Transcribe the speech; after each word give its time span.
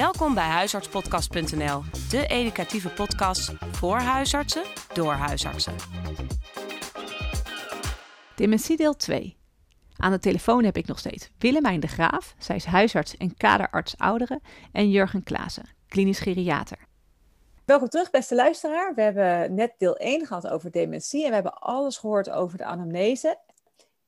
Welkom 0.00 0.34
bij 0.34 0.44
huisartspodcast.nl, 0.44 1.82
de 2.10 2.26
educatieve 2.26 2.88
podcast 2.88 3.52
voor 3.72 3.96
huisartsen 3.96 4.62
door 4.92 5.12
huisartsen. 5.12 5.74
Dementie 8.36 8.76
deel 8.76 8.96
2. 8.96 9.36
Aan 9.96 10.10
de 10.10 10.18
telefoon 10.18 10.64
heb 10.64 10.76
ik 10.76 10.86
nog 10.86 10.98
steeds 10.98 11.30
Willemijn 11.38 11.80
de 11.80 11.86
Graaf, 11.86 12.34
zij 12.38 12.56
is 12.56 12.64
huisarts 12.64 13.16
en 13.16 13.36
kaderarts 13.36 13.98
ouderen, 13.98 14.40
en 14.72 14.90
Jurgen 14.90 15.22
Klaassen, 15.22 15.68
klinisch 15.88 16.20
geriater. 16.20 16.78
Welkom 17.64 17.88
terug, 17.88 18.10
beste 18.10 18.34
luisteraar. 18.34 18.94
We 18.94 19.02
hebben 19.02 19.54
net 19.54 19.74
deel 19.78 19.96
1 19.96 20.26
gehad 20.26 20.48
over 20.48 20.70
dementie 20.70 21.22
en 21.22 21.28
we 21.28 21.34
hebben 21.34 21.58
alles 21.58 21.98
gehoord 21.98 22.30
over 22.30 22.58
de 22.58 22.64
anamnese. 22.64 23.38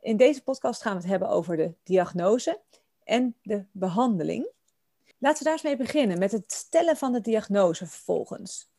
In 0.00 0.16
deze 0.16 0.42
podcast 0.42 0.82
gaan 0.82 0.92
we 0.92 1.00
het 1.00 1.10
hebben 1.10 1.28
over 1.28 1.56
de 1.56 1.74
diagnose 1.82 2.60
en 3.04 3.36
de 3.42 3.64
behandeling. 3.72 4.60
Laten 5.22 5.38
we 5.38 5.44
daar 5.44 5.52
eens 5.52 5.62
mee 5.62 5.76
beginnen, 5.76 6.18
met 6.18 6.32
het 6.32 6.52
stellen 6.52 6.96
van 6.96 7.12
de 7.12 7.20
diagnose 7.20 7.86
vervolgens. 7.86 8.70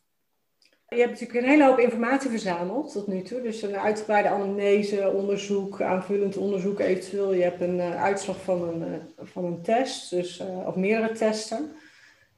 Je 0.87 0.99
hebt 0.99 1.11
natuurlijk 1.11 1.39
een 1.39 1.49
hele 1.49 1.65
hoop 1.65 1.79
informatie 1.79 2.29
verzameld 2.29 2.91
tot 2.91 3.07
nu 3.07 3.21
toe. 3.21 3.41
Dus 3.41 3.61
een 3.61 3.77
uitgebreide 3.77 4.29
anamnese, 4.29 5.11
onderzoek, 5.11 5.81
aanvullend 5.81 6.37
onderzoek 6.37 6.79
eventueel. 6.79 7.33
Je 7.33 7.43
hebt 7.43 7.61
een 7.61 7.77
uh, 7.77 8.03
uitslag 8.03 8.43
van 8.43 8.61
een, 8.67 8.91
uh, 8.91 8.97
van 9.17 9.45
een 9.45 9.61
test, 9.61 10.09
dus, 10.09 10.39
uh, 10.39 10.67
of 10.67 10.75
meerdere 10.75 11.13
testen. 11.13 11.71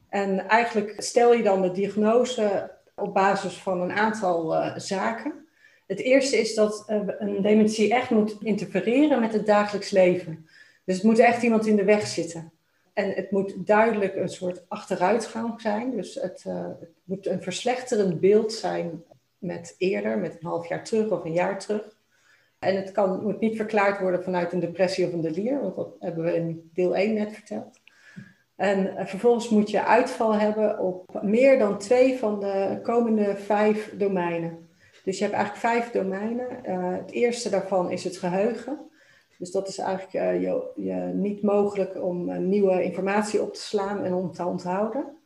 En 0.09 0.47
eigenlijk 0.47 0.93
stel 0.97 1.33
je 1.33 1.43
dan 1.43 1.61
de 1.61 1.71
diagnose 1.71 2.71
op 2.95 3.13
basis 3.13 3.53
van 3.53 3.81
een 3.81 3.91
aantal 3.91 4.71
zaken. 4.79 5.47
Het 5.87 5.99
eerste 5.99 6.37
is 6.37 6.55
dat 6.55 6.83
een 6.87 7.41
dementie 7.41 7.93
echt 7.93 8.09
moet 8.09 8.37
interfereren 8.39 9.19
met 9.19 9.33
het 9.33 9.45
dagelijks 9.45 9.89
leven. 9.89 10.47
Dus 10.83 10.95
het 10.95 11.03
moet 11.03 11.19
echt 11.19 11.43
iemand 11.43 11.65
in 11.65 11.75
de 11.75 11.83
weg 11.83 12.07
zitten. 12.07 12.53
En 12.95 13.11
het 13.11 13.31
moet 13.31 13.67
duidelijk 13.67 14.15
een 14.15 14.29
soort 14.29 14.65
achteruitgang 14.67 15.61
zijn. 15.61 15.91
Dus 15.91 16.15
het, 16.15 16.43
uh, 16.47 16.67
het, 16.79 16.89
moet 17.03 17.27
een 17.27 17.41
verslechterend 17.41 18.19
beeld 18.19 18.53
zijn 18.53 19.03
met 19.37 19.75
eerder, 19.77 20.17
met 20.17 20.33
een 20.33 20.47
half 20.47 20.67
jaar 20.67 20.83
terug 20.83 21.09
of 21.09 21.23
een 21.23 21.33
jaar 21.33 21.59
terug. 21.59 21.97
En 22.59 22.75
het 22.75 22.91
kan, 22.91 23.23
moet 23.23 23.39
niet 23.39 23.55
verklaard 23.55 23.99
worden 23.99 24.23
vanuit 24.23 24.53
een 24.53 24.59
depressie 24.59 25.07
of 25.07 25.13
een 25.13 25.21
delier, 25.21 25.61
want 25.61 25.75
dat 25.75 25.95
hebben 25.99 26.23
we 26.23 26.35
in 26.35 26.69
deel 26.73 26.95
1 26.95 27.13
net 27.13 27.33
verteld. 27.33 27.79
En 28.55 28.85
uh, 28.85 29.05
vervolgens 29.05 29.49
moet 29.49 29.69
je 29.69 29.85
uitval 29.85 30.33
hebben 30.33 30.79
op 30.79 31.19
meer 31.21 31.59
dan 31.59 31.77
twee 31.77 32.17
van 32.17 32.39
de 32.39 32.79
komende 32.83 33.35
vijf 33.37 33.93
domeinen. 33.97 34.69
Dus 35.03 35.17
je 35.17 35.23
hebt 35.23 35.35
eigenlijk 35.35 35.65
vijf 35.65 35.91
domeinen. 35.91 36.47
Uh, 36.65 36.91
het 36.91 37.11
eerste 37.11 37.49
daarvan 37.49 37.91
is 37.91 38.03
het 38.03 38.17
geheugen. 38.17 38.89
Dus 39.37 39.51
dat 39.51 39.67
is 39.67 39.77
eigenlijk 39.77 40.13
uh, 40.13 40.41
je, 40.41 40.71
je 40.75 40.93
niet 41.13 41.41
mogelijk 41.41 42.03
om 42.03 42.29
uh, 42.29 42.37
nieuwe 42.37 42.83
informatie 42.83 43.41
op 43.41 43.53
te 43.53 43.61
slaan 43.61 44.03
en 44.03 44.13
om 44.13 44.31
te 44.31 44.45
onthouden. 44.45 45.17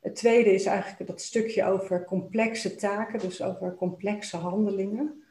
Het 0.00 0.14
tweede 0.14 0.54
is 0.54 0.66
eigenlijk 0.66 1.06
dat 1.06 1.20
stukje 1.20 1.64
over 1.64 2.04
complexe 2.04 2.74
taken, 2.74 3.18
dus 3.18 3.42
over 3.42 3.74
complexe 3.74 4.36
handelingen. 4.36 5.22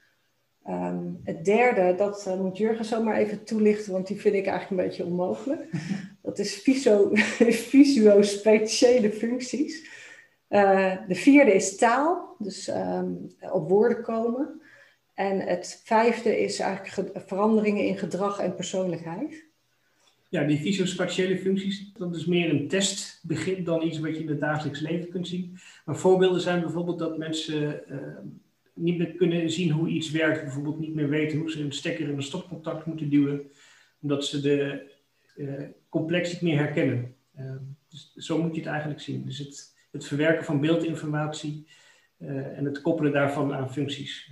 Um, 0.68 1.20
het 1.24 1.46
derde, 1.46 1.96
dat 1.96 2.26
uh, 2.28 2.40
moet 2.40 2.58
Jurgen 2.58 2.86
zomaar 2.86 3.16
even 3.16 3.44
toelichten, 3.44 3.92
want 3.92 4.08
die 4.08 4.22
vind 4.22 4.36
ik 4.36 4.46
eigenlijk 4.46 4.82
een 4.82 4.88
beetje 4.88 5.06
onmogelijk. 5.06 5.70
Dat 6.22 6.40
is 6.40 6.56
visuo-spatiële 7.48 9.12
functies. 9.22 9.90
de 11.08 11.16
vierde 11.16 11.54
is 11.54 11.78
taal, 11.78 12.36
dus 12.38 12.68
um, 12.68 13.28
op 13.52 13.70
woorden 13.70 14.02
komen. 14.02 14.62
En 15.14 15.40
het 15.40 15.82
vijfde 15.84 16.40
is 16.40 16.60
eigenlijk 16.60 17.20
veranderingen 17.28 17.86
in 17.86 17.98
gedrag 17.98 18.40
en 18.40 18.56
persoonlijkheid. 18.56 19.46
Ja, 20.30 20.44
die 20.44 20.58
fysiospatiële 20.58 21.38
functies, 21.38 21.92
dat 21.98 22.16
is 22.16 22.26
meer 22.26 22.50
een 22.50 22.68
testbegrip 22.68 23.66
dan 23.66 23.82
iets 23.82 24.00
wat 24.00 24.16
je 24.16 24.22
in 24.22 24.30
het 24.30 24.40
dagelijks 24.40 24.80
leven 24.80 25.10
kunt 25.10 25.28
zien. 25.28 25.58
Maar 25.86 25.98
voorbeelden 25.98 26.42
zijn 26.42 26.62
bijvoorbeeld 26.62 27.00
dat 27.00 27.18
mensen 27.18 27.82
uh, 27.90 27.98
niet 28.74 28.98
meer 28.98 29.12
kunnen 29.12 29.52
zien 29.52 29.72
hoe 29.72 29.88
iets 29.88 30.12
werkt. 30.12 30.44
Bijvoorbeeld 30.44 30.80
niet 30.80 30.96
meer 30.96 31.10
weten 31.10 31.40
hoe 31.40 31.52
ze 31.52 31.62
een 31.62 31.72
stekker 31.72 32.10
in 32.10 32.16
een 32.16 32.24
stopcontact 32.24 32.86
moeten 32.86 33.10
duwen. 33.10 33.52
Omdat 34.02 34.26
ze 34.26 34.42
de 34.42 34.92
uh, 35.36 35.64
complex 35.90 36.32
niet 36.32 36.42
meer 36.42 36.58
herkennen. 36.58 37.16
Uh, 37.40 37.56
dus 37.90 38.14
zo 38.16 38.42
moet 38.42 38.56
je 38.56 38.62
het 38.62 38.70
eigenlijk 38.70 39.02
zien. 39.02 39.26
Dus 39.26 39.38
het, 39.38 39.76
het 39.92 40.06
verwerken 40.06 40.46
van 40.46 40.62
beeldinformatie 40.62 41.68
en 42.56 42.66
het 42.66 42.82
koppelen 42.82 43.12
daarvan 43.12 43.54
aan 43.54 43.74
functies 43.74 44.32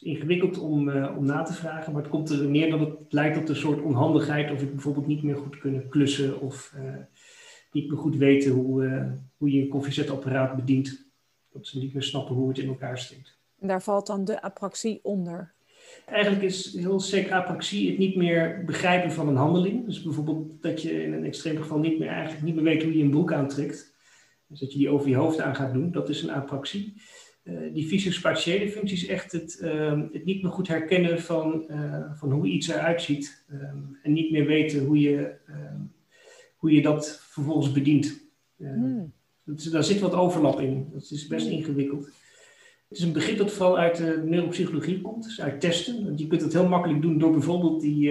is 0.00 0.06
ingewikkeld 0.06 0.58
om, 0.58 0.88
uh, 0.88 1.16
om 1.16 1.24
na 1.24 1.42
te 1.42 1.52
vragen, 1.52 1.92
maar 1.92 2.02
het 2.02 2.10
komt 2.10 2.30
er 2.30 2.48
neer 2.48 2.70
dat 2.70 2.80
het 2.80 2.92
lijkt 3.08 3.36
op 3.36 3.48
een 3.48 3.56
soort 3.56 3.82
onhandigheid 3.82 4.50
of 4.50 4.62
ik 4.62 4.72
bijvoorbeeld 4.72 5.06
niet 5.06 5.22
meer 5.22 5.36
goed 5.36 5.58
kunnen 5.58 5.88
klussen 5.88 6.40
of 6.40 6.72
uh, 6.76 6.94
niet 7.72 7.88
meer 7.88 7.98
goed 7.98 8.16
weten 8.16 8.50
hoe, 8.50 8.84
uh, 8.84 9.12
hoe 9.36 9.52
je 9.52 9.60
een 9.60 9.68
koffiezetapparaat 9.68 10.56
bedient. 10.56 11.06
Dat 11.52 11.66
ze 11.66 11.78
niet 11.78 11.92
meer 11.92 12.02
snappen 12.02 12.34
hoe 12.34 12.48
het 12.48 12.58
in 12.58 12.68
elkaar 12.68 12.98
steekt. 12.98 13.38
En 13.58 13.68
daar 13.68 13.82
valt 13.82 14.06
dan 14.06 14.24
de 14.24 14.42
apraxie 14.42 15.00
onder? 15.02 15.52
Eigenlijk 16.06 16.42
is 16.42 16.74
heel 16.74 17.00
zeker 17.00 17.32
apraxie 17.32 17.88
het 17.90 17.98
niet 17.98 18.16
meer 18.16 18.62
begrijpen 18.66 19.12
van 19.12 19.28
een 19.28 19.36
handeling. 19.36 19.84
Dus 19.84 20.02
bijvoorbeeld 20.02 20.62
dat 20.62 20.82
je 20.82 21.02
in 21.02 21.12
een 21.12 21.24
extreem 21.24 21.56
geval 21.56 21.78
niet 21.78 21.98
meer, 21.98 22.08
eigenlijk 22.08 22.44
niet 22.44 22.54
meer 22.54 22.64
weet 22.64 22.82
hoe 22.82 22.96
je 22.96 23.04
een 23.04 23.10
broek 23.10 23.32
aantrekt. 23.32 23.96
Dus 24.46 24.60
dat 24.60 24.72
je 24.72 24.78
die 24.78 24.88
over 24.88 25.08
je 25.08 25.16
hoofd 25.16 25.40
aan 25.40 25.54
gaat 25.54 25.72
doen, 25.72 25.90
dat 25.90 26.08
is 26.08 26.22
een 26.22 26.30
apraxie. 26.30 26.94
Uh, 27.48 27.74
die 27.74 27.86
fysiospatiële 27.86 28.70
functie 28.70 28.96
is 28.96 29.06
echt 29.06 29.32
het, 29.32 29.60
uh, 29.62 30.02
het, 30.12 30.24
niet 30.24 30.42
meer 30.42 30.52
goed 30.52 30.68
herkennen 30.68 31.20
van, 31.20 31.64
uh, 31.70 32.12
van 32.14 32.32
hoe 32.32 32.46
iets 32.46 32.68
eruit 32.68 33.02
ziet. 33.02 33.44
Um, 33.52 33.98
en 34.02 34.12
niet 34.12 34.30
meer 34.30 34.46
weten 34.46 34.84
hoe 34.84 35.00
je, 35.00 35.34
ehm, 35.46 35.80
hoe 36.56 36.72
je 36.72 36.82
dat 36.82 37.20
vervolgens 37.30 37.72
bedient. 37.72 38.20
Mm. 38.56 39.12
Dat, 39.44 39.68
daar 39.72 39.84
zit 39.84 40.00
wat 40.00 40.12
overlap 40.12 40.60
in. 40.60 40.88
Dat 40.92 41.10
is 41.10 41.26
best 41.26 41.46
ingewikkeld. 41.46 42.04
Het 42.88 42.98
is 42.98 43.04
een 43.04 43.12
begrip 43.12 43.38
dat 43.38 43.52
vooral 43.52 43.78
uit 43.78 43.96
de 43.96 44.22
neuropsychologie 44.24 45.00
komt, 45.00 45.24
dus 45.24 45.40
uit 45.40 45.60
testen. 45.60 46.04
Want 46.04 46.18
je 46.20 46.26
kunt 46.26 46.42
het 46.42 46.52
heel 46.52 46.68
makkelijk 46.68 47.02
doen 47.02 47.18
door 47.18 47.32
bijvoorbeeld 47.32 47.80
die, 47.80 48.10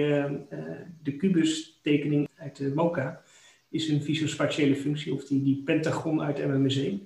de 1.02 1.16
kubus-tekening 1.16 2.28
uit 2.36 2.56
de 2.56 2.72
MOCA. 2.74 3.22
Is 3.70 3.88
een 3.88 4.02
fysiospatiële 4.02 4.76
functie, 4.76 5.12
of 5.12 5.24
die, 5.24 5.42
die 5.42 5.62
pentagon 5.64 6.22
uit 6.22 6.46
MMSE. 6.46 6.98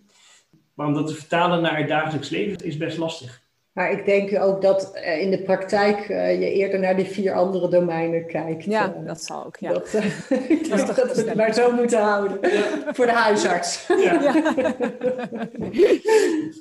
Maar 0.74 0.86
om 0.86 0.94
dat 0.94 1.06
te 1.06 1.14
vertalen 1.14 1.62
naar 1.62 1.78
het 1.78 1.88
dagelijks 1.88 2.28
leven 2.28 2.66
is 2.66 2.76
best 2.76 2.98
lastig. 2.98 3.42
Maar 3.72 3.92
ik 3.92 4.04
denk 4.04 4.42
ook 4.42 4.62
dat 4.62 4.96
in 4.96 5.30
de 5.30 5.42
praktijk 5.42 6.08
uh, 6.08 6.40
je 6.40 6.52
eerder 6.52 6.80
naar 6.80 6.96
die 6.96 7.04
vier 7.04 7.32
andere 7.32 7.68
domeinen 7.68 8.26
kijkt. 8.26 8.64
Ja, 8.64 8.94
uh, 9.00 9.06
dat 9.06 9.22
zal 9.22 9.44
ook. 9.44 9.56
Ja. 9.56 9.72
Dat, 9.72 9.94
uh, 9.94 10.04
ik 10.50 10.68
denk 10.68 10.86
dat, 10.86 10.96
dat 10.96 11.16
we 11.16 11.22
het 11.22 11.34
maar 11.34 11.54
zo 11.54 11.72
moeten 11.72 12.00
houden. 12.00 12.50
Ja. 12.50 12.94
Voor 12.94 13.06
de 13.06 13.12
huisarts. 13.12 13.86
Ja. 13.86 14.22
ja. 14.22 14.76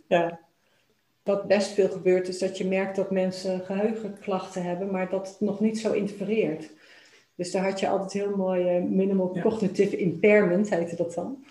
ja. 0.18 0.40
Wat 1.24 1.48
best 1.48 1.72
veel 1.72 1.90
gebeurt 1.90 2.28
is 2.28 2.40
dat 2.40 2.58
je 2.58 2.66
merkt 2.66 2.96
dat 2.96 3.12
mensen 3.12 3.62
geheugenklachten 3.66 4.64
hebben, 4.64 4.92
maar 4.92 5.10
dat 5.10 5.28
het 5.28 5.40
nog 5.40 5.60
niet 5.60 5.80
zo 5.80 5.92
interfereert. 5.92 6.70
Dus 7.36 7.52
daar 7.52 7.64
had 7.64 7.80
je 7.80 7.88
altijd 7.88 8.14
heel 8.14 8.36
mooi 8.36 8.80
minimal 8.80 9.38
cognitive 9.42 9.98
impairment, 9.98 10.70
heette 10.70 10.96
dat 10.96 11.14
dan. 11.14 11.44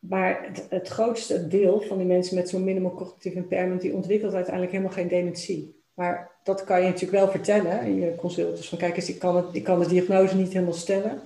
Maar 0.00 0.44
het, 0.46 0.66
het, 0.70 0.88
grootste 0.88 1.48
deel 1.48 1.80
van 1.80 1.98
die 1.98 2.06
mensen 2.06 2.36
met 2.36 2.48
zo'n 2.48 2.64
minimal 2.64 2.94
cognitive 2.94 3.36
impairment, 3.36 3.80
die 3.80 3.94
ontwikkelt 3.94 4.34
uiteindelijk 4.34 4.72
helemaal 4.72 4.94
geen 4.94 5.08
dementie. 5.08 5.80
Maar 5.94 6.30
dat 6.42 6.64
kan 6.64 6.80
je 6.80 6.86
natuurlijk 6.86 7.12
wel 7.12 7.30
vertellen 7.30 7.80
in 7.80 7.94
je 7.94 8.14
consult. 8.14 8.56
Dus 8.56 8.68
van 8.68 8.78
kijk 8.78 8.96
eens, 8.96 9.08
ik 9.08 9.18
kan, 9.18 9.36
het, 9.36 9.46
ik 9.52 9.64
kan 9.64 9.80
de 9.80 9.88
diagnose 9.88 10.36
niet 10.36 10.52
helemaal 10.52 10.74
stellen. 10.74 11.20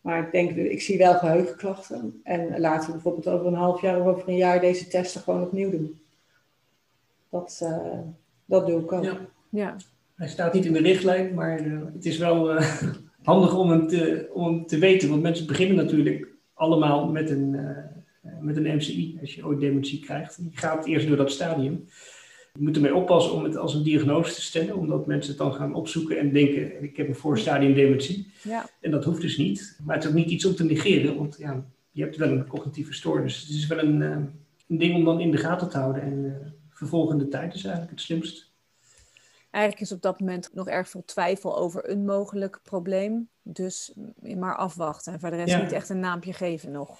Maar 0.00 0.26
ik 0.26 0.32
denk, 0.32 0.50
ik 0.50 0.82
zie 0.82 0.98
wel 0.98 1.14
geheugenklachten. 1.14 2.20
En 2.22 2.60
laten 2.60 2.86
we 2.86 2.92
bijvoorbeeld 2.92 3.28
over 3.28 3.46
een 3.46 3.54
half 3.54 3.80
jaar 3.80 4.00
of 4.00 4.06
over 4.06 4.28
een 4.28 4.36
jaar 4.36 4.60
deze 4.60 4.88
testen 4.88 5.20
gewoon 5.20 5.42
opnieuw 5.42 5.70
doen. 5.70 6.00
Dat, 7.30 7.60
uh, 7.62 7.98
dat 8.44 8.66
doe 8.66 8.80
ik 8.80 8.92
ook. 8.92 9.04
Ja. 9.04 9.18
ja. 9.48 9.76
Hij 10.14 10.28
staat 10.28 10.52
niet 10.52 10.64
in 10.64 10.72
de 10.72 10.80
richtlijn, 10.80 11.34
maar 11.34 11.66
uh, 11.66 11.80
het 11.94 12.06
is 12.06 12.18
wel 12.18 12.56
uh, 12.56 12.82
handig 13.22 13.56
om 13.58 13.70
hem, 13.70 13.88
te, 13.88 14.30
om 14.32 14.44
hem 14.44 14.66
te 14.66 14.78
weten. 14.78 15.08
Want 15.08 15.22
mensen 15.22 15.46
beginnen 15.46 15.76
natuurlijk 15.76 16.26
allemaal 16.56 17.08
met 17.08 17.30
een, 17.30 17.52
uh, 17.52 18.32
met 18.40 18.56
een 18.56 18.76
MCI, 18.76 19.18
als 19.20 19.34
je 19.34 19.46
ooit 19.46 19.60
dementie 19.60 20.00
krijgt. 20.00 20.38
Je 20.50 20.58
gaat 20.58 20.86
eerst 20.86 21.06
door 21.06 21.16
dat 21.16 21.30
stadium. 21.30 21.84
Je 22.52 22.62
moet 22.62 22.76
ermee 22.76 22.94
oppassen 22.94 23.32
om 23.32 23.44
het 23.44 23.56
als 23.56 23.74
een 23.74 23.82
diagnose 23.82 24.34
te 24.34 24.42
stellen, 24.42 24.76
omdat 24.76 25.06
mensen 25.06 25.30
het 25.30 25.40
dan 25.40 25.54
gaan 25.54 25.74
opzoeken 25.74 26.18
en 26.18 26.32
denken: 26.32 26.82
ik 26.82 26.96
heb 26.96 27.08
een 27.08 27.14
voorstadium 27.14 27.74
dementie. 27.74 28.32
Ja. 28.42 28.68
En 28.80 28.90
dat 28.90 29.04
hoeft 29.04 29.20
dus 29.20 29.36
niet. 29.36 29.78
Maar 29.84 29.94
het 29.94 30.04
is 30.04 30.10
ook 30.10 30.16
niet 30.16 30.30
iets 30.30 30.44
om 30.44 30.54
te 30.54 30.64
negeren, 30.64 31.16
want 31.16 31.36
ja, 31.38 31.64
je 31.90 32.02
hebt 32.02 32.16
wel 32.16 32.28
een 32.28 32.46
cognitieve 32.46 32.92
stoornis. 32.92 33.40
Het 33.40 33.50
is 33.50 33.66
wel 33.66 33.78
een, 33.78 34.00
uh, 34.00 34.10
een 34.68 34.78
ding 34.78 34.94
om 34.94 35.04
dan 35.04 35.20
in 35.20 35.30
de 35.30 35.36
gaten 35.36 35.68
te 35.68 35.78
houden. 35.78 36.02
En 36.02 36.24
uh, 36.24 36.32
vervolgende 36.70 37.28
tijd 37.28 37.54
is 37.54 37.64
eigenlijk 37.64 37.92
het 37.92 38.00
slimst. 38.00 38.54
Eigenlijk 39.50 39.84
is 39.84 39.92
op 39.92 40.02
dat 40.02 40.20
moment 40.20 40.50
nog 40.54 40.68
erg 40.68 40.88
veel 40.88 41.04
twijfel 41.04 41.58
over 41.58 41.90
een 41.90 42.04
mogelijk 42.04 42.60
probleem. 42.62 43.28
Dus 43.48 43.92
maar 44.36 44.56
afwachten 44.56 45.12
en 45.12 45.20
voor 45.20 45.30
de 45.30 45.36
rest 45.36 45.50
ja. 45.50 45.62
niet 45.62 45.72
echt 45.72 45.88
een 45.88 46.00
naampje 46.00 46.32
geven 46.32 46.70
nog. 46.70 46.98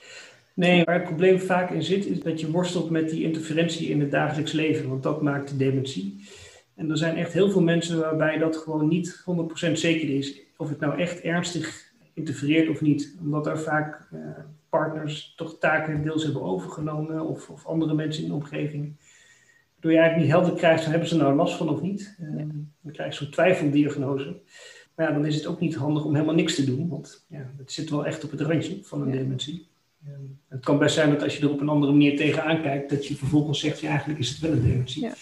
Nee, 0.54 0.84
waar 0.84 0.94
het 0.94 1.04
probleem 1.04 1.40
vaak 1.40 1.70
in 1.70 1.82
zit, 1.82 2.06
is 2.06 2.20
dat 2.20 2.40
je 2.40 2.50
worstelt 2.50 2.90
met 2.90 3.10
die 3.10 3.22
interferentie 3.22 3.88
in 3.88 4.00
het 4.00 4.10
dagelijks 4.10 4.52
leven. 4.52 4.88
Want 4.88 5.02
dat 5.02 5.22
maakt 5.22 5.48
de 5.48 5.56
dementie. 5.56 6.28
En 6.74 6.90
er 6.90 6.98
zijn 6.98 7.16
echt 7.16 7.32
heel 7.32 7.50
veel 7.50 7.62
mensen 7.62 8.00
waarbij 8.00 8.38
dat 8.38 8.56
gewoon 8.56 8.88
niet 8.88 9.24
100% 9.68 9.72
zeker 9.72 10.16
is. 10.16 10.40
Of 10.56 10.68
het 10.68 10.80
nou 10.80 10.98
echt 10.98 11.20
ernstig 11.20 11.92
interfereert 12.14 12.68
of 12.68 12.80
niet. 12.80 13.16
Omdat 13.20 13.46
er 13.46 13.58
vaak 13.58 14.08
uh, 14.12 14.20
partners 14.68 15.34
toch 15.36 15.58
taken 15.58 16.02
deels 16.02 16.24
hebben 16.24 16.42
overgenomen 16.42 17.26
of, 17.26 17.50
of 17.50 17.66
andere 17.66 17.94
mensen 17.94 18.22
in 18.22 18.28
de 18.28 18.34
omgeving. 18.34 18.96
Waardoor 19.72 19.92
je 19.92 19.98
eigenlijk 19.98 20.16
niet 20.16 20.30
helder 20.30 20.54
krijgt, 20.54 20.84
hebben 20.84 21.08
ze 21.08 21.16
nou 21.16 21.34
last 21.34 21.56
van 21.56 21.68
of 21.68 21.80
niet. 21.80 22.16
Uh, 22.20 22.36
Dan 22.82 22.92
krijg 22.92 23.18
je 23.18 23.24
zo'n 23.24 23.32
twijfeldiagnose. 23.32 24.40
Maar 24.96 25.06
ja, 25.06 25.12
dan 25.12 25.26
is 25.26 25.34
het 25.34 25.46
ook 25.46 25.60
niet 25.60 25.74
handig 25.74 26.04
om 26.04 26.14
helemaal 26.14 26.34
niks 26.34 26.54
te 26.54 26.64
doen, 26.64 26.88
want 26.88 27.24
ja, 27.28 27.50
het 27.56 27.72
zit 27.72 27.90
wel 27.90 28.06
echt 28.06 28.24
op 28.24 28.30
het 28.30 28.40
randje 28.40 28.78
van 28.82 29.02
een 29.02 29.10
dementie. 29.10 29.66
Het 30.48 30.64
kan 30.64 30.78
best 30.78 30.94
zijn 30.94 31.10
dat 31.10 31.22
als 31.22 31.36
je 31.36 31.42
er 31.42 31.50
op 31.50 31.60
een 31.60 31.68
andere 31.68 31.92
manier 31.92 32.16
tegenaan 32.16 32.62
kijkt, 32.62 32.90
dat 32.90 33.06
je 33.06 33.16
vervolgens 33.16 33.60
zegt, 33.60 33.80
ja, 33.80 33.88
eigenlijk 33.88 34.18
is 34.18 34.28
het 34.28 34.38
wel 34.38 34.52
een 34.52 34.62
dementie. 34.62 35.02
Ja. 35.02 35.12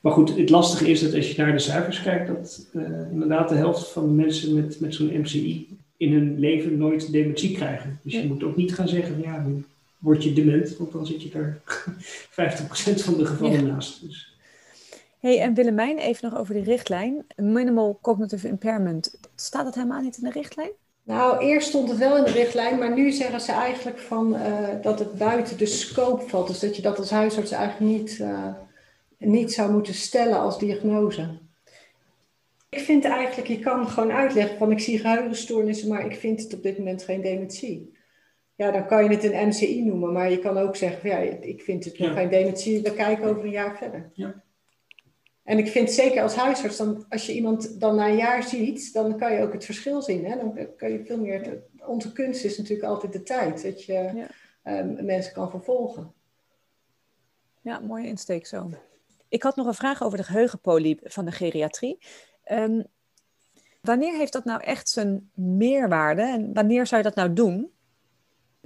Maar 0.00 0.12
goed, 0.12 0.36
het 0.36 0.50
lastige 0.50 0.90
is 0.90 1.00
dat 1.00 1.14
als 1.14 1.30
je 1.30 1.42
naar 1.42 1.52
de 1.52 1.58
cijfers 1.58 2.02
kijkt, 2.02 2.26
dat 2.26 2.66
uh, 2.72 3.10
inderdaad 3.10 3.48
de 3.48 3.54
helft 3.54 3.88
van 3.88 4.06
de 4.06 4.12
mensen 4.12 4.54
met, 4.54 4.80
met 4.80 4.94
zo'n 4.94 5.20
MCI 5.20 5.68
in 5.96 6.12
hun 6.12 6.38
leven 6.38 6.78
nooit 6.78 7.12
dementie 7.12 7.56
krijgen. 7.56 7.98
Dus 8.02 8.12
je 8.12 8.26
moet 8.26 8.44
ook 8.44 8.56
niet 8.56 8.74
gaan 8.74 8.88
zeggen, 8.88 9.20
ja, 9.20 9.38
dan 9.38 9.64
word 9.98 10.24
je 10.24 10.32
dement, 10.32 10.76
want 10.76 10.92
dan 10.92 11.06
zit 11.06 11.22
je 11.22 11.30
er 11.32 11.60
50% 11.60 13.02
van 13.04 13.16
de 13.16 13.26
gevallen 13.26 13.66
naast. 13.66 14.00
Dus. 14.06 14.37
Hey, 15.18 15.40
en 15.40 15.54
Willemijn, 15.54 15.98
even 15.98 16.30
nog 16.30 16.40
over 16.40 16.54
die 16.54 16.62
richtlijn. 16.62 17.26
Minimal 17.36 17.98
cognitive 18.02 18.48
impairment, 18.48 19.18
staat 19.34 19.64
dat 19.64 19.74
helemaal 19.74 20.00
niet 20.00 20.16
in 20.16 20.24
de 20.24 20.30
richtlijn? 20.30 20.70
Nou, 21.02 21.38
eerst 21.38 21.68
stond 21.68 21.88
het 21.88 21.98
wel 21.98 22.16
in 22.16 22.24
de 22.24 22.30
richtlijn, 22.30 22.78
maar 22.78 22.94
nu 22.94 23.10
zeggen 23.10 23.40
ze 23.40 23.52
eigenlijk 23.52 23.98
van, 23.98 24.34
uh, 24.34 24.68
dat 24.82 24.98
het 24.98 25.14
buiten 25.14 25.58
de 25.58 25.66
scope 25.66 26.28
valt. 26.28 26.46
Dus 26.46 26.58
dat 26.58 26.76
je 26.76 26.82
dat 26.82 26.98
als 26.98 27.10
huisarts 27.10 27.50
eigenlijk 27.50 27.92
niet, 27.92 28.18
uh, 28.18 28.54
niet 29.18 29.52
zou 29.52 29.72
moeten 29.72 29.94
stellen 29.94 30.38
als 30.38 30.58
diagnose. 30.58 31.38
Ik 32.68 32.80
vind 32.80 33.04
eigenlijk, 33.04 33.48
je 33.48 33.58
kan 33.58 33.88
gewoon 33.88 34.12
uitleggen 34.12 34.58
van 34.58 34.70
ik 34.70 34.80
zie 34.80 34.98
geheugenstoornissen, 34.98 35.88
maar 35.88 36.06
ik 36.06 36.16
vind 36.16 36.42
het 36.42 36.54
op 36.54 36.62
dit 36.62 36.78
moment 36.78 37.02
geen 37.02 37.22
dementie. 37.22 37.96
Ja, 38.54 38.70
dan 38.70 38.86
kan 38.86 39.04
je 39.04 39.10
het 39.10 39.24
een 39.24 39.48
MCI 39.48 39.84
noemen, 39.84 40.12
maar 40.12 40.30
je 40.30 40.38
kan 40.38 40.58
ook 40.58 40.76
zeggen, 40.76 41.00
van, 41.00 41.10
ja, 41.10 41.16
ik 41.40 41.62
vind 41.62 41.84
het 41.84 41.98
nog 41.98 42.08
ja. 42.08 42.14
geen 42.14 42.28
dementie, 42.28 42.82
we 42.82 42.94
kijken 42.94 43.28
over 43.28 43.44
een 43.44 43.50
jaar 43.50 43.76
verder. 43.76 44.10
Ja. 44.12 44.42
En 45.48 45.58
ik 45.58 45.68
vind 45.68 45.90
zeker 45.90 46.22
als 46.22 46.34
huisarts, 46.34 46.76
dan, 46.76 47.04
als 47.08 47.26
je 47.26 47.34
iemand 47.34 47.80
dan 47.80 47.96
na 47.96 48.08
een 48.08 48.16
jaar 48.16 48.42
ziet, 48.42 48.92
dan 48.92 49.18
kan 49.18 49.32
je 49.32 49.42
ook 49.42 49.52
het 49.52 49.64
verschil 49.64 50.02
zien. 50.02 50.24
Hè? 50.24 50.36
Dan 50.36 50.58
kan 50.76 50.90
je 50.90 51.04
veel 51.04 51.18
meer. 51.18 51.62
Onze 51.86 52.12
kunst 52.12 52.44
is 52.44 52.58
natuurlijk 52.58 52.88
altijd 52.88 53.12
de 53.12 53.22
tijd, 53.22 53.62
dat 53.62 53.84
je 53.84 53.92
ja. 53.92 54.80
um, 54.80 55.04
mensen 55.04 55.32
kan 55.32 55.50
vervolgen. 55.50 56.12
Ja, 57.60 57.78
mooie 57.78 58.06
insteek 58.06 58.46
zo. 58.46 58.70
Ik 59.28 59.42
had 59.42 59.56
nog 59.56 59.66
een 59.66 59.74
vraag 59.74 60.02
over 60.02 60.18
de 60.18 60.24
geheugenpolie 60.24 61.00
van 61.02 61.24
de 61.24 61.32
geriatrie. 61.32 61.98
Um, 62.52 62.84
wanneer 63.80 64.16
heeft 64.16 64.32
dat 64.32 64.44
nou 64.44 64.62
echt 64.62 64.88
zijn 64.88 65.30
meerwaarde 65.34 66.22
en 66.22 66.52
wanneer 66.52 66.86
zou 66.86 67.02
je 67.02 67.08
dat 67.08 67.16
nou 67.16 67.32
doen? 67.32 67.72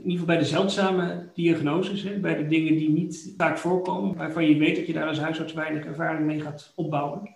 In 0.02 0.10
ieder 0.10 0.26
geval 0.26 0.34
bij 0.34 0.44
de 0.44 0.50
zeldzame 0.50 1.30
diagnoses, 1.34 2.02
hè, 2.02 2.18
bij 2.18 2.36
de 2.36 2.46
dingen 2.46 2.76
die 2.76 2.90
niet 2.90 3.34
vaak 3.36 3.58
voorkomen, 3.58 4.16
waarvan 4.16 4.48
je 4.48 4.56
weet 4.56 4.76
dat 4.76 4.86
je 4.86 4.92
daar 4.92 5.08
als 5.08 5.18
huisarts 5.18 5.52
weinig 5.52 5.84
ervaring 5.84 6.26
mee 6.26 6.40
gaat 6.40 6.72
opbouwen. 6.76 7.30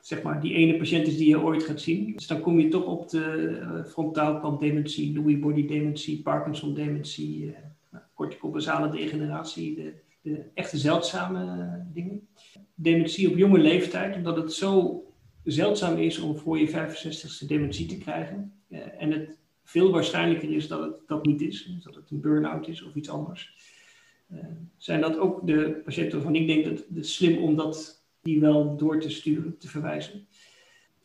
Zeg 0.00 0.22
maar, 0.22 0.40
die 0.40 0.54
ene 0.54 0.76
patiënt 0.76 1.06
is 1.06 1.16
die 1.16 1.28
je 1.28 1.42
ooit 1.42 1.62
gaat 1.62 1.80
zien. 1.80 2.12
Dus 2.12 2.26
dan 2.26 2.40
kom 2.40 2.60
je 2.60 2.68
toch 2.68 2.84
op 2.84 3.08
de 3.10 3.58
uh, 3.60 3.84
frontaalkant 3.84 4.60
dementie, 4.60 5.12
Lewy 5.12 5.38
body 5.38 5.66
dementie, 5.66 6.22
Parkinson 6.22 6.74
dementie, 6.74 7.44
uh, 7.44 7.98
corticobasale 8.14 8.90
degeneratie, 8.90 9.74
de, 9.74 9.92
de 10.22 10.44
echte 10.54 10.78
zeldzame 10.78 11.44
uh, 11.44 11.94
dingen. 11.94 12.28
Dementie 12.74 13.30
op 13.30 13.36
jonge 13.36 13.58
leeftijd, 13.58 14.16
omdat 14.16 14.36
het 14.36 14.52
zo 14.52 15.02
zeldzaam 15.44 15.98
is 15.98 16.18
om 16.18 16.36
voor 16.36 16.58
je 16.58 16.68
65ste 16.68 17.46
dementie 17.46 17.86
te 17.86 17.98
krijgen. 17.98 18.52
en 18.98 19.12
het 19.12 19.41
veel 19.64 19.90
waarschijnlijker 19.90 20.52
is 20.52 20.68
dat 20.68 20.80
het 20.82 21.00
dat 21.06 21.26
niet 21.26 21.40
is, 21.40 21.78
dat 21.84 21.94
het 21.94 22.10
een 22.10 22.20
burn-out 22.20 22.68
is 22.68 22.82
of 22.82 22.94
iets 22.94 23.08
anders. 23.08 23.54
Uh, 24.32 24.38
zijn 24.76 25.00
dat 25.00 25.18
ook 25.18 25.46
de 25.46 25.80
patiënten 25.84 26.12
waarvan 26.12 26.34
ik 26.34 26.46
denk 26.46 26.64
dat 26.64 26.84
het 26.94 27.06
slim 27.06 27.38
om 27.38 27.56
dat 27.56 28.04
die 28.22 28.40
wel 28.40 28.76
door 28.76 29.00
te 29.00 29.10
sturen, 29.10 29.58
te 29.58 29.68
verwijzen. 29.68 30.26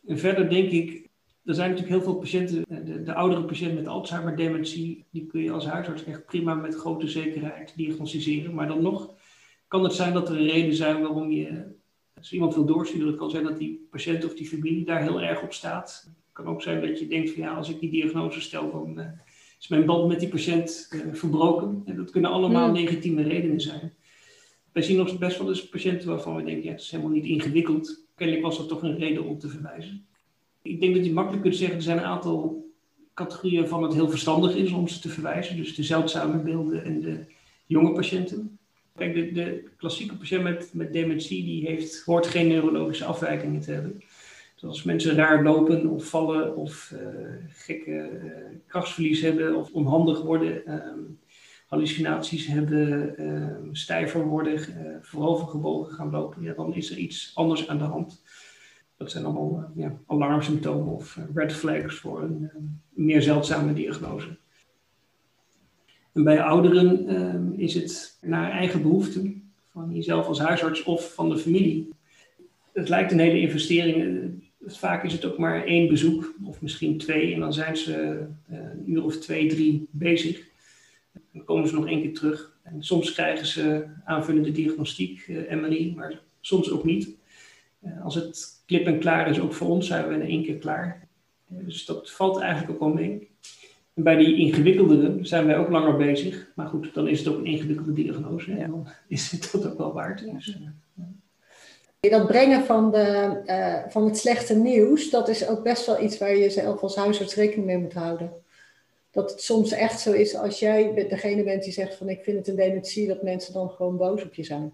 En 0.07 0.17
verder 0.17 0.49
denk 0.49 0.71
ik, 0.71 1.09
er 1.45 1.53
zijn 1.53 1.69
natuurlijk 1.69 1.97
heel 1.97 2.11
veel 2.11 2.19
patiënten, 2.19 2.85
de, 2.85 3.03
de 3.03 3.13
oudere 3.13 3.45
patiënt 3.45 3.75
met 3.75 3.87
Alzheimer-dementie, 3.87 5.05
die 5.09 5.25
kun 5.25 5.41
je 5.41 5.51
als 5.51 5.65
huisarts 5.65 6.03
echt 6.03 6.25
prima 6.25 6.53
met 6.53 6.75
grote 6.75 7.07
zekerheid 7.07 7.73
diagnosticeren. 7.75 8.53
Maar 8.53 8.67
dan 8.67 8.81
nog 8.81 9.13
kan 9.67 9.83
het 9.83 9.93
zijn 9.93 10.13
dat 10.13 10.29
er 10.29 10.37
een 10.37 10.47
reden 10.47 10.73
zijn 10.73 11.01
waarom 11.01 11.31
je, 11.31 11.75
als 12.17 12.33
iemand 12.33 12.53
wil 12.53 12.65
doorsturen, 12.65 13.07
het 13.07 13.17
kan 13.17 13.29
zijn 13.29 13.43
dat 13.43 13.57
die 13.57 13.87
patiënt 13.89 14.25
of 14.25 14.33
die 14.33 14.47
familie 14.47 14.85
daar 14.85 15.01
heel 15.01 15.21
erg 15.21 15.41
op 15.43 15.53
staat 15.53 16.11
kan 16.37 16.53
ook 16.53 16.61
zijn 16.61 16.81
dat 16.81 16.99
je 16.99 17.07
denkt 17.07 17.31
van 17.31 17.43
ja, 17.43 17.53
als 17.53 17.69
ik 17.69 17.79
die 17.79 17.89
diagnose 17.89 18.41
stel, 18.41 18.71
dan 18.71 18.99
uh, 18.99 19.05
is 19.59 19.67
mijn 19.67 19.85
band 19.85 20.07
met 20.07 20.19
die 20.19 20.29
patiënt 20.29 20.89
uh, 20.91 21.13
verbroken. 21.13 21.81
En 21.85 21.95
dat 21.95 22.11
kunnen 22.11 22.31
allemaal 22.31 22.67
mm. 22.67 22.73
legitieme 22.73 23.23
redenen 23.23 23.61
zijn. 23.61 23.93
Wij 24.71 24.83
zien 24.83 24.97
nog 24.97 25.17
best 25.17 25.37
wel 25.37 25.49
eens 25.49 25.69
patiënten 25.69 26.07
waarvan 26.07 26.35
we 26.35 26.43
denken, 26.43 26.63
ja, 26.63 26.71
het 26.71 26.81
is 26.81 26.91
helemaal 26.91 27.11
niet 27.11 27.25
ingewikkeld. 27.25 28.05
Kennelijk 28.15 28.45
was 28.45 28.57
dat 28.57 28.67
toch 28.67 28.81
een 28.81 28.97
reden 28.97 29.23
om 29.23 29.39
te 29.39 29.47
verwijzen. 29.47 30.05
Ik 30.61 30.79
denk 30.79 30.95
dat 30.95 31.05
je 31.05 31.13
makkelijk 31.13 31.41
kunt 31.41 31.55
zeggen, 31.55 31.77
er 31.77 31.83
zijn 31.83 31.97
een 31.97 32.03
aantal 32.03 32.65
categorieën 33.13 33.59
waarvan 33.59 33.83
het 33.83 33.93
heel 33.93 34.09
verstandig 34.09 34.55
is 34.55 34.71
om 34.71 34.87
ze 34.87 34.99
te 34.99 35.09
verwijzen. 35.09 35.55
Dus 35.55 35.75
de 35.75 35.83
zeldzame 35.83 36.39
beelden 36.39 36.83
en 36.83 37.01
de 37.01 37.25
jonge 37.65 37.91
patiënten. 37.91 38.59
Kijk, 38.95 39.13
de, 39.13 39.31
de 39.31 39.69
klassieke 39.77 40.17
patiënt 40.17 40.43
met, 40.43 40.69
met 40.73 40.93
dementie, 40.93 41.43
die 41.43 41.65
heeft, 41.65 42.03
hoort 42.05 42.27
geen 42.27 42.47
neurologische 42.47 43.05
afwijkingen 43.05 43.61
te 43.61 43.71
hebben. 43.71 44.01
Dus 44.57 44.69
als 44.69 44.83
mensen 44.83 45.15
raar 45.15 45.43
lopen 45.43 45.87
of 45.89 46.05
vallen 46.05 46.55
of 46.55 46.93
uh, 46.93 46.99
gekke 47.49 48.09
uh, 48.23 48.31
krachtsverlies 48.67 49.21
hebben 49.21 49.55
of 49.55 49.71
onhandig 49.71 50.21
worden, 50.21 50.73
um, 50.73 51.19
hallucinaties 51.67 52.47
hebben, 52.47 53.13
um, 53.27 53.75
stijver 53.75 54.25
worden, 54.25 54.53
uh, 54.53 54.95
voorovergebogen 55.01 55.93
gaan 55.93 56.09
lopen, 56.09 56.41
ja, 56.41 56.53
dan 56.53 56.73
is 56.73 56.91
er 56.91 56.97
iets 56.97 57.31
anders 57.35 57.67
aan 57.67 57.77
de 57.77 57.83
hand. 57.83 58.23
Dat 58.97 59.11
zijn 59.11 59.25
allemaal 59.25 59.71
ja, 59.75 59.97
alarmsymptomen 60.05 60.93
of 60.93 61.19
red 61.33 61.53
flags 61.53 61.95
voor 61.95 62.21
een, 62.23 62.49
meer 62.89 63.21
zeldzame 63.21 63.73
diagnose. 63.73 64.37
En 66.13 66.23
bij 66.23 66.41
ouderen 66.41 67.15
um, 67.15 67.53
is 67.53 67.73
het 67.73 68.17
naar 68.21 68.51
eigen 68.51 68.81
behoeften 68.81 69.51
van 69.71 69.95
jezelf 69.95 70.27
als 70.27 70.39
huisarts 70.39 70.83
of 70.83 71.13
van 71.13 71.29
de 71.29 71.37
familie. 71.37 71.89
Het 72.73 72.89
lijkt 72.89 73.11
een 73.11 73.19
hele 73.19 73.39
investering 73.39 74.45
vaak 74.67 75.03
is 75.03 75.13
het 75.13 75.25
ook 75.25 75.37
maar 75.37 75.63
één 75.63 75.87
bezoek, 75.87 76.33
of 76.43 76.61
misschien 76.61 76.97
twee, 76.97 77.33
en 77.33 77.39
dan 77.39 77.53
zijn 77.53 77.77
ze 77.77 78.25
uh, 78.51 78.57
een 78.57 78.91
uur 78.91 79.03
of 79.03 79.17
twee, 79.17 79.47
drie 79.47 79.87
bezig. 79.91 80.45
Dan 81.31 81.43
komen 81.43 81.67
ze 81.67 81.75
nog 81.75 81.87
één 81.87 82.01
keer 82.01 82.13
terug. 82.13 82.57
En 82.63 82.83
soms 82.83 83.13
krijgen 83.13 83.45
ze 83.45 83.85
aanvullende 84.05 84.51
diagnostiek, 84.51 85.27
uh, 85.27 85.61
MRI, 85.61 85.93
maar 85.95 86.19
soms 86.41 86.71
ook 86.71 86.83
niet. 86.83 87.09
Uh, 87.85 88.03
als 88.03 88.15
het 88.15 88.61
klip 88.65 88.85
en 88.85 88.99
klaar 88.99 89.29
is, 89.29 89.39
ook 89.39 89.53
voor 89.53 89.67
ons, 89.67 89.87
zijn 89.87 90.07
we 90.07 90.13
in 90.13 90.21
één 90.21 90.43
keer 90.43 90.57
klaar. 90.57 91.07
dus 91.47 91.85
dat 91.85 92.11
valt 92.11 92.39
eigenlijk 92.39 92.71
ook 92.71 92.79
wel 92.79 92.93
mee. 92.93 93.29
En 93.93 94.03
bij 94.03 94.15
die 94.15 94.35
ingewikkeldere 94.35 95.17
zijn 95.21 95.45
wij 95.45 95.57
ook 95.57 95.69
langer 95.69 95.97
bezig. 95.97 96.51
Maar 96.55 96.67
goed, 96.67 96.93
dan 96.93 97.07
is 97.07 97.19
het 97.19 97.27
ook 97.27 97.37
een 97.37 97.45
ingewikkelde 97.45 97.93
diagnose. 97.93 98.51
En 98.51 98.69
dan 98.69 98.87
is 99.07 99.31
het 99.31 99.49
dat 99.51 99.71
ook 99.71 99.77
wel 99.77 99.93
waard. 99.93 100.31
Dus, 100.33 100.57
dat 101.99 102.27
brengen 102.27 102.65
van, 102.65 102.91
de, 102.91 103.41
uh, 103.45 103.91
van 103.91 104.05
het 104.05 104.17
slechte 104.17 104.55
nieuws, 104.55 105.09
dat 105.09 105.27
is 105.27 105.47
ook 105.47 105.63
best 105.63 105.85
wel 105.85 106.01
iets 106.01 106.17
waar 106.17 106.35
je 106.35 106.49
zelf 106.49 106.81
als 106.81 106.95
huisarts 106.95 107.35
rekening 107.35 107.65
mee 107.65 107.77
moet 107.77 107.93
houden. 107.93 108.31
Dat 109.11 109.31
het 109.31 109.41
soms 109.41 109.71
echt 109.71 109.99
zo 109.99 110.11
is 110.11 110.35
als 110.35 110.59
jij 110.59 111.07
degene 111.09 111.43
bent 111.43 111.63
die 111.63 111.73
zegt 111.73 111.95
van 111.95 112.09
ik 112.09 112.23
vind 112.23 112.37
het 112.37 112.47
een 112.47 112.55
dementie, 112.55 113.07
dat 113.07 113.23
mensen 113.23 113.53
dan 113.53 113.69
gewoon 113.69 113.97
boos 113.97 114.23
op 114.23 114.33
je 114.33 114.43
zijn. 114.43 114.73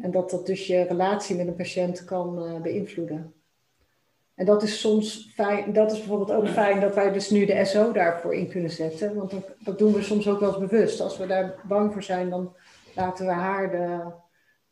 En 0.00 0.10
dat 0.10 0.30
dat 0.30 0.46
dus 0.46 0.66
je 0.66 0.82
relatie 0.82 1.36
met 1.36 1.46
een 1.46 1.56
patiënt 1.56 2.04
kan 2.04 2.46
uh, 2.46 2.60
beïnvloeden. 2.60 3.32
En 4.34 4.46
dat 4.46 4.62
is 4.62 4.80
soms 4.80 5.30
fijn, 5.34 5.72
dat 5.72 5.92
is 5.92 5.98
bijvoorbeeld 5.98 6.32
ook 6.32 6.48
fijn 6.48 6.80
dat 6.80 6.94
wij 6.94 7.12
dus 7.12 7.30
nu 7.30 7.44
de 7.44 7.64
SO 7.64 7.92
daarvoor 7.92 8.34
in 8.34 8.48
kunnen 8.48 8.70
zetten. 8.70 9.14
Want 9.14 9.30
dat, 9.30 9.48
dat 9.58 9.78
doen 9.78 9.92
we 9.92 10.02
soms 10.02 10.28
ook 10.28 10.40
wel 10.40 10.48
eens 10.48 10.70
bewust. 10.70 11.00
Als 11.00 11.18
we 11.18 11.26
daar 11.26 11.54
bang 11.68 11.92
voor 11.92 12.02
zijn, 12.02 12.30
dan 12.30 12.54
laten 12.94 13.26
we 13.26 13.32
haar 13.32 13.70
de, 13.70 14.00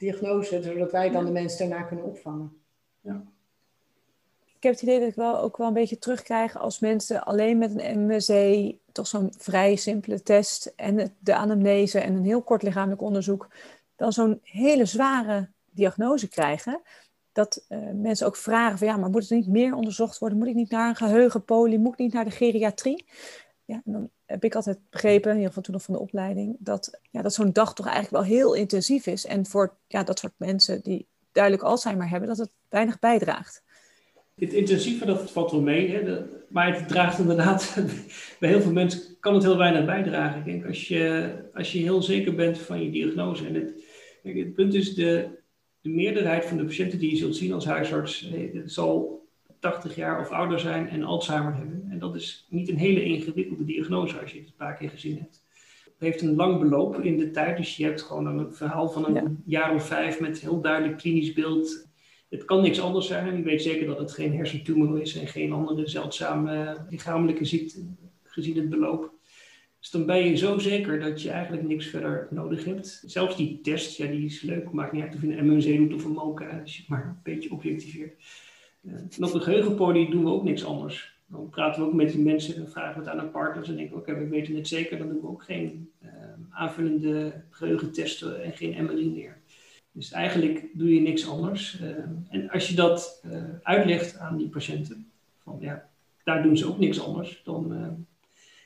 diagnose, 0.00 0.62
zodat 0.62 0.92
wij 0.92 1.10
dan 1.10 1.24
de 1.24 1.30
mensen 1.30 1.68
daarna 1.68 1.84
kunnen 1.84 2.04
opvangen. 2.04 2.62
Ja. 3.00 3.22
Ik 4.56 4.62
heb 4.62 4.72
het 4.72 4.82
idee 4.82 4.98
dat 4.98 5.08
ik 5.08 5.14
wel 5.14 5.38
ook 5.38 5.56
wel 5.56 5.66
een 5.66 5.72
beetje 5.72 5.98
terugkrijg 5.98 6.58
als 6.58 6.78
mensen 6.78 7.24
alleen 7.24 7.58
met 7.58 7.78
een 7.78 8.06
MSC, 8.06 8.72
toch 8.92 9.06
zo'n 9.06 9.32
vrij 9.38 9.76
simpele 9.76 10.22
test 10.22 10.72
en 10.76 11.16
de 11.18 11.34
anamnese 11.34 12.00
en 12.00 12.14
een 12.14 12.24
heel 12.24 12.42
kort 12.42 12.62
lichamelijk 12.62 13.02
onderzoek, 13.02 13.48
dan 13.96 14.12
zo'n 14.12 14.40
hele 14.42 14.84
zware 14.84 15.48
diagnose 15.70 16.28
krijgen. 16.28 16.80
Dat 17.32 17.64
uh, 17.68 17.78
mensen 17.94 18.26
ook 18.26 18.36
vragen 18.36 18.78
van 18.78 18.86
ja, 18.86 18.96
maar 18.96 19.10
moet 19.10 19.20
het 19.22 19.30
niet 19.30 19.48
meer 19.48 19.74
onderzocht 19.74 20.18
worden? 20.18 20.38
Moet 20.38 20.46
ik 20.46 20.54
niet 20.54 20.70
naar 20.70 20.88
een 20.88 20.96
geheugenpolie? 20.96 21.78
Moet 21.78 21.92
ik 21.92 21.98
niet 21.98 22.12
naar 22.12 22.24
de 22.24 22.30
geriatrie? 22.30 23.04
Ja, 23.70 23.82
dan 23.84 24.10
heb 24.26 24.44
ik 24.44 24.54
altijd 24.54 24.78
begrepen, 24.90 25.30
in 25.30 25.36
ieder 25.36 25.48
geval 25.48 25.62
toen 25.62 25.74
nog 25.74 25.82
van 25.82 25.94
de 25.94 26.00
opleiding, 26.00 26.56
dat, 26.58 27.00
ja, 27.10 27.22
dat 27.22 27.34
zo'n 27.34 27.52
dag 27.52 27.74
toch 27.74 27.86
eigenlijk 27.86 28.24
wel 28.24 28.36
heel 28.36 28.54
intensief 28.54 29.06
is. 29.06 29.26
En 29.26 29.46
voor 29.46 29.76
ja, 29.86 30.02
dat 30.02 30.18
soort 30.18 30.32
mensen 30.36 30.82
die 30.82 31.06
duidelijk 31.32 31.64
Alzheimer 31.64 32.08
hebben, 32.08 32.28
dat 32.28 32.38
het 32.38 32.54
weinig 32.68 32.98
bijdraagt. 32.98 33.62
Het 34.34 34.52
intensieve, 34.52 35.06
dat 35.06 35.30
valt 35.30 35.50
wel 35.50 35.60
mee. 35.60 35.90
Hè? 35.90 36.24
maar 36.48 36.76
het 36.76 36.88
draagt 36.88 37.18
inderdaad, 37.18 37.76
bij 38.40 38.48
heel 38.48 38.60
veel 38.60 38.72
mensen 38.72 39.16
kan 39.20 39.34
het 39.34 39.42
heel 39.42 39.56
weinig 39.56 39.84
bijdragen. 39.84 40.38
Ik 40.38 40.44
denk, 40.44 40.66
als 40.66 40.88
je, 40.88 41.32
als 41.52 41.72
je 41.72 41.78
heel 41.78 42.02
zeker 42.02 42.34
bent 42.34 42.58
van 42.58 42.82
je 42.82 42.90
diagnose. 42.90 43.46
En 43.46 43.54
het, 43.54 43.84
het 44.22 44.54
punt 44.54 44.74
is, 44.74 44.94
de, 44.94 45.28
de 45.80 45.88
meerderheid 45.88 46.44
van 46.44 46.56
de 46.56 46.64
patiënten 46.64 46.98
die 46.98 47.10
je 47.10 47.16
zult 47.16 47.36
zien 47.36 47.52
als 47.52 47.64
huisarts, 47.64 48.30
eh, 48.32 48.60
zal 48.64 49.19
80 49.60 49.94
jaar 49.94 50.20
of 50.20 50.30
ouder 50.30 50.60
zijn 50.60 50.88
en 50.88 51.02
Alzheimer 51.02 51.54
hebben. 51.54 51.86
En 51.90 51.98
dat 51.98 52.14
is 52.14 52.46
niet 52.48 52.68
een 52.68 52.78
hele 52.78 53.02
ingewikkelde 53.02 53.64
diagnose 53.64 54.20
als 54.20 54.32
je 54.32 54.38
het 54.38 54.48
een 54.48 54.54
paar 54.56 54.76
keer 54.76 54.90
gezien 54.90 55.18
hebt. 55.18 55.44
Het 55.84 56.08
heeft 56.08 56.22
een 56.22 56.34
lang 56.34 56.58
beloop 56.58 57.00
in 57.00 57.16
de 57.16 57.30
tijd, 57.30 57.56
dus 57.56 57.76
je 57.76 57.84
hebt 57.84 58.02
gewoon 58.02 58.26
een 58.26 58.52
verhaal 58.52 58.88
van 58.88 59.16
een 59.16 59.42
jaar 59.44 59.74
of 59.74 59.86
vijf 59.86 60.20
met 60.20 60.40
heel 60.40 60.60
duidelijk 60.60 60.98
klinisch 60.98 61.32
beeld 61.32 61.88
het 62.30 62.44
kan 62.44 62.62
niks 62.62 62.80
anders 62.80 63.06
zijn. 63.06 63.36
Ik 63.36 63.44
weet 63.44 63.62
zeker 63.62 63.86
dat 63.86 63.98
het 63.98 64.12
geen 64.12 64.36
hersentumor 64.36 65.00
is 65.00 65.16
en 65.16 65.26
geen 65.26 65.52
andere 65.52 65.88
zeldzame 65.88 66.76
lichamelijke 66.88 67.44
ziekte, 67.44 67.86
gezien 68.22 68.56
het 68.56 68.68
beloop. 68.68 69.12
Dus 69.78 69.90
dan 69.90 70.06
ben 70.06 70.26
je 70.26 70.36
zo 70.36 70.58
zeker 70.58 71.00
dat 71.00 71.22
je 71.22 71.30
eigenlijk 71.30 71.66
niks 71.66 71.86
verder 71.86 72.28
nodig 72.30 72.64
hebt. 72.64 73.02
Zelfs 73.06 73.36
die 73.36 73.60
test, 73.60 73.96
ja, 73.96 74.06
die 74.06 74.24
is 74.24 74.42
leuk. 74.42 74.72
Maakt 74.72 74.92
niet 74.92 75.02
uit 75.02 75.14
of 75.14 75.20
je 75.22 75.36
een 75.36 75.46
MMC 75.46 75.76
doet 75.76 75.94
of 75.94 76.04
een 76.04 76.10
MOCA, 76.10 76.60
als 76.60 76.74
je 76.74 76.80
het 76.80 76.90
maar 76.90 77.04
een 77.04 77.20
beetje 77.22 77.52
objectiveert. 77.52 78.22
En 78.86 79.24
op 79.24 79.32
de 79.32 79.40
geheugenpolie 79.40 80.10
doen 80.10 80.24
we 80.24 80.30
ook 80.30 80.44
niks 80.44 80.64
anders. 80.64 81.18
Dan 81.26 81.48
praten 81.48 81.82
we 81.82 81.88
ook 81.88 81.94
met 81.94 82.12
die 82.12 82.22
mensen 82.22 82.56
en 82.56 82.70
vragen 82.70 83.02
we 83.02 83.08
het 83.08 83.18
aan 83.18 83.24
een 83.24 83.30
partners 83.30 83.68
en 83.68 83.76
denken 83.76 83.94
we, 83.94 84.00
oké, 84.00 84.14
we 84.14 84.28
weten 84.28 84.56
het 84.56 84.68
zeker. 84.68 84.98
Dan 84.98 85.08
doen 85.08 85.20
we 85.20 85.28
ook 85.28 85.42
geen 85.42 85.90
uh, 86.02 86.10
aanvullende 86.50 87.32
geheugentesten 87.50 88.42
en 88.42 88.52
geen 88.52 88.84
MRI 88.84 89.10
meer. 89.10 89.36
Dus 89.92 90.12
eigenlijk 90.12 90.66
doe 90.72 90.94
je 90.94 91.00
niks 91.00 91.28
anders. 91.28 91.80
Uh, 91.80 91.88
en 92.28 92.50
als 92.50 92.68
je 92.68 92.74
dat 92.74 93.22
uh, 93.26 93.42
uitlegt 93.62 94.18
aan 94.18 94.36
die 94.36 94.48
patiënten, 94.48 95.10
van 95.42 95.56
ja, 95.60 95.88
daar 96.24 96.42
doen 96.42 96.56
ze 96.56 96.68
ook 96.68 96.78
niks 96.78 97.00
anders, 97.00 97.40
dan. 97.44 97.72
Uh, 97.72 97.86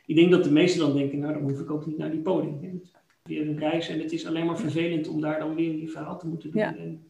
ik 0.06 0.14
denk 0.14 0.30
dat 0.30 0.44
de 0.44 0.50
meesten 0.50 0.80
dan 0.80 0.96
denken, 0.96 1.18
nou 1.18 1.32
dan 1.32 1.42
hoef 1.42 1.60
ik 1.60 1.70
ook 1.70 1.86
niet 1.86 1.98
naar 1.98 2.10
die 2.10 2.20
podium. 2.20 2.82
Weer 3.22 3.48
een 3.48 3.58
reis 3.58 3.88
en 3.88 4.00
het 4.00 4.12
is 4.12 4.26
alleen 4.26 4.46
maar 4.46 4.58
vervelend 4.58 5.08
om 5.08 5.20
daar 5.20 5.38
dan 5.38 5.54
weer 5.54 5.72
die 5.72 5.90
verhaal 5.90 6.18
te 6.18 6.26
moeten 6.26 6.50
doen. 6.50 6.60
Ja. 6.60 6.76
En 6.76 7.02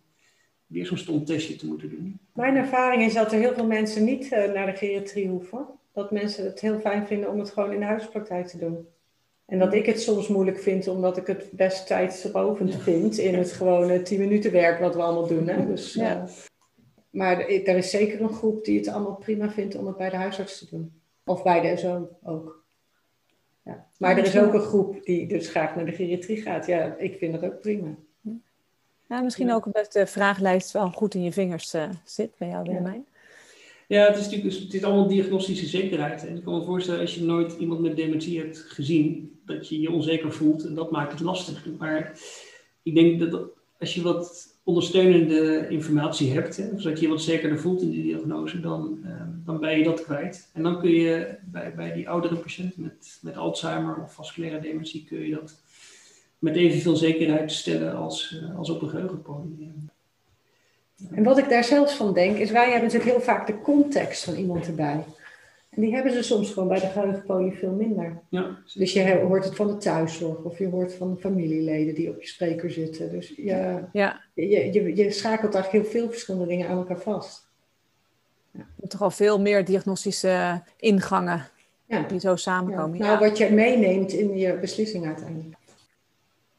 weer 0.67 0.87
zo'n 0.87 0.97
stom 0.97 1.25
testje 1.25 1.57
te 1.57 1.67
moeten 1.67 1.91
doen. 1.91 2.19
Mijn 2.33 2.57
ervaring 2.57 3.03
is 3.03 3.15
dat 3.15 3.33
er 3.33 3.39
heel 3.39 3.55
veel 3.55 3.67
mensen 3.67 4.05
niet 4.05 4.31
naar 4.31 4.67
de 4.67 4.77
geriatrie 4.77 5.29
hoeven. 5.29 5.67
Dat 5.93 6.11
mensen 6.11 6.45
het 6.45 6.61
heel 6.61 6.79
fijn 6.79 7.07
vinden 7.07 7.31
om 7.31 7.39
het 7.39 7.51
gewoon 7.51 7.73
in 7.73 7.81
de 7.81 7.85
huispraktijk 7.85 8.47
te 8.47 8.59
doen. 8.59 8.87
En 9.47 9.59
dat 9.59 9.75
ik 9.75 9.87
het 9.87 10.01
soms 10.01 10.29
moeilijk 10.29 10.59
vind, 10.59 10.89
omdat 10.89 11.17
ik 11.17 11.27
het 11.27 11.51
best 11.53 11.87
tijdsrovend 11.87 12.75
vind 12.83 13.19
in 13.19 13.35
het 13.35 13.53
gewone 13.53 14.03
10 14.03 14.21
minuten 14.21 14.53
werk 14.53 14.81
wat 14.81 14.95
we 14.95 15.03
allemaal 15.03 15.27
doen. 15.27 15.49
Hè? 15.49 15.67
Dus, 15.67 15.95
ja. 15.95 16.23
Uh, 16.23 16.31
maar 17.11 17.41
er 17.41 17.77
is 17.77 17.91
zeker 17.91 18.21
een 18.21 18.33
groep 18.33 18.65
die 18.65 18.79
het 18.79 18.89
allemaal 18.89 19.17
prima 19.17 19.51
vindt 19.51 19.75
om 19.75 19.87
het 19.87 19.97
bij 19.97 20.11
de 20.11 20.17
huisarts 20.17 20.59
te 20.59 20.67
doen. 20.71 21.01
Of 21.25 21.43
bij 21.43 21.61
de 21.61 21.77
zoon 21.77 22.09
ook. 22.23 22.65
Ja. 23.65 23.87
Maar 23.99 24.19
er 24.19 24.25
is 24.25 24.39
ook 24.39 24.55
een 24.55 24.61
groep 24.61 25.05
die 25.05 25.29
dus 25.29 25.49
graag 25.49 25.77
naar 25.77 25.87
de 25.87 25.93
geriatrie 25.93 26.43
gaat. 26.43 26.67
Ja, 26.67 26.97
ik 26.99 27.19
vind 27.19 27.33
dat 27.33 27.45
ook 27.45 27.61
prima. 27.61 27.97
Ja, 29.09 29.21
misschien 29.21 29.53
ook 29.53 29.67
omdat 29.67 29.93
de 29.93 30.07
vragenlijst 30.07 30.73
wel 30.73 30.91
goed 30.91 31.15
in 31.15 31.23
je 31.23 31.33
vingers 31.33 31.75
uh, 31.75 31.89
zit 32.05 32.31
bij 32.39 32.49
jou, 32.49 32.63
Willemijn. 32.63 33.07
Ja, 33.89 34.07
het 34.07 34.17
is 34.17 34.25
natuurlijk 34.25 34.55
het 34.55 34.75
is 34.75 34.85
allemaal 34.85 35.09
diagnostische 35.09 35.67
zekerheid. 35.67 36.27
En 36.27 36.37
ik 36.37 36.45
kan 36.45 36.59
me 36.59 36.65
voorstellen, 36.65 37.01
als 37.01 37.15
je 37.15 37.25
nooit 37.25 37.57
iemand 37.59 37.81
met 37.81 37.97
dementie 37.97 38.39
hebt 38.39 38.59
gezien, 38.59 39.39
dat 39.47 39.69
je 39.69 39.81
je 39.81 39.91
onzeker 39.91 40.33
voelt 40.33 40.65
en 40.65 40.75
dat 40.75 40.91
maakt 40.91 41.13
het 41.13 41.21
lastig. 41.21 41.67
Maar 41.79 42.19
ik 42.83 42.95
denk 42.95 43.31
dat 43.31 43.49
als 43.79 43.95
je 43.95 44.03
wat 44.03 44.55
ondersteunende 44.65 45.67
informatie 45.69 46.33
hebt, 46.33 46.57
hè, 46.57 46.69
zodat 46.77 46.99
je 46.99 47.07
je 47.07 47.13
wat 47.13 47.23
zekerder 47.23 47.59
voelt 47.59 47.83
in 47.83 47.91
die 47.91 48.03
diagnose, 48.03 48.61
dan, 48.61 48.99
uh, 49.05 49.23
dan 49.45 49.61
ben 49.61 49.79
je 49.79 49.85
dat 49.85 50.03
kwijt. 50.03 50.51
En 50.53 50.63
dan 50.63 50.81
kun 50.81 50.91
je 50.91 51.37
bij, 51.45 51.75
bij 51.75 51.93
die 51.93 52.09
oudere 52.09 52.37
patiënten 52.37 52.83
met, 52.83 53.19
met 53.23 53.37
Alzheimer 53.37 54.03
of 54.03 54.15
vasculaire 54.15 54.61
dementie, 54.61 55.05
kun 55.05 55.19
je 55.19 55.35
dat 55.35 55.63
met 56.45 56.57
evenveel 56.57 56.97
zekerheid 56.97 57.53
stellen 57.53 57.97
als, 57.97 58.41
uh, 58.43 58.59
als 58.59 58.71
op 58.71 58.83
een 58.83 58.89
geheugenpodium. 58.89 59.91
En 61.11 61.23
wat 61.23 61.39
ik 61.39 61.49
daar 61.49 61.65
zelfs 61.65 61.95
van 61.95 62.15
denk, 62.15 62.39
is 62.39 62.51
wij 62.51 62.71
hebben 62.71 62.83
natuurlijk 62.83 63.11
heel 63.11 63.21
vaak 63.21 63.47
de 63.47 63.61
context 63.61 64.25
van 64.25 64.35
iemand 64.35 64.67
erbij. 64.67 65.05
En 65.71 65.83
die 65.83 65.95
hebben 65.95 66.13
ze 66.13 66.23
soms 66.23 66.53
gewoon 66.53 66.69
bij 66.69 66.81
de 66.81 66.87
geheugenpolie 66.87 67.53
veel 67.53 67.73
minder. 67.73 68.21
Ja. 68.29 68.59
Dus 68.75 68.93
je 68.93 69.15
hoort 69.15 69.45
het 69.45 69.57
van 69.57 69.67
de 69.67 69.77
thuiszorg 69.77 70.39
of 70.39 70.59
je 70.59 70.69
hoort 70.69 70.95
van 70.95 71.17
familieleden 71.21 71.95
die 71.95 72.11
op 72.11 72.21
je 72.21 72.29
spreker 72.29 72.71
zitten. 72.71 73.11
Dus 73.11 73.29
je, 73.37 73.79
ja. 73.93 74.21
je, 74.35 74.73
je, 74.73 74.97
je 74.97 75.11
schakelt 75.11 75.55
eigenlijk 75.55 75.85
heel 75.85 76.01
veel 76.01 76.11
verschillende 76.11 76.47
dingen 76.47 76.69
aan 76.69 76.79
elkaar 76.79 77.01
vast. 77.01 77.49
Ja. 78.51 78.67
Toch 78.89 79.03
al 79.03 79.11
veel 79.11 79.41
meer 79.41 79.65
diagnostische 79.65 80.63
ingangen 80.77 81.47
ja. 81.87 82.03
die 82.03 82.21
zo 82.21 82.37
samenkomen. 82.37 82.99
Ja. 82.99 83.07
Nou, 83.07 83.19
wat 83.19 83.39
je 83.39 83.51
meeneemt 83.51 84.13
in 84.13 84.37
je 84.37 84.59
beslissing 84.59 85.07
uiteindelijk. 85.07 85.63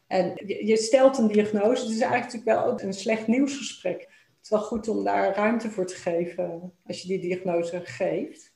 En 0.07 0.33
je, 0.45 0.65
je 0.65 0.77
stelt 0.77 1.17
een 1.17 1.27
diagnose, 1.27 1.83
het 1.83 1.93
is 1.93 2.00
eigenlijk 2.00 2.45
wel 2.45 2.65
ook 2.65 2.81
een 2.81 2.93
slecht 2.93 3.27
nieuwsgesprek. 3.27 4.00
Het 4.01 4.43
is 4.43 4.50
wel 4.50 4.62
goed 4.62 4.88
om 4.88 5.03
daar 5.03 5.35
ruimte 5.35 5.69
voor 5.69 5.85
te 5.85 5.95
geven 5.95 6.74
als 6.85 7.01
je 7.01 7.07
die 7.07 7.19
diagnose 7.19 7.81
geeft. 7.83 8.53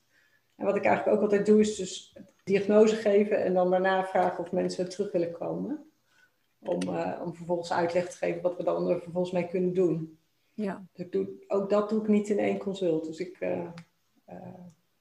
En 0.55 0.65
wat 0.65 0.75
ik 0.75 0.85
eigenlijk 0.85 1.15
ook 1.15 1.23
altijd 1.23 1.45
doe, 1.45 1.59
is 1.59 1.75
dus 1.75 2.17
diagnose 2.43 2.95
geven 2.95 3.43
en 3.43 3.53
dan 3.53 3.69
daarna 3.69 4.05
vragen 4.05 4.43
of 4.43 4.51
mensen 4.51 4.89
terug 4.89 5.11
willen 5.11 5.31
komen. 5.31 5.83
Om, 6.59 6.79
uh, 6.83 7.21
om 7.25 7.35
vervolgens 7.35 7.71
uitleg 7.71 8.09
te 8.09 8.17
geven 8.17 8.41
wat 8.41 8.57
we 8.57 8.63
dan 8.63 8.89
er 8.89 9.01
vervolgens 9.01 9.33
mee 9.33 9.47
kunnen 9.47 9.73
doen. 9.73 10.19
Ja. 10.53 10.87
Dus 10.93 11.05
ik 11.05 11.11
doe, 11.11 11.29
ook 11.47 11.69
dat 11.69 11.89
doe 11.89 12.01
ik 12.01 12.07
niet 12.07 12.29
in 12.29 12.39
één 12.39 12.57
consult. 12.57 13.05
Dus 13.05 13.19
ik, 13.19 13.37
uh, 13.39 13.67
uh, 14.29 14.35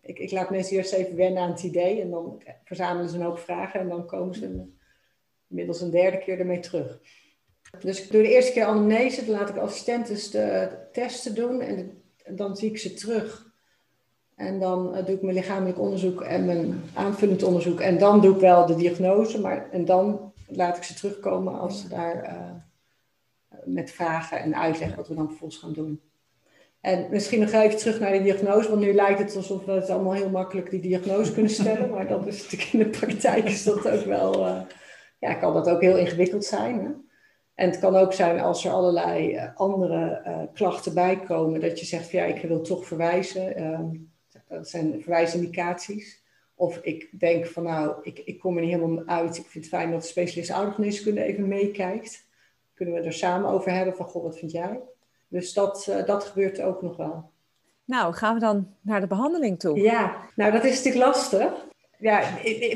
ik, 0.01 0.19
ik 0.19 0.31
laat 0.31 0.51
mensen 0.51 0.77
eerst 0.77 0.93
even 0.93 1.17
wennen 1.17 1.43
aan 1.43 1.51
het 1.51 1.63
idee 1.63 2.01
en 2.01 2.11
dan 2.11 2.43
verzamelen 2.65 3.11
ze 3.11 3.17
een 3.17 3.23
hoop 3.23 3.39
vragen 3.39 3.81
en 3.81 3.89
dan 3.89 4.07
komen 4.07 4.35
ze 4.35 4.77
inmiddels 5.49 5.81
een 5.81 5.91
derde 5.91 6.19
keer 6.19 6.39
ermee 6.39 6.61
terug. 6.61 7.01
Dus 7.81 8.05
ik 8.05 8.11
doe 8.11 8.23
de 8.23 8.33
eerste 8.33 8.53
keer 8.53 8.65
anamnese, 8.65 9.25
dan 9.25 9.35
laat 9.35 9.49
ik 9.49 9.57
assistenten 9.57 10.31
de 10.31 10.71
testen 10.93 11.35
doen 11.35 11.61
en 11.61 12.03
dan 12.27 12.57
zie 12.57 12.71
ik 12.71 12.79
ze 12.79 12.95
terug 12.95 13.49
en 14.39 14.59
dan 14.59 14.97
uh, 14.97 15.05
doe 15.05 15.15
ik 15.15 15.23
mijn 15.23 15.35
lichamelijk 15.35 15.81
onderzoek 15.81 16.21
en 16.21 16.45
mijn 16.45 16.83
aanvullend 16.95 17.43
onderzoek. 17.43 17.81
En 17.81 17.99
dan 17.99 18.21
doe 18.21 18.35
ik 18.35 18.41
wel 18.41 18.67
de 18.67 18.75
diagnose. 18.75 19.41
Maar, 19.41 19.71
en 19.71 19.85
dan 19.85 20.33
laat 20.47 20.77
ik 20.77 20.83
ze 20.83 20.95
terugkomen 20.95 21.59
als 21.59 21.81
ze 21.81 21.89
daar 21.89 22.25
uh, 22.25 23.59
met 23.65 23.91
vragen 23.91 24.41
en 24.41 24.57
uitleg 24.57 24.95
wat 24.95 25.09
we 25.09 25.15
dan 25.15 25.29
vervolgens 25.29 25.61
gaan 25.61 25.73
doen. 25.73 26.01
En 26.81 27.07
misschien 27.11 27.41
nog 27.41 27.53
even 27.53 27.79
terug 27.79 28.01
naar 28.01 28.13
de 28.13 28.23
diagnose, 28.23 28.69
want 28.69 28.81
nu 28.81 28.93
lijkt 28.93 29.19
het 29.19 29.37
alsof 29.37 29.65
we 29.65 29.73
het 29.73 29.91
allemaal 29.91 30.13
heel 30.13 30.31
makkelijk 30.31 30.71
die 30.71 30.81
diagnose 30.81 31.33
kunnen 31.33 31.53
stellen. 31.53 31.91
maar 31.91 32.07
dat 32.07 32.27
is 32.27 32.43
natuurlijk 32.43 32.73
in 32.73 32.79
de 32.79 32.99
praktijk 32.99 33.45
is 33.45 33.65
dat 33.65 33.89
ook 33.89 34.05
wel, 34.05 34.47
ja, 35.19 35.35
kan 35.35 35.55
dat 35.55 35.69
ook 35.69 35.81
heel 35.81 35.97
ingewikkeld 35.97 36.45
zijn. 36.45 36.81
Hè? 36.81 36.91
En 37.55 37.71
het 37.71 37.79
kan 37.79 37.97
ook 37.97 38.13
zijn 38.13 38.41
als 38.41 38.65
er 38.65 38.73
allerlei 38.73 39.41
andere 39.55 40.49
klachten 40.55 40.95
bijkomen, 40.95 41.61
dat 41.61 41.79
je 41.79 41.87
zegt 41.87 42.11
van 42.11 42.19
ja, 42.19 42.25
ik 42.25 42.43
wil 42.43 42.61
toch 42.61 42.87
verwijzen. 42.87 43.57
Ehm, 43.57 43.87
dat 44.49 44.69
zijn 44.69 45.03
verwijsindicaties. 45.03 46.23
Of 46.55 46.79
ik 46.83 47.21
denk 47.21 47.47
van 47.47 47.63
nou, 47.63 47.95
ik, 48.03 48.19
ik 48.19 48.39
kom 48.39 48.57
er 48.57 48.63
niet 48.63 48.75
helemaal 48.75 49.07
uit. 49.07 49.37
Ik 49.37 49.47
vind 49.47 49.65
het 49.65 49.75
fijn 49.75 49.91
dat 49.91 50.01
de 50.01 50.07
specialist 50.07 50.51
oudergeneeskunde 50.51 51.23
even 51.23 51.49
meekijkt. 51.49 52.27
Kunnen 52.75 52.95
we 52.95 53.01
er 53.01 53.13
samen 53.13 53.51
over 53.51 53.73
hebben 53.73 53.97
van 53.97 54.07
goh, 54.07 54.23
wat 54.23 54.39
vind 54.39 54.51
jij? 54.51 54.81
Dus 55.29 55.53
dat, 55.53 55.87
uh, 55.91 56.05
dat 56.05 56.25
gebeurt 56.25 56.61
ook 56.61 56.83
nog 56.83 56.97
wel. 56.97 57.31
Nou, 57.85 58.15
gaan 58.15 58.35
we 58.35 58.41
dan 58.41 58.75
naar 58.81 59.01
de 59.01 59.07
behandeling 59.07 59.59
toe? 59.59 59.81
Ja, 59.81 60.17
nou 60.37 60.53
dat 60.53 60.65
is 60.65 60.77
natuurlijk 60.77 61.05
lastig. 61.05 61.67
Ja, 61.99 62.23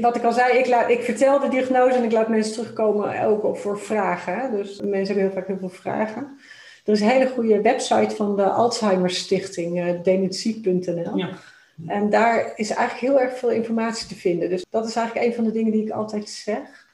wat 0.00 0.16
ik 0.16 0.24
al 0.24 0.32
zei, 0.32 0.58
ik, 0.58 0.66
laat, 0.66 0.90
ik 0.90 1.02
vertel 1.02 1.40
de 1.40 1.48
diagnose 1.48 1.96
en 1.96 2.04
ik 2.04 2.12
laat 2.12 2.28
mensen 2.28 2.52
terugkomen 2.52 3.22
ook 3.24 3.56
voor 3.56 3.78
vragen. 3.78 4.50
Dus 4.50 4.80
mensen 4.80 5.06
hebben 5.06 5.24
heel 5.24 5.32
vaak 5.32 5.46
heel 5.46 5.58
veel 5.58 5.68
vragen. 5.68 6.38
Er 6.84 6.92
is 6.92 7.00
een 7.00 7.08
hele 7.08 7.28
goede 7.28 7.60
website 7.60 8.16
van 8.16 8.36
de 8.36 8.44
Alzheimer 8.44 9.10
Stichting, 9.10 9.78
uh, 9.78 10.02
dementie.nl. 10.02 11.16
Ja. 11.16 11.28
En 11.86 12.10
daar 12.10 12.52
is 12.56 12.70
eigenlijk 12.70 13.12
heel 13.12 13.20
erg 13.20 13.38
veel 13.38 13.50
informatie 13.50 14.08
te 14.08 14.14
vinden. 14.14 14.48
Dus 14.48 14.64
dat 14.70 14.88
is 14.88 14.96
eigenlijk 14.96 15.26
een 15.26 15.34
van 15.34 15.44
de 15.44 15.52
dingen 15.52 15.72
die 15.72 15.82
ik 15.82 15.90
altijd 15.90 16.28
zeg. 16.28 16.90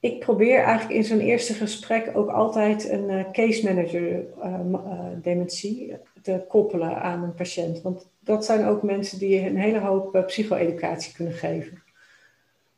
Ik 0.00 0.18
probeer 0.18 0.58
eigenlijk 0.58 0.98
in 0.98 1.04
zo'n 1.04 1.20
eerste 1.20 1.54
gesprek 1.54 2.10
ook 2.14 2.30
altijd 2.30 2.88
een 2.88 3.10
uh, 3.10 3.30
case 3.32 3.64
manager 3.64 4.24
uh, 4.44 4.60
uh, 4.72 5.00
dementie 5.22 5.96
te 6.22 6.44
koppelen 6.48 7.02
aan 7.02 7.22
een 7.22 7.34
patiënt. 7.34 7.82
Want 7.82 8.06
dat 8.24 8.44
zijn 8.44 8.66
ook 8.66 8.82
mensen 8.82 9.18
die 9.18 9.46
een 9.46 9.56
hele 9.56 9.78
hoop 9.78 10.22
psycho-educatie 10.26 11.14
kunnen 11.14 11.34
geven. 11.34 11.82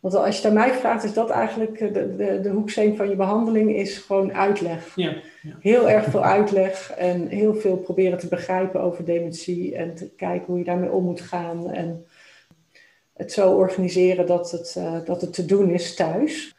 Want 0.00 0.14
als 0.14 0.36
je 0.36 0.42
het 0.42 0.44
aan 0.44 0.68
mij 0.68 0.74
vraagt, 0.74 1.04
is 1.04 1.12
dat 1.12 1.30
eigenlijk 1.30 1.78
de, 1.78 2.16
de, 2.16 2.40
de 2.40 2.48
hoeksteen 2.48 2.96
van 2.96 3.08
je 3.08 3.16
behandeling, 3.16 3.76
is 3.76 3.98
gewoon 3.98 4.32
uitleg. 4.32 4.92
Ja, 4.96 5.14
ja. 5.42 5.56
Heel 5.60 5.90
erg 5.90 6.04
veel 6.04 6.24
uitleg 6.24 6.92
en 6.92 7.28
heel 7.28 7.54
veel 7.54 7.76
proberen 7.76 8.18
te 8.18 8.28
begrijpen 8.28 8.80
over 8.80 9.04
dementie 9.04 9.76
en 9.76 9.94
te 9.94 10.10
kijken 10.16 10.46
hoe 10.46 10.58
je 10.58 10.64
daarmee 10.64 10.90
om 10.90 11.04
moet 11.04 11.20
gaan. 11.20 11.70
En 11.70 12.06
het 13.12 13.32
zo 13.32 13.52
organiseren 13.52 14.26
dat 14.26 14.50
het, 14.50 14.74
uh, 14.78 14.98
dat 15.04 15.20
het 15.20 15.32
te 15.32 15.44
doen 15.44 15.70
is 15.70 15.94
thuis. 15.94 16.55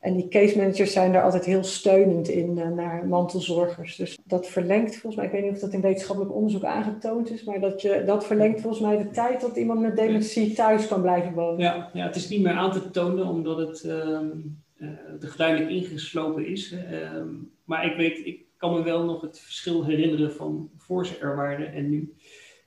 En 0.00 0.16
die 0.16 0.28
case 0.28 0.56
managers 0.56 0.92
zijn 0.92 1.12
daar 1.12 1.22
altijd 1.22 1.44
heel 1.44 1.64
steunend 1.64 2.28
in 2.28 2.58
uh, 2.58 2.68
naar 2.68 3.06
mantelzorgers. 3.06 3.96
Dus 3.96 4.18
dat 4.24 4.48
verlengt 4.48 4.96
volgens 4.96 5.16
mij, 5.16 5.24
ik 5.24 5.32
weet 5.32 5.42
niet 5.42 5.52
of 5.52 5.58
dat 5.58 5.72
in 5.72 5.80
wetenschappelijk 5.80 6.34
onderzoek 6.34 6.64
aangetoond 6.64 7.30
is, 7.30 7.44
maar 7.44 7.60
dat, 7.60 7.82
je, 7.82 8.02
dat 8.06 8.26
verlengt 8.26 8.60
volgens 8.60 8.82
mij 8.82 8.98
de 8.98 9.10
tijd 9.10 9.40
dat 9.40 9.56
iemand 9.56 9.80
met 9.80 9.96
dementie 9.96 10.52
thuis 10.52 10.88
kan 10.88 11.00
blijven 11.00 11.32
wonen. 11.32 11.60
Ja, 11.60 11.90
ja 11.92 12.06
het 12.06 12.16
is 12.16 12.28
niet 12.28 12.42
meer 12.42 12.52
aan 12.52 12.72
te 12.72 12.90
tonen 12.90 13.26
omdat 13.26 13.58
het 13.58 13.84
uh, 13.84 14.18
uh, 14.78 14.88
geleidelijk 15.18 15.70
ingeslopen 15.70 16.46
is. 16.46 16.72
Uh, 16.72 17.22
maar 17.64 17.86
ik 17.86 17.96
weet, 17.96 18.26
ik 18.26 18.44
kan 18.56 18.74
me 18.74 18.82
wel 18.82 19.04
nog 19.04 19.20
het 19.20 19.40
verschil 19.40 19.84
herinneren 19.84 20.32
van 20.32 20.70
voor 20.76 21.06
ze 21.06 21.18
er 21.18 21.36
waren 21.36 21.72
en 21.72 21.90
nu. 21.90 22.14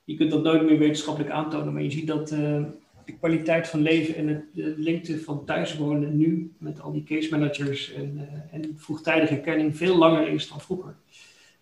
Je 0.04 0.14
kunt 0.14 0.30
dat 0.30 0.42
nooit 0.42 0.64
meer 0.64 0.78
wetenschappelijk 0.78 1.32
aantonen, 1.32 1.72
maar 1.72 1.82
je 1.82 1.90
ziet 1.90 2.06
dat 2.06 2.30
ehm, 2.30 2.64
de 3.04 3.16
kwaliteit 3.18 3.68
van 3.68 3.80
leven 3.80 4.16
en 4.16 4.28
het, 4.28 4.44
de 4.52 4.74
lengte 4.76 5.20
van 5.20 5.44
thuiswonen 5.44 6.16
nu 6.16 6.52
met 6.58 6.80
al 6.80 6.92
die 6.92 7.04
case 7.04 7.30
managers 7.30 7.92
en, 7.92 8.12
uh, 8.16 8.54
en 8.54 8.74
vroegtijdige 8.76 9.34
herkenning 9.34 9.76
veel 9.76 9.96
langer 9.96 10.28
is 10.28 10.48
dan 10.48 10.60
vroeger. 10.60 10.94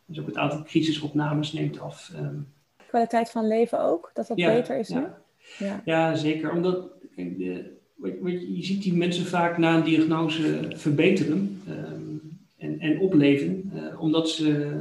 Dus 0.07 0.21
ook 0.21 0.27
het 0.27 0.37
aantal 0.37 0.63
crisisopnames 0.63 1.53
neemt 1.53 1.81
af. 1.81 2.13
Um, 2.17 2.47
kwaliteit 2.87 3.31
van 3.31 3.47
leven 3.47 3.81
ook, 3.81 4.11
dat 4.15 4.27
dat 4.27 4.39
ja, 4.39 4.55
beter 4.55 4.79
is 4.79 4.89
nu? 4.89 5.01
Ja, 5.01 5.19
ja. 5.59 5.83
ja 5.85 6.15
zeker. 6.15 6.53
Omdat 6.53 6.91
kijk, 7.15 7.39
de, 7.39 7.71
wat, 7.95 8.33
je 8.33 8.65
ziet 8.65 8.83
die 8.83 8.95
mensen 8.95 9.27
vaak 9.27 9.59
na 9.59 9.77
een 9.77 9.85
diagnose 9.85 10.73
verbeteren 10.75 11.63
um, 11.69 12.39
en, 12.57 12.81
en 12.81 13.01
opleven, 13.01 13.71
uh, 13.75 14.01
omdat 14.01 14.31
ze 14.31 14.81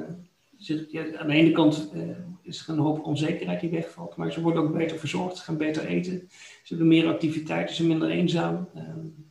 zich, 0.57 0.91
ja, 0.91 1.03
aan 1.17 1.27
de 1.27 1.33
ene 1.33 1.51
kant 1.51 1.91
uh, 1.95 2.01
is 2.51 2.67
er 2.67 2.73
een 2.73 2.79
hoop 2.79 3.05
onzekerheid 3.05 3.59
die 3.59 3.69
wegvalt, 3.69 4.15
maar 4.15 4.31
ze 4.31 4.41
worden 4.41 4.63
ook 4.63 4.73
beter 4.73 4.97
verzorgd, 4.97 5.39
gaan 5.39 5.57
beter 5.57 5.85
eten, 5.85 6.29
ze 6.63 6.67
hebben 6.67 6.87
meer 6.87 7.07
activiteiten, 7.07 7.69
ze 7.69 7.75
zijn 7.75 7.87
minder 7.87 8.09
eenzaam. 8.09 8.69
Um, 8.75 9.29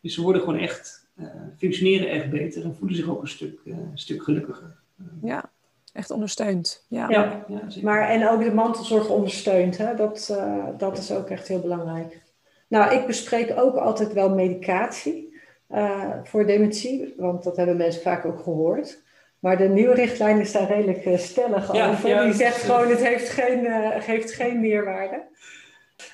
dus 0.00 0.14
ze 0.14 0.22
worden 0.22 0.42
gewoon 0.42 0.58
echt, 0.58 1.08
uh, 1.16 1.26
functioneren 1.56 2.10
echt 2.10 2.30
beter 2.30 2.64
en 2.64 2.74
voelen 2.74 2.96
zich 2.96 3.08
ook 3.08 3.20
een 3.20 3.28
stuk, 3.28 3.60
uh, 3.64 3.76
een 3.76 3.98
stuk 3.98 4.22
gelukkiger. 4.22 4.76
Ja, 5.22 5.50
echt 5.92 6.10
ondersteund. 6.10 6.84
Ja. 6.88 7.08
ja, 7.08 7.44
ja 7.48 7.60
maar 7.82 8.08
en 8.08 8.28
ook 8.28 8.42
de 8.42 8.54
mantelzorg 8.54 9.08
ondersteunt, 9.08 9.78
hè? 9.78 9.94
Dat, 9.94 10.28
uh, 10.32 10.66
dat 10.78 10.98
is 10.98 11.12
ook 11.12 11.28
echt 11.28 11.48
heel 11.48 11.60
belangrijk. 11.60 12.22
Nou, 12.68 12.94
ik 12.94 13.06
bespreek 13.06 13.52
ook 13.56 13.76
altijd 13.76 14.12
wel 14.12 14.34
medicatie 14.34 15.36
uh, 15.70 16.14
voor 16.24 16.46
dementie, 16.46 17.14
want 17.16 17.44
dat 17.44 17.56
hebben 17.56 17.76
mensen 17.76 18.02
vaak 18.02 18.24
ook 18.24 18.40
gehoord. 18.40 19.02
Maar 19.38 19.58
de 19.58 19.68
nieuwe 19.68 19.94
richtlijn 19.94 20.40
is 20.40 20.52
daar 20.52 20.68
redelijk 20.68 21.06
uh, 21.06 21.18
stellig 21.18 21.72
Ja, 21.72 21.90
over. 21.90 22.08
ja, 22.08 22.24
Die 22.24 22.32
zegt 22.32 22.62
gewoon, 22.62 22.88
het 22.88 23.06
heeft 23.06 23.28
geen, 23.28 23.64
uh, 23.64 24.00
geeft 24.00 24.32
geen 24.32 24.60
meerwaarde. 24.60 25.26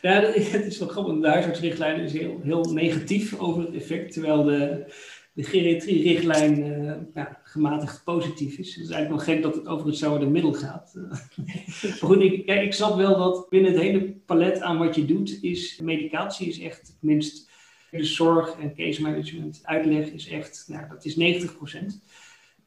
Ja, 0.00 0.20
het 0.32 0.66
is 0.66 0.78
wel 0.78 0.88
grappig. 0.88 1.20
De 1.20 1.28
huisartsrichtlijn 1.28 2.00
is 2.00 2.12
heel, 2.12 2.40
heel 2.42 2.64
negatief 2.64 3.38
over 3.38 3.62
het 3.62 3.74
effect, 3.74 4.12
terwijl 4.12 4.42
de, 4.42 4.84
de 5.32 5.42
geriatrie-richtlijn 5.42 6.62
eh, 6.62 6.94
ja, 7.14 7.40
gematigd 7.44 8.04
positief 8.04 8.58
is. 8.58 8.74
Het 8.74 8.84
is 8.84 8.90
eigenlijk 8.90 9.24
wel 9.24 9.34
gek 9.34 9.42
dat 9.42 9.54
het 9.54 9.66
over 9.66 9.86
het 9.86 9.96
zouden 9.96 10.32
middel 10.32 10.52
gaat. 10.52 10.92
maar 11.82 11.92
goed, 12.00 12.20
ik, 12.20 12.46
ja, 12.46 12.54
ik 12.54 12.72
snap 12.72 12.96
wel 12.96 13.16
dat 13.16 13.48
binnen 13.48 13.72
het 13.72 13.80
hele 13.80 14.14
palet 14.26 14.60
aan 14.60 14.78
wat 14.78 14.94
je 14.94 15.04
doet, 15.04 15.38
is 15.42 15.80
medicatie 15.82 16.48
is 16.48 16.60
echt 16.60 16.80
het 16.86 16.96
minst. 17.00 17.52
De 17.90 18.04
zorg 18.04 18.56
en 18.58 18.74
case 18.74 19.02
management, 19.02 19.60
uitleg 19.62 20.06
is 20.06 20.28
echt, 20.28 20.64
nou, 20.66 20.88
dat 20.88 21.04
is 21.04 21.16
90%. 21.16 21.54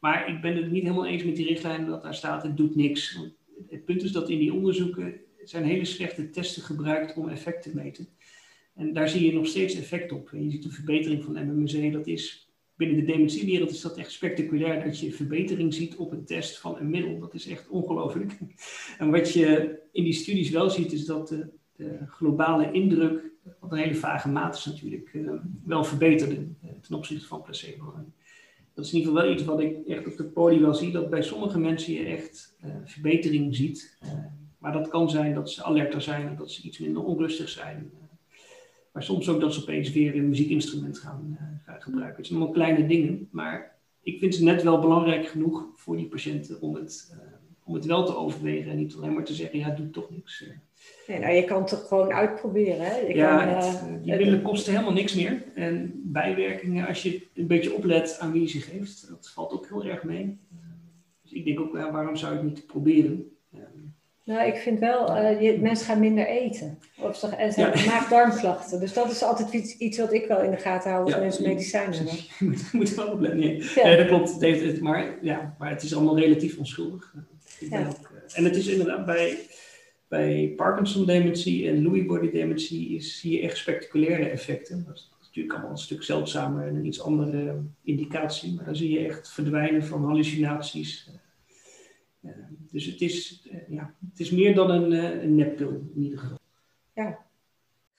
Maar 0.07 0.29
ik 0.29 0.41
ben 0.41 0.55
het 0.55 0.71
niet 0.71 0.83
helemaal 0.83 1.07
eens 1.07 1.23
met 1.23 1.35
die 1.35 1.47
richtlijn 1.47 1.85
dat 1.85 2.03
daar 2.03 2.15
staat, 2.15 2.43
het 2.43 2.57
doet 2.57 2.75
niks. 2.75 3.19
Het 3.69 3.85
punt 3.85 4.03
is 4.03 4.11
dat 4.11 4.29
in 4.29 4.39
die 4.39 4.53
onderzoeken 4.53 5.13
zijn 5.43 5.63
hele 5.63 5.85
slechte 5.85 6.29
testen 6.29 6.63
gebruikt 6.63 7.17
om 7.17 7.29
effect 7.29 7.63
te 7.63 7.75
meten. 7.75 8.07
En 8.75 8.93
daar 8.93 9.09
zie 9.09 9.25
je 9.25 9.33
nog 9.33 9.47
steeds 9.47 9.75
effect 9.75 10.11
op. 10.11 10.29
Je 10.31 10.49
ziet 10.51 10.65
een 10.65 10.71
verbetering 10.71 11.23
van 11.23 11.33
MMSE, 11.33 11.89
dat 11.89 12.07
is 12.07 12.51
binnen 12.75 12.97
de 12.97 13.11
dementiewereld 13.11 13.69
is 13.69 13.81
dat 13.81 13.97
echt 13.97 14.11
spectaculair 14.11 14.83
dat 14.83 14.99
je 14.99 15.11
verbetering 15.11 15.73
ziet 15.73 15.95
op 15.95 16.11
een 16.11 16.25
test 16.25 16.57
van 16.57 16.77
een 16.77 16.89
middel. 16.89 17.19
Dat 17.19 17.33
is 17.33 17.47
echt 17.47 17.67
ongelooflijk. 17.67 18.37
En 18.97 19.11
wat 19.11 19.33
je 19.33 19.79
in 19.91 20.03
die 20.03 20.13
studies 20.13 20.49
wel 20.49 20.69
ziet, 20.69 20.91
is 20.91 21.05
dat 21.05 21.27
de, 21.27 21.49
de 21.75 21.97
globale 22.07 22.71
indruk, 22.71 23.31
wat 23.59 23.71
een 23.71 23.77
hele 23.77 23.95
vage 23.95 24.29
maat 24.29 24.55
is 24.55 24.65
natuurlijk, 24.65 25.13
uh, 25.13 25.31
wel 25.63 25.83
verbeterde 25.83 26.35
uh, 26.35 26.71
ten 26.81 26.95
opzichte 26.95 27.27
van 27.27 27.41
placebo. 27.41 27.93
Dat 28.77 28.85
is 28.85 28.91
in 28.91 28.97
ieder 28.97 29.13
geval 29.13 29.27
wel 29.27 29.37
iets 29.37 29.45
wat 29.45 29.59
ik 29.59 29.87
echt 29.87 30.07
op 30.07 30.17
de 30.17 30.23
podium 30.23 30.61
wel 30.61 30.73
zie, 30.73 30.91
dat 30.91 31.09
bij 31.09 31.21
sommige 31.21 31.59
mensen 31.59 31.93
je 31.93 32.05
echt 32.05 32.55
uh, 32.65 32.71
verbetering 32.85 33.55
ziet. 33.55 33.97
Uh, 34.03 34.09
maar 34.57 34.71
dat 34.71 34.87
kan 34.87 35.09
zijn 35.09 35.33
dat 35.33 35.51
ze 35.51 35.63
alerter 35.63 36.01
zijn 36.01 36.35
dat 36.37 36.51
ze 36.51 36.61
iets 36.61 36.79
minder 36.79 37.03
onrustig 37.03 37.49
zijn. 37.49 37.91
Uh, 37.93 37.99
maar 38.91 39.03
soms 39.03 39.29
ook 39.29 39.41
dat 39.41 39.53
ze 39.53 39.61
opeens 39.61 39.91
weer 39.91 40.15
een 40.15 40.29
muziekinstrument 40.29 40.99
gaan, 40.99 41.37
gaan 41.65 41.81
gebruiken. 41.81 42.17
Het 42.17 42.25
zijn 42.25 42.39
allemaal 42.39 42.55
kleine 42.55 42.87
dingen, 42.87 43.27
maar 43.31 43.75
ik 44.01 44.19
vind 44.19 44.35
ze 44.35 44.43
net 44.43 44.63
wel 44.63 44.79
belangrijk 44.79 45.27
genoeg 45.27 45.65
voor 45.75 45.97
die 45.97 46.07
patiënten 46.07 46.61
om 46.61 46.75
het, 46.75 47.15
om 47.63 47.73
het 47.73 47.85
wel 47.85 48.05
te 48.05 48.15
overwegen 48.15 48.71
en 48.71 48.77
niet 48.77 48.95
alleen 48.95 49.13
maar 49.13 49.25
te 49.25 49.33
zeggen, 49.33 49.59
ja, 49.59 49.69
doe 49.69 49.89
toch 49.89 50.09
niks. 50.09 50.45
Nee, 51.07 51.19
nou, 51.19 51.33
je 51.33 51.43
kan 51.43 51.57
het 51.57 51.67
toch 51.67 51.87
gewoon 51.87 52.13
uitproberen. 52.13 52.85
Hè? 52.85 52.97
Je 52.97 53.15
ja, 53.15 53.37
kan, 53.37 53.55
het, 53.55 54.03
die 54.03 54.15
middelen 54.15 54.41
kosten 54.41 54.71
helemaal 54.73 54.93
niks 54.93 55.15
meer. 55.15 55.43
En 55.55 56.01
bijwerkingen, 56.05 56.87
als 56.87 57.03
je 57.03 57.27
een 57.33 57.47
beetje 57.47 57.73
oplet 57.73 58.17
aan 58.19 58.31
wie 58.31 58.41
je 58.41 58.47
ze 58.47 58.59
geeft, 58.59 59.09
dat 59.09 59.31
valt 59.33 59.51
ook 59.51 59.67
heel 59.67 59.85
erg 59.85 60.03
mee. 60.03 60.39
Dus 61.21 61.31
ik 61.31 61.45
denk 61.45 61.59
ook, 61.59 61.75
ja, 61.75 61.91
waarom 61.91 62.15
zou 62.15 62.31
je 62.31 62.39
het 62.39 62.47
niet 62.47 62.65
proberen? 62.65 63.37
Nou, 64.27 64.47
ik 64.47 64.55
vind 64.55 64.79
wel, 64.79 65.17
uh, 65.17 65.41
je, 65.41 65.59
mensen 65.59 65.85
gaan 65.85 65.99
minder 65.99 66.27
eten. 66.27 66.79
Of 67.01 67.17
ze, 67.17 67.27
en 67.27 67.53
ze 67.53 67.59
ja. 67.59 67.65
hebben 67.69 67.85
maag-darmklachten. 67.85 68.79
Dus 68.79 68.93
dat 68.93 69.11
is 69.11 69.23
altijd 69.23 69.53
iets, 69.53 69.77
iets 69.77 69.97
wat 69.97 70.13
ik 70.13 70.27
wel 70.27 70.41
in 70.41 70.51
de 70.51 70.57
gaten 70.57 70.91
hou 70.91 71.03
als 71.03 71.13
ja, 71.13 71.19
mensen 71.19 71.43
medicijnen 71.43 71.97
hebben. 71.97 72.15
Je 72.15 72.45
moet, 72.45 72.73
moet 72.73 72.95
wel 72.95 73.07
opletten. 73.07 73.39
Nee. 73.39 73.63
Ja. 73.75 73.83
nee, 73.83 73.97
dat 73.97 74.07
klopt. 74.07 74.41
Het 74.41 74.81
maar, 74.81 75.17
ja, 75.21 75.55
maar 75.59 75.69
het 75.69 75.83
is 75.83 75.95
allemaal 75.95 76.19
relatief 76.19 76.57
onschuldig. 76.57 77.13
Ja. 77.59 77.87
Ook, 77.87 78.11
en 78.33 78.43
het 78.43 78.55
is 78.55 78.67
inderdaad 78.67 79.05
bij, 79.05 79.37
bij 80.07 80.53
Parkinson-dementie 80.55 81.67
en 81.67 81.81
Lewy 81.81 82.05
body 82.05 82.31
dementie 82.31 82.89
is, 82.89 83.19
zie 83.19 83.31
je 83.31 83.41
echt 83.41 83.57
spectaculaire 83.57 84.29
effecten. 84.29 84.83
Dat 84.85 84.95
is 84.95 85.11
natuurlijk 85.21 85.53
allemaal 85.53 85.71
een 85.71 85.77
stuk 85.77 86.03
zeldzamer 86.03 86.67
en 86.67 86.75
een 86.75 86.85
iets 86.85 87.01
andere 87.01 87.61
indicatie. 87.83 88.53
Maar 88.53 88.65
dan 88.65 88.75
zie 88.75 88.99
je 88.99 89.07
echt 89.07 89.31
verdwijnen 89.31 89.83
van 89.83 90.05
hallucinaties. 90.05 91.09
Uh, 92.21 92.31
dus 92.71 92.85
het 92.85 93.01
is, 93.01 93.47
uh, 93.51 93.57
ja, 93.69 93.93
het 94.09 94.19
is 94.19 94.31
meer 94.31 94.55
dan 94.55 94.69
een, 94.69 94.91
uh, 94.91 95.23
een 95.23 95.35
neppil 95.35 95.69
in 95.95 96.01
ieder 96.01 96.19
geval. 96.19 96.37
Ja. 96.93 97.25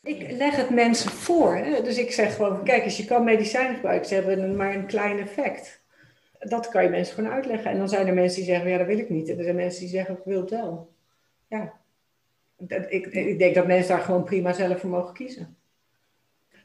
Ik 0.02 0.30
leg 0.30 0.56
het 0.56 0.70
mensen 0.70 1.10
voor. 1.10 1.56
Hè? 1.56 1.82
Dus 1.82 1.98
ik 1.98 2.12
zeg 2.12 2.36
gewoon, 2.36 2.64
kijk 2.64 2.84
eens, 2.84 2.96
je 2.96 3.04
kan 3.04 3.24
medicijnen 3.24 3.74
gebruiken. 3.74 4.08
Ze 4.08 4.14
hebben 4.14 4.56
maar 4.56 4.74
een 4.74 4.86
klein 4.86 5.18
effect. 5.18 5.82
Dat 6.38 6.68
kan 6.68 6.82
je 6.82 6.88
mensen 6.88 7.14
gewoon 7.14 7.30
uitleggen. 7.30 7.70
En 7.70 7.78
dan 7.78 7.88
zijn 7.88 8.06
er 8.06 8.14
mensen 8.14 8.36
die 8.36 8.50
zeggen, 8.50 8.70
ja, 8.70 8.78
dat 8.78 8.86
wil 8.86 8.98
ik 8.98 9.10
niet. 9.10 9.28
En 9.28 9.38
er 9.38 9.44
zijn 9.44 9.56
mensen 9.56 9.80
die 9.80 9.88
zeggen, 9.88 10.14
ik 10.14 10.24
wil 10.24 10.40
het 10.40 10.50
wel. 10.50 10.92
Ja. 11.48 11.77
Ik, 12.88 13.06
ik 13.06 13.38
denk 13.38 13.54
dat 13.54 13.66
mensen 13.66 13.96
daar 13.96 14.04
gewoon 14.04 14.24
prima 14.24 14.52
zelf 14.52 14.80
voor 14.80 14.90
mogen 14.90 15.14
kiezen. 15.14 15.56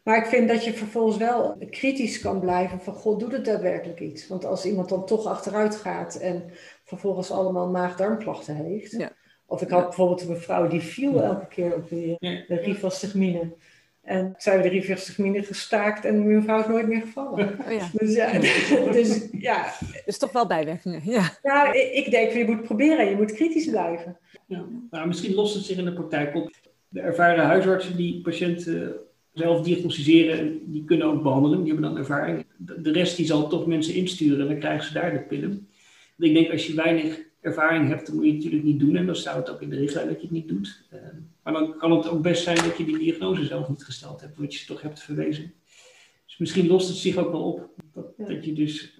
Maar 0.03 0.17
ik 0.17 0.25
vind 0.25 0.47
dat 0.47 0.63
je 0.63 0.73
vervolgens 0.73 1.17
wel 1.17 1.57
kritisch 1.69 2.19
kan 2.19 2.39
blijven 2.39 2.79
van, 2.81 2.93
god, 2.93 3.19
doet 3.19 3.31
het 3.31 3.45
daadwerkelijk 3.45 3.99
iets? 3.99 4.27
Want 4.27 4.45
als 4.45 4.65
iemand 4.65 4.89
dan 4.89 5.05
toch 5.05 5.25
achteruit 5.25 5.75
gaat 5.75 6.15
en 6.15 6.43
vervolgens 6.83 7.31
allemaal 7.31 7.69
maag-darmklachten 7.69 8.55
heeft. 8.55 8.91
Ja. 8.91 9.11
Of 9.45 9.61
ik 9.61 9.69
had 9.69 9.79
ja. 9.79 9.85
bijvoorbeeld 9.85 10.21
een 10.21 10.29
mevrouw 10.29 10.67
die 10.67 10.81
viel 10.81 11.21
elke 11.21 11.47
keer 11.47 11.75
op 11.75 11.89
de, 11.89 12.15
de 12.47 12.55
rifastigmine. 12.55 13.53
En 14.03 14.33
zijn 14.37 14.57
we 14.57 14.63
de 14.63 14.69
rifastigmine 14.69 15.43
gestaakt 15.43 16.05
en 16.05 16.17
mijn 16.17 16.35
mevrouw 16.35 16.59
is 16.59 16.67
nooit 16.67 16.87
meer 16.87 17.01
gevallen. 17.01 17.59
Oh 17.65 17.71
ja. 17.71 17.89
Dus 17.99 18.15
ja, 18.15 18.39
dus, 18.91 19.27
ja. 19.31 19.73
Dus 20.05 20.17
toch 20.17 20.31
wel 20.31 20.47
bijwerkingen, 20.47 21.01
ja. 21.03 21.37
Nou, 21.43 21.77
ik 21.77 22.11
denk, 22.11 22.31
je 22.31 22.45
moet 22.45 22.63
proberen, 22.63 23.09
je 23.09 23.15
moet 23.15 23.33
kritisch 23.33 23.69
blijven. 23.69 24.17
Ja. 24.45 24.65
Nou, 24.91 25.07
misschien 25.07 25.33
lost 25.33 25.55
het 25.55 25.63
zich 25.63 25.77
in 25.77 25.85
de 25.85 25.93
praktijk 25.93 26.35
op. 26.35 26.51
De 26.89 26.99
ervaren 26.99 27.45
huisartsen 27.45 27.97
die 27.97 28.21
patiënten 28.21 28.95
zelf 29.33 29.61
diagnosticeren, 29.61 30.71
die 30.71 30.83
kunnen 30.83 31.07
ook 31.07 31.23
behandelen, 31.23 31.63
die 31.63 31.73
hebben 31.73 31.89
dan 31.89 31.99
ervaring. 31.99 32.45
De 32.57 32.91
rest 32.91 33.17
die 33.17 33.25
zal 33.25 33.47
toch 33.47 33.65
mensen 33.65 33.93
insturen 33.93 34.41
en 34.41 34.47
dan 34.47 34.59
krijgen 34.59 34.87
ze 34.87 34.93
daar 34.93 35.11
de 35.11 35.19
pillen. 35.19 35.67
Ik 36.17 36.33
denk 36.33 36.51
als 36.51 36.67
je 36.67 36.73
weinig 36.73 37.19
ervaring 37.43 37.87
hebt, 37.87 38.05
dan 38.05 38.15
moet 38.15 38.25
je 38.25 38.31
het 38.31 38.37
natuurlijk 38.39 38.63
niet 38.63 38.79
doen. 38.79 38.95
En 38.95 39.05
dan 39.05 39.15
staat 39.15 39.35
het 39.35 39.49
ook 39.49 39.61
in 39.61 39.69
de 39.69 39.75
richtlijn 39.75 40.07
dat 40.07 40.15
je 40.15 40.21
het 40.21 40.31
niet 40.31 40.47
doet. 40.47 40.83
Uh, 40.93 40.99
maar 41.43 41.53
dan 41.53 41.77
kan 41.77 41.91
het 41.91 42.07
ook 42.07 42.21
best 42.21 42.43
zijn 42.43 42.55
dat 42.55 42.77
je 42.77 42.85
die 42.85 42.97
diagnose 42.97 43.45
zelf 43.45 43.69
niet 43.69 43.83
gesteld 43.83 44.21
hebt, 44.21 44.37
wat 44.37 44.55
je 44.55 44.65
toch 44.65 44.81
hebt 44.81 45.01
verwezen. 45.01 45.53
Dus 46.25 46.37
misschien 46.37 46.67
lost 46.67 46.87
het 46.87 46.97
zich 46.97 47.17
ook 47.17 47.31
wel 47.31 47.43
op. 47.43 47.69
Dat, 47.93 48.13
ja. 48.17 48.25
dat 48.25 48.45
je 48.45 48.53
dus. 48.53 48.99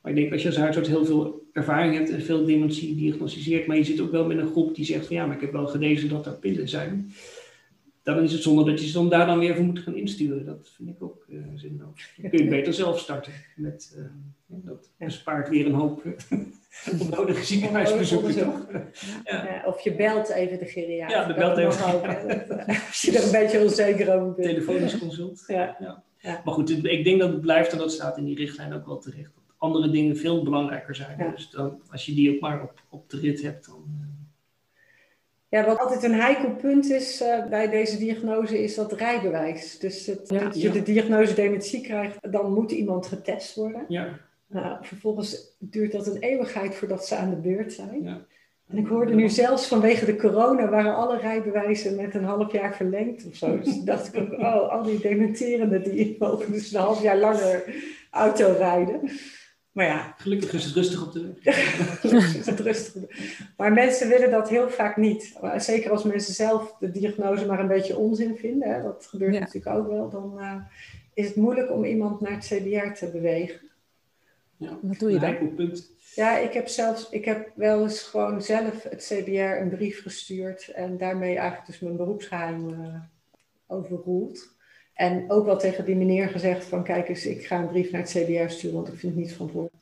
Maar 0.00 0.12
ik 0.12 0.18
denk 0.18 0.32
als 0.32 0.42
je 0.42 0.48
als 0.48 0.56
huisarts 0.56 0.88
heel 0.88 1.04
veel 1.04 1.48
ervaring 1.52 1.94
hebt 1.94 2.10
en 2.10 2.22
veel 2.22 2.44
dementie 2.44 2.96
diagnosticeert, 2.96 3.66
maar 3.66 3.76
je 3.76 3.84
zit 3.84 4.00
ook 4.00 4.10
wel 4.10 4.26
met 4.26 4.38
een 4.38 4.50
groep 4.50 4.74
die 4.74 4.84
zegt 4.84 5.06
van 5.06 5.16
ja, 5.16 5.26
maar 5.26 5.34
ik 5.34 5.40
heb 5.40 5.52
wel 5.52 5.66
gelezen 5.66 6.08
dat 6.08 6.26
er 6.26 6.38
pillen 6.38 6.68
zijn 6.68 7.12
dan 8.02 8.22
is 8.22 8.32
het 8.32 8.42
zonde 8.42 8.64
dat 8.64 8.80
je 8.80 8.86
ze 8.86 8.92
dan 8.92 9.08
daar 9.08 9.26
dan 9.26 9.38
weer 9.38 9.56
voor 9.56 9.64
moet 9.64 9.78
gaan 9.78 9.96
insturen. 9.96 10.44
Dat 10.44 10.70
vind 10.76 10.88
ik 10.88 11.02
ook 11.02 11.24
uh, 11.28 11.44
zinloos. 11.54 12.12
Dan 12.16 12.30
kun 12.30 12.44
je 12.44 12.50
beter 12.56 12.74
zelf 12.74 12.98
starten. 12.98 13.32
Met, 13.56 13.96
uh, 13.96 14.04
dat 14.46 14.90
bespaart 14.98 15.48
weer 15.48 15.66
een 15.66 15.74
hoop 15.74 16.02
onnodige 17.00 17.44
ziekenhuisbezoeken. 17.44 18.34
toch? 18.34 18.66
Ja. 19.24 19.44
Ja, 19.44 19.62
of 19.66 19.80
je 19.80 19.94
belt 19.94 20.28
even 20.28 20.58
de 20.58 20.66
geriater. 20.66 21.16
Ja, 21.16 21.24
de 21.24 21.34
belt 21.34 21.56
even. 21.56 21.94
Ook, 21.94 22.06
als 22.88 23.02
je 23.02 23.18
er 23.18 23.24
een 23.24 23.32
beetje 23.32 23.60
onzeker 23.60 24.14
over 24.14 24.34
bent. 24.34 24.48
Telefonisch 24.48 24.98
consult. 24.98 25.44
Ja. 25.46 26.02
Ja. 26.18 26.42
Maar 26.44 26.54
goed, 26.54 26.84
ik 26.84 27.04
denk 27.04 27.20
dat 27.20 27.32
het 27.32 27.40
blijft 27.40 27.72
en 27.72 27.78
dat 27.78 27.92
staat 27.92 28.18
in 28.18 28.24
die 28.24 28.36
richtlijn 28.36 28.72
ook 28.72 28.86
wel 28.86 28.98
terecht. 28.98 29.30
Dat 29.34 29.54
andere 29.58 29.90
dingen 29.90 30.16
veel 30.16 30.42
belangrijker 30.42 30.94
zijn. 30.94 31.30
Dus 31.34 31.50
dan, 31.50 31.80
als 31.90 32.06
je 32.06 32.14
die 32.14 32.34
ook 32.34 32.40
maar 32.40 32.62
op, 32.62 32.82
op 32.88 33.10
de 33.10 33.20
rit 33.20 33.42
hebt, 33.42 33.66
dan... 33.66 34.09
Ja, 35.50 35.64
wat 35.66 35.78
altijd 35.78 36.02
een 36.02 36.14
heikel 36.20 36.50
punt 36.50 36.90
is 36.90 37.20
eh, 37.20 37.46
bij 37.46 37.68
deze 37.70 37.98
diagnose, 37.98 38.62
is 38.62 38.74
dat 38.74 38.92
rijbewijs. 38.92 39.78
Dus 39.78 40.06
het, 40.06 40.20
Ja. 40.28 40.38
dat 40.38 40.60
je 40.60 40.66
Ja. 40.68 40.72
de 40.72 40.82
diagnose 40.82 41.34
dementie 41.34 41.80
krijgt, 41.80 42.32
dan 42.32 42.52
moet 42.52 42.70
iemand 42.70 43.06
getest 43.06 43.54
worden. 43.54 43.84
ja, 43.88 44.18
Nou, 44.46 44.76
vervolgens 44.82 45.56
duurt 45.58 45.92
dat 45.92 46.06
een 46.06 46.20
eeuwigheid 46.20 46.74
voordat 46.74 47.06
ze 47.06 47.14
aan 47.16 47.30
de 47.30 47.36
beurt 47.36 47.72
zijn. 47.72 48.02
ja. 48.02 48.20
En 48.68 48.78
ik 48.78 48.86
hoorde 48.86 49.14
nu 49.14 49.28
zelfs 49.28 49.66
vanwege 49.66 50.04
de 50.04 50.16
corona 50.16 50.68
waren 50.68 50.94
alle 50.96 51.18
rijbewijzen 51.18 51.96
met 51.96 52.14
een 52.14 52.24
half 52.24 52.52
jaar 52.52 52.74
verlengd 52.76 53.26
of 53.26 53.34
zo. 53.34 53.58
Dus 53.62 53.76
dacht 53.80 54.14
ik 54.14 54.20
ook, 54.20 54.32
oh, 54.38 54.68
al 54.72 54.82
die 54.82 55.00
dementerenden 55.00 55.82
die 55.82 56.16
mogen 56.18 56.52
dus 56.52 56.72
een 56.72 56.80
half 56.80 57.02
jaar 57.02 57.18
langer 57.18 57.64
auto 58.10 58.54
rijden. 58.58 59.00
Maar 59.72 59.86
ja, 59.86 60.14
Gelukkig 60.18 60.52
is 60.52 60.64
het 60.64 60.74
rustig 60.74 61.06
op 61.06 61.12
de 61.12 61.32
weg. 61.42 62.02
is 62.38 62.46
het 62.46 62.60
rustig. 62.60 63.02
Maar 63.56 63.72
mensen 63.72 64.08
willen 64.08 64.30
dat 64.30 64.48
heel 64.48 64.70
vaak 64.70 64.96
niet. 64.96 65.38
Zeker 65.56 65.90
als 65.90 66.04
mensen 66.04 66.34
zelf 66.34 66.76
de 66.78 66.90
diagnose 66.90 67.46
maar 67.46 67.60
een 67.60 67.68
beetje 67.68 67.96
onzin 67.96 68.36
vinden. 68.36 68.74
Hè, 68.74 68.82
dat 68.82 69.06
gebeurt 69.06 69.34
Ja. 69.34 69.40
natuurlijk 69.40 69.76
ook 69.76 69.88
wel. 69.88 70.08
Dan 70.08 70.40
eh, 70.40 70.56
is 71.14 71.26
het 71.26 71.36
moeilijk 71.36 71.70
om 71.70 71.84
iemand 71.84 72.20
naar 72.20 72.32
het 72.32 72.44
CBR 72.44 72.92
te 72.92 73.10
bewegen. 73.12 73.60
Ja. 74.56 74.78
Wat 74.82 74.98
doe 74.98 75.10
je 75.10 75.18
dan? 75.18 75.76
Ja, 76.14 76.38
ik 76.38 76.52
heb 76.52 76.68
zelfs, 76.68 77.10
ik 77.10 77.24
heb 77.24 77.50
wel 77.54 77.82
eens 77.82 78.02
gewoon 78.02 78.42
zelf 78.42 78.82
het 78.82 79.12
CBR 79.12 79.60
een 79.60 79.68
brief 79.70 80.02
gestuurd 80.02 80.68
en 80.68 80.98
daarmee 80.98 81.36
eigenlijk 81.36 81.66
dus 81.66 81.78
mijn 81.80 81.96
beroepsgeheim 81.96 82.70
eh, 82.70 82.94
overroeld. 83.66 84.54
En 85.00 85.24
ook 85.30 85.44
wel 85.44 85.58
tegen 85.58 85.84
die 85.84 85.96
meneer 85.96 86.28
gezegd 86.28 86.64
van 86.64 86.82
kijk 86.84 87.08
eens, 87.08 87.26
ik 87.26 87.46
ga 87.46 87.58
een 87.58 87.68
brief 87.68 87.90
naar 87.90 88.00
het 88.00 88.10
CBR 88.10 88.48
sturen, 88.52 88.76
want 88.76 88.88
ik 88.92 88.98
vind 88.98 89.12
het 89.14 89.22
niet 89.22 89.32
verantwoordelijk. 89.32 89.78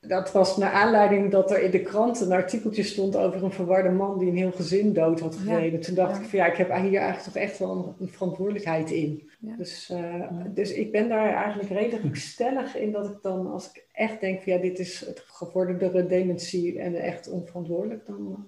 Dat 0.00 0.32
was 0.32 0.56
naar 0.56 0.72
aanleiding 0.72 1.30
dat 1.30 1.50
er 1.50 1.62
in 1.62 1.70
de 1.70 1.82
krant 1.82 2.20
een 2.20 2.32
artikeltje 2.32 2.82
stond 2.82 3.16
over 3.16 3.42
een 3.44 3.52
verwarde 3.52 3.90
man 3.90 4.18
die 4.18 4.28
een 4.28 4.36
heel 4.36 4.52
gezin 4.52 4.92
dood 4.92 5.20
had 5.20 5.34
Ja. 5.34 5.40
gereden. 5.54 5.80
Toen 5.80 5.94
dacht 5.94 6.16
Ja. 6.16 6.22
ik 6.22 6.28
van 6.28 6.38
ja, 6.38 6.46
ik 6.46 6.56
heb 6.56 6.68
hier 6.68 7.00
eigenlijk 7.00 7.20
toch 7.22 7.34
echt 7.34 7.58
wel 7.58 7.70
een, 7.70 7.94
een 8.06 8.12
verantwoordelijkheid 8.12 8.90
in. 8.90 9.30
Ja. 9.40 9.56
Dus, 9.56 9.90
eh, 9.90 10.30
dus 10.54 10.72
ik 10.72 10.92
ben 10.92 11.08
daar 11.08 11.34
eigenlijk 11.34 11.68
redelijk 11.70 12.16
stellig 12.32 12.76
in 12.76 12.92
dat 12.92 13.06
ik 13.06 13.18
dan, 13.22 13.46
als 13.46 13.68
ik 13.70 13.86
echt 13.92 14.20
denk 14.20 14.42
van 14.42 14.52
ja, 14.52 14.58
dit 14.58 14.78
is 14.78 15.00
het 15.06 15.24
gevorderde 15.26 16.06
dementie 16.06 16.78
en 16.78 16.94
echt 16.94 17.28
onverantwoordelijk, 17.30 18.06
dan... 18.06 18.16
eh, 18.30 18.44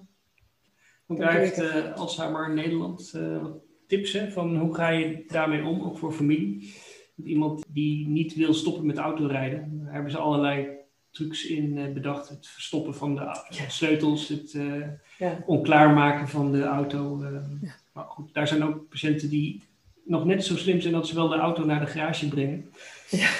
Want 1.05 1.19
daar 1.19 1.33
heeft 1.33 1.59
eh, 1.59 1.93
Alzheimer 1.95 2.47
in 2.49 2.53
Nederland 2.55 3.11
eh, 3.15 3.41
wat 3.41 3.57
tips 3.91 4.13
hè, 4.13 4.31
van 4.31 4.57
hoe 4.57 4.75
ga 4.75 4.89
je 4.89 5.23
daarmee 5.27 5.63
om, 5.65 5.81
ook 5.81 5.97
voor 5.97 6.11
familie. 6.13 6.73
Want 7.15 7.29
iemand 7.29 7.63
die 7.67 8.07
niet 8.07 8.35
wil 8.35 8.53
stoppen 8.53 8.85
met 8.85 8.97
autorijden, 8.97 9.81
daar 9.83 9.93
hebben 9.93 10.11
ze 10.11 10.17
allerlei 10.17 10.67
trucs 11.11 11.45
in 11.45 11.77
eh, 11.77 11.93
bedacht. 11.93 12.29
Het 12.29 12.47
verstoppen 12.47 12.95
van 12.95 13.15
de 13.15 13.29
sleutels, 13.67 14.27
het 14.27 14.53
eh, 14.53 14.87
Ja. 15.17 15.43
onklaarmaken 15.45 16.27
van 16.27 16.51
de 16.51 16.63
auto. 16.63 17.21
eh. 17.21 17.69
Maar 17.93 18.05
goed, 18.05 18.33
daar 18.33 18.47
zijn 18.47 18.63
ook 18.63 18.89
patiënten 18.89 19.29
die 19.29 19.61
nog 20.05 20.25
net 20.25 20.43
zo 20.45 20.55
slim 20.57 20.81
zijn 20.81 20.93
dat 20.93 21.07
ze 21.07 21.15
wel 21.15 21.27
de 21.27 21.35
auto 21.35 21.65
naar 21.65 21.79
de 21.79 21.85
garage 21.91 22.27
brengen. 22.27 22.65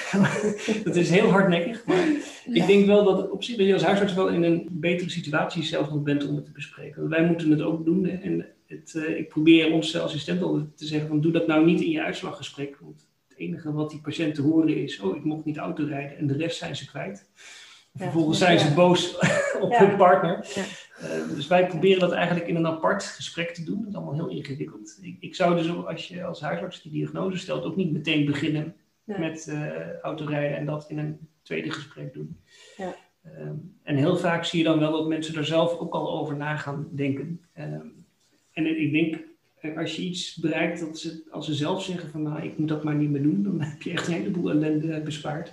dat 0.84 0.96
is 0.96 1.10
heel 1.10 1.28
hardnekkig, 1.30 1.86
maar 1.86 2.08
ik 2.52 2.66
denk 2.66 2.86
wel 2.86 3.04
dat 3.04 3.30
op 3.30 3.44
zich 3.44 3.56
dat 3.56 3.66
je 3.66 3.72
als 3.72 3.82
huisarts 3.82 4.14
wel 4.14 4.28
in 4.28 4.42
een 4.42 4.68
betere 4.70 5.10
situatie 5.10 5.62
zelf 5.62 5.90
nog 5.90 6.02
bent 6.02 6.28
om 6.28 6.36
het 6.36 6.44
te 6.44 6.52
bespreken. 6.52 7.08
Wij 7.08 7.26
moeten 7.26 7.50
het 7.50 7.60
ook 7.62 7.84
doen. 7.84 8.06
En 8.06 8.46
het, 8.72 8.94
eh, 8.94 9.18
ik 9.18 9.28
probeer 9.28 9.72
onze 9.72 10.00
assistent 10.00 10.42
al 10.42 10.66
te 10.76 10.86
zeggen 10.86 11.08
van 11.08 11.20
doe 11.20 11.32
dat 11.32 11.46
nou 11.46 11.64
niet 11.64 11.80
in 11.80 11.90
je 11.90 12.02
uitslaggesprek. 12.02 12.76
Want 12.80 13.08
het 13.28 13.38
enige 13.38 13.72
wat 13.72 13.90
die 13.90 14.00
patiënten 14.00 14.44
horen 14.44 14.76
is, 14.76 15.00
oh 15.00 15.16
ik 15.16 15.24
mocht 15.24 15.44
niet 15.44 15.56
auto 15.56 15.84
rijden 15.84 16.16
en 16.18 16.26
de 16.26 16.36
rest 16.36 16.58
zijn 16.58 16.76
ze 16.76 16.86
kwijt. 16.86 17.30
Ja, 17.92 18.02
vervolgens 18.04 18.38
zijn 18.38 18.58
ze 18.58 18.74
boos 18.74 19.18
op 19.60 19.70
Ja. 19.70 19.86
hun 19.86 19.96
partner. 19.96 20.50
Ja. 20.54 20.62
Eh, 20.98 21.34
dus 21.34 21.46
wij 21.46 21.66
proberen 21.66 22.00
dat 22.00 22.12
eigenlijk 22.12 22.48
in 22.48 22.56
een 22.56 22.66
apart 22.66 23.04
gesprek 23.04 23.54
te 23.54 23.64
doen. 23.64 23.78
Dat 23.78 23.88
is 23.88 23.94
allemaal 23.94 24.14
heel 24.14 24.28
ingewikkeld. 24.28 24.98
Ik, 25.00 25.16
ik 25.20 25.34
zou 25.34 25.56
dus 25.56 25.86
als 25.86 26.08
je 26.08 26.24
als 26.24 26.40
huisarts 26.40 26.82
die 26.82 26.92
diagnose 26.92 27.38
stelt 27.38 27.64
ook 27.64 27.76
niet 27.76 27.92
meteen 27.92 28.24
beginnen 28.24 28.74
met 29.04 29.48
eh, 29.48 30.00
autorijden 30.00 30.56
en 30.56 30.66
dat 30.66 30.84
in 30.88 30.98
een 30.98 31.28
tweede 31.42 31.70
gesprek 31.70 32.12
doen. 32.14 32.40
Ja. 32.76 32.94
Ehm, 33.22 33.54
en 33.82 33.96
heel 33.96 34.16
vaak 34.16 34.44
zie 34.44 34.58
je 34.58 34.64
dan 34.64 34.78
wel 34.78 34.92
dat 34.92 35.08
mensen 35.08 35.36
er 35.36 35.44
zelf 35.44 35.78
ook 35.78 35.94
al 35.94 36.18
over 36.20 36.36
na 36.36 36.56
gaan 36.56 36.88
denken. 36.92 37.40
Ehm, 37.52 37.86
en 38.52 38.80
ik 38.80 38.92
denk, 38.92 39.18
eh, 39.60 39.76
als 39.78 39.96
je 39.96 40.02
iets 40.02 40.36
bereikt, 40.36 40.80
dat 40.80 40.98
ze, 40.98 41.22
als 41.30 41.46
ze 41.46 41.54
zelf 41.54 41.82
zeggen 41.84 42.10
van 42.10 42.22
nou, 42.22 42.42
ik 42.42 42.58
moet 42.58 42.68
dat 42.68 42.84
maar 42.84 42.94
niet 42.94 43.10
meer 43.10 43.22
doen, 43.22 43.42
dan 43.42 43.60
heb 43.70 43.82
je 43.82 43.90
echt 43.90 44.06
een 44.06 44.12
heleboel 44.14 44.50
ellende 44.50 45.00
bespaard. 45.00 45.52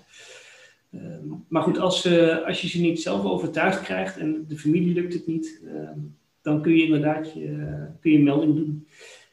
Ehm, 0.92 1.28
maar 1.48 1.62
goed, 1.64 1.80
als, 1.80 2.02
ze- 2.02 2.46
als 2.46 2.62
je 2.62 2.68
ze 2.68 2.82
niet 2.82 3.02
zelf 3.02 3.24
overtuigd 3.26 3.82
krijgt 3.82 4.18
en 4.18 4.46
de 4.48 4.58
familie 4.58 4.94
lukt 4.94 5.14
het 5.14 5.28
niet, 5.28 5.62
ehm, 5.68 5.98
dan 6.42 6.62
kun 6.62 6.76
je 6.76 6.84
inderdaad 6.84 7.34
je, 7.34 7.78
kun 8.00 8.12
je 8.12 8.18
een 8.18 8.24
melding 8.24 8.56
doen. 8.56 8.88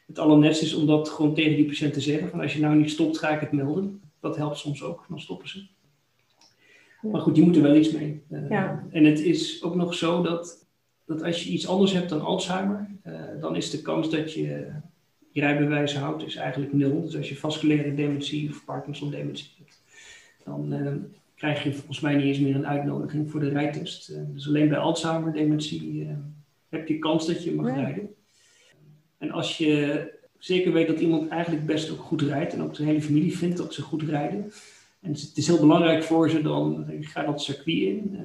Het 0.07 0.19
allernetste 0.19 0.65
is 0.65 0.73
om 0.73 0.85
dat 0.85 1.09
gewoon 1.09 1.33
tegen 1.33 1.55
die 1.55 1.65
patiënt 1.65 1.93
te 1.93 2.01
zeggen, 2.01 2.29
van 2.29 2.39
als 2.41 2.53
je 2.53 2.59
nou 2.59 2.75
niet 2.75 2.89
stopt, 2.89 3.17
ga 3.17 3.29
ik 3.29 3.39
het 3.39 3.51
melden. 3.51 4.01
Dat 4.19 4.37
helpt 4.37 4.57
soms 4.57 4.83
ook, 4.83 5.05
dan 5.09 5.19
stoppen 5.21 5.49
ze. 5.49 5.65
Maar 7.01 7.21
goed, 7.21 7.35
je 7.35 7.41
moet 7.41 7.55
er 7.55 7.61
wel 7.61 7.75
iets 7.75 7.91
mee. 7.91 8.21
Eh, 8.29 8.49
Ja. 8.49 8.87
En 8.91 9.03
het 9.03 9.19
is 9.19 9.63
ook 9.63 9.75
nog 9.75 9.93
zo 9.93 10.21
dat, 10.23 10.66
dat 11.07 11.23
als 11.23 11.43
je 11.43 11.49
iets 11.49 11.67
anders 11.67 11.93
hebt 11.93 12.09
dan 12.09 12.21
Alzheimer, 12.21 12.89
eh, 13.01 13.13
dan 13.41 13.55
is 13.55 13.69
de 13.69 13.81
kans 13.81 14.09
dat 14.09 14.33
je 14.33 14.71
je 15.31 15.41
rijbewijs 15.41 15.95
houdt 15.95 16.23
is 16.23 16.35
eigenlijk 16.35 16.73
nul. 16.73 17.01
Dus 17.01 17.17
als 17.17 17.29
je 17.29 17.37
vasculaire 17.37 17.93
dementie 17.93 18.49
of 18.49 18.65
Parkinson 18.65 19.11
dementie 19.11 19.49
hebt, 19.57 19.81
dan 20.43 20.73
eh, 20.73 20.93
krijg 21.35 21.63
je 21.63 21.73
volgens 21.73 21.99
mij 21.99 22.15
niet 22.15 22.25
eens 22.25 22.39
meer 22.39 22.55
een 22.55 22.67
uitnodiging 22.67 23.31
voor 23.31 23.39
de 23.39 23.49
rijtest. 23.49 24.09
Eh, 24.09 24.21
dus 24.33 24.47
alleen 24.47 24.69
bij 24.69 24.77
Alzheimer 24.77 25.33
dementie 25.33 26.07
heb 26.69 26.87
je 26.87 26.99
kans 26.99 27.27
dat 27.27 27.43
je 27.43 27.55
mag 27.55 27.75
rijden. 27.75 28.09
En 29.17 29.31
als 29.31 29.57
je 29.57 30.05
zeker 30.37 30.73
weet 30.73 30.87
dat 30.87 30.99
iemand 30.99 31.29
eigenlijk 31.29 31.65
best 31.65 31.91
ook 31.91 31.99
goed 31.99 32.21
rijdt 32.21 32.53
en 32.53 32.61
ook 32.61 32.73
de 32.73 32.83
hele 32.83 33.01
familie 33.01 33.37
vindt 33.37 33.57
dat 33.57 33.73
ze 33.73 33.81
goed 33.81 34.03
rijden, 34.03 34.51
en 35.01 35.11
het 35.11 35.31
is 35.35 35.47
heel 35.47 35.59
belangrijk 35.59 36.03
voor 36.03 36.29
ze, 36.29 36.41
dan 36.41 36.85
ga 37.01 37.23
dat 37.23 37.41
circuit 37.41 37.77
in. 37.77 38.17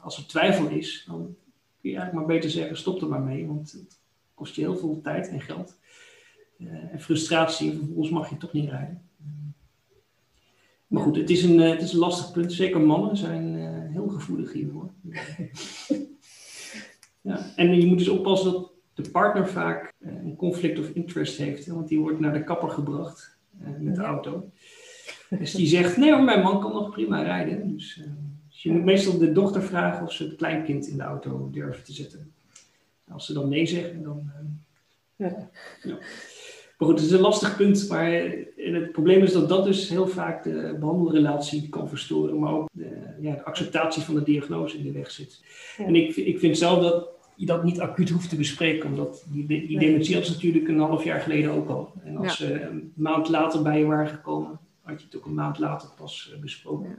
Als 0.00 0.16
er 0.16 0.26
twijfel 0.26 0.68
is, 0.68 1.04
dan 1.06 1.36
kun 1.84 1.92
je 1.92 1.98
eigenlijk 1.98 2.26
maar 2.26 2.36
beter 2.36 2.50
zeggen, 2.50 2.76
stop 2.76 3.00
er 3.02 3.08
maar 3.08 3.20
mee, 3.20 3.46
want 3.46 3.72
het 3.72 4.00
kost 4.34 4.54
je 4.54 4.60
heel 4.60 4.76
veel 4.76 5.00
tijd 5.02 5.28
en 5.28 5.40
geld. 5.40 5.78
Eh, 6.58 6.92
en 6.92 7.00
frustratie, 7.00 7.70
en 7.70 7.76
vervolgens 7.76 8.10
mag 8.10 8.30
je 8.30 8.36
toch 8.36 8.52
niet 8.52 8.70
rijden. 8.70 9.02
Maar 10.86 11.02
goed, 11.02 11.16
het 11.16 11.30
is, 11.30 11.42
een, 11.42 11.60
eh, 11.60 11.70
het 11.70 11.82
is 11.82 11.92
een 11.92 11.98
lastig 11.98 12.32
punt. 12.32 12.52
Zeker 12.52 12.80
mannen 12.80 13.16
zijn 13.16 13.56
eh, 13.56 13.92
heel 13.92 14.08
gevoelig 14.08 14.52
hiervoor. 14.52 14.90
ja, 17.30 17.52
en 17.56 17.80
je 17.80 17.86
moet 17.86 17.98
dus 17.98 18.08
oppassen 18.08 18.52
dat 18.52 18.72
de 18.94 19.10
partner 19.10 19.48
vaak 19.48 19.92
een 20.00 20.36
conflict 20.36 20.78
of 20.78 20.88
interest 20.88 21.38
heeft. 21.38 21.66
Want 21.66 21.88
die 21.88 21.98
wordt 21.98 22.20
naar 22.20 22.32
de 22.32 22.44
kapper 22.44 22.70
gebracht 22.70 23.38
met 23.78 23.94
de 23.94 24.00
Ja. 24.00 24.06
auto. 24.06 24.50
Dus 25.28 25.52
die 25.52 25.66
zegt, 25.66 25.96
nee 25.96 26.12
hoor, 26.12 26.22
mijn 26.22 26.42
man 26.42 26.60
kan 26.60 26.72
nog 26.72 26.90
prima 26.90 27.22
rijden. 27.22 27.72
Dus, 27.72 28.00
eh, 28.00 28.04
dus 28.06 28.33
je 28.64 28.72
moet 28.72 28.84
meestal 28.84 29.18
de 29.18 29.32
dochter 29.32 29.62
vragen 29.62 30.06
of 30.06 30.12
ze 30.12 30.24
het 30.24 30.36
kleinkind 30.36 30.86
in 30.86 30.96
de 30.96 31.02
auto 31.02 31.48
durven 31.52 31.84
te 31.84 31.92
zetten. 31.92 32.32
Als 33.08 33.26
ze 33.26 33.32
dan 33.32 33.48
nee 33.48 33.66
zeggen, 33.66 34.02
dan... 34.02 34.30
eh, 35.16 35.26
Ja. 35.26 35.50
ja. 35.82 35.98
Maar 36.78 36.88
goed, 36.88 36.98
het 36.98 37.06
is 37.06 37.10
een 37.10 37.20
lastig 37.20 37.56
punt. 37.56 37.88
Maar 37.88 38.12
eh, 38.12 38.46
het 38.72 38.92
probleem 38.92 39.22
is 39.22 39.32
dat 39.32 39.48
dat 39.48 39.64
dus 39.64 39.88
heel 39.88 40.06
vaak 40.08 40.42
de 40.42 40.76
behandelrelatie 40.80 41.68
kan 41.68 41.88
verstoren. 41.88 42.38
Maar 42.38 42.52
ook 42.52 42.68
de, 42.72 43.16
ja, 43.20 43.34
de 43.34 43.44
acceptatie 43.44 44.02
van 44.02 44.14
de 44.14 44.22
diagnose 44.22 44.76
in 44.78 44.84
de 44.84 44.92
weg 44.92 45.10
zit. 45.10 45.42
Ja. 45.78 45.84
En 45.84 45.94
ik, 45.94 46.16
ik 46.16 46.38
vind 46.38 46.58
zelf 46.58 46.82
dat 46.82 47.08
je 47.36 47.46
dat 47.46 47.64
niet 47.64 47.80
acuut 47.80 48.10
hoeft 48.10 48.28
te 48.28 48.36
bespreken. 48.36 48.88
Omdat 48.88 49.24
die, 49.28 49.46
die 49.46 49.78
dementie 49.78 50.16
was 50.16 50.28
natuurlijk 50.28 50.68
een 50.68 50.78
half 50.78 51.04
jaar 51.04 51.20
geleden 51.20 51.50
ook 51.50 51.68
al. 51.68 51.92
En 52.04 52.16
als 52.16 52.36
ze 52.36 52.60
een 52.62 52.92
maand 52.94 53.28
later 53.28 53.62
bij 53.62 53.78
je 53.78 53.84
waren 53.84 54.08
gekomen, 54.08 54.58
had 54.82 55.00
je 55.00 55.06
het 55.06 55.16
ook 55.16 55.26
een 55.26 55.34
maand 55.34 55.58
later 55.58 55.88
pas 55.96 56.32
eh, 56.34 56.40
besproken. 56.40 56.98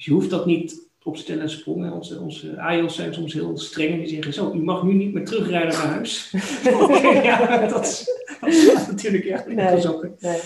Dus 0.00 0.08
je 0.08 0.14
hoeft 0.14 0.30
dat 0.30 0.46
niet 0.46 0.88
op 1.02 1.16
stellen 1.16 1.42
en 1.42 1.50
sprongen. 1.50 1.92
Onze, 1.92 2.20
onze 2.20 2.56
AIOS 2.60 2.94
zijn 2.94 3.14
soms 3.14 3.32
heel 3.32 3.58
streng 3.58 3.92
en 3.92 3.98
die 3.98 4.08
zeggen 4.08 4.32
zo, 4.32 4.52
u 4.52 4.58
mag 4.62 4.82
nu 4.82 4.92
niet 4.92 5.12
meer 5.12 5.24
terugrijden 5.24 5.68
naar 5.72 5.86
huis. 5.86 6.34
ja, 7.22 7.66
dat 7.66 7.84
is, 7.86 8.04
dat 8.40 8.48
is 8.48 8.86
natuurlijk 8.86 9.24
echt 9.24 9.46
niet 9.46 9.56
Nee. 9.56 9.80
zo. 9.80 10.00
Nee. 10.00 10.40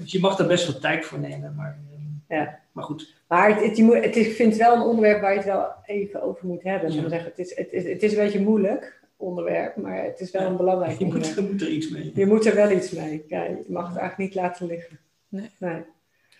Dus 0.00 0.12
je 0.12 0.20
mag 0.20 0.36
daar 0.36 0.46
best 0.46 0.66
wel 0.66 0.80
tijd 0.80 1.04
voor 1.04 1.18
nemen. 1.18 1.54
Maar, 1.56 1.78
eh, 2.26 2.36
Ja. 2.38 2.58
maar 2.72 2.84
goed, 2.84 3.14
Maar 3.28 3.54
het, 3.54 3.64
het, 3.64 3.76
je 3.76 3.82
moet, 3.84 4.04
het 4.04 4.16
is, 4.16 4.26
ik 4.26 4.32
vind 4.34 4.52
het 4.52 4.60
wel 4.62 4.74
een 4.74 4.82
onderwerp 4.82 5.20
waar 5.20 5.30
je 5.30 5.36
het 5.38 5.46
wel 5.46 5.66
even 5.84 6.22
over 6.22 6.46
moet 6.46 6.62
hebben. 6.62 6.92
Ja. 6.92 7.08
Zeggen. 7.08 7.28
Het, 7.30 7.38
is, 7.38 7.56
het, 7.56 7.72
is, 7.72 7.84
het 7.84 8.02
is 8.02 8.12
een 8.12 8.18
beetje 8.18 8.38
een 8.38 8.44
moeilijk 8.44 9.00
onderwerp, 9.16 9.76
maar 9.76 10.04
het 10.04 10.20
is 10.20 10.30
wel 10.30 10.42
Ja. 10.42 10.48
een 10.48 10.56
belangrijk 10.56 10.98
je 10.98 11.04
moet, 11.04 11.14
onderwerp. 11.14 11.36
je 11.46 11.52
moet 11.52 11.62
er 11.62 11.70
iets 11.70 11.90
mee. 11.90 12.10
Je 12.14 12.26
moet 12.26 12.46
er 12.46 12.54
wel 12.54 12.70
iets 12.70 12.90
mee. 12.90 13.24
Ja, 13.28 13.42
je 13.44 13.64
mag 13.68 13.88
het 13.88 13.96
eigenlijk 13.96 14.30
niet 14.30 14.42
laten 14.42 14.66
liggen. 14.66 14.98
Nee. 15.28 15.82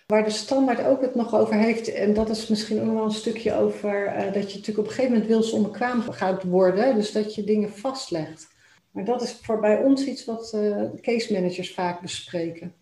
Waar 0.06 0.24
de 0.24 0.30
standaard 0.30 0.84
ook 0.84 1.00
het 1.00 1.14
nog 1.14 1.34
over 1.34 1.54
heeft, 1.54 1.92
en 1.92 2.14
dat 2.14 2.28
is 2.28 2.46
misschien 2.46 2.80
ook 2.80 2.84
nog 2.84 2.94
wel 2.94 3.04
een 3.04 3.10
stukje 3.10 3.54
over 3.54 4.06
eh, 4.06 4.32
dat 4.32 4.50
je 4.50 4.58
natuurlijk 4.58 4.78
op 4.78 4.84
een 4.84 4.90
gegeven 4.90 5.10
moment 5.12 5.28
wilsonbekwaam 5.28 6.00
gaat 6.00 6.42
worden, 6.42 6.94
dus 6.94 7.12
dat 7.12 7.34
je 7.34 7.44
dingen 7.44 7.70
vastlegt. 7.70 8.48
Maar 8.90 9.04
dat 9.04 9.22
is 9.22 9.32
voor 9.32 9.60
bij 9.60 9.78
ons 9.78 10.06
iets 10.06 10.24
wat 10.24 10.52
eh, 10.52 10.82
case 11.00 11.32
managers 11.32 11.74
vaak 11.74 12.00
bespreken. 12.00 12.74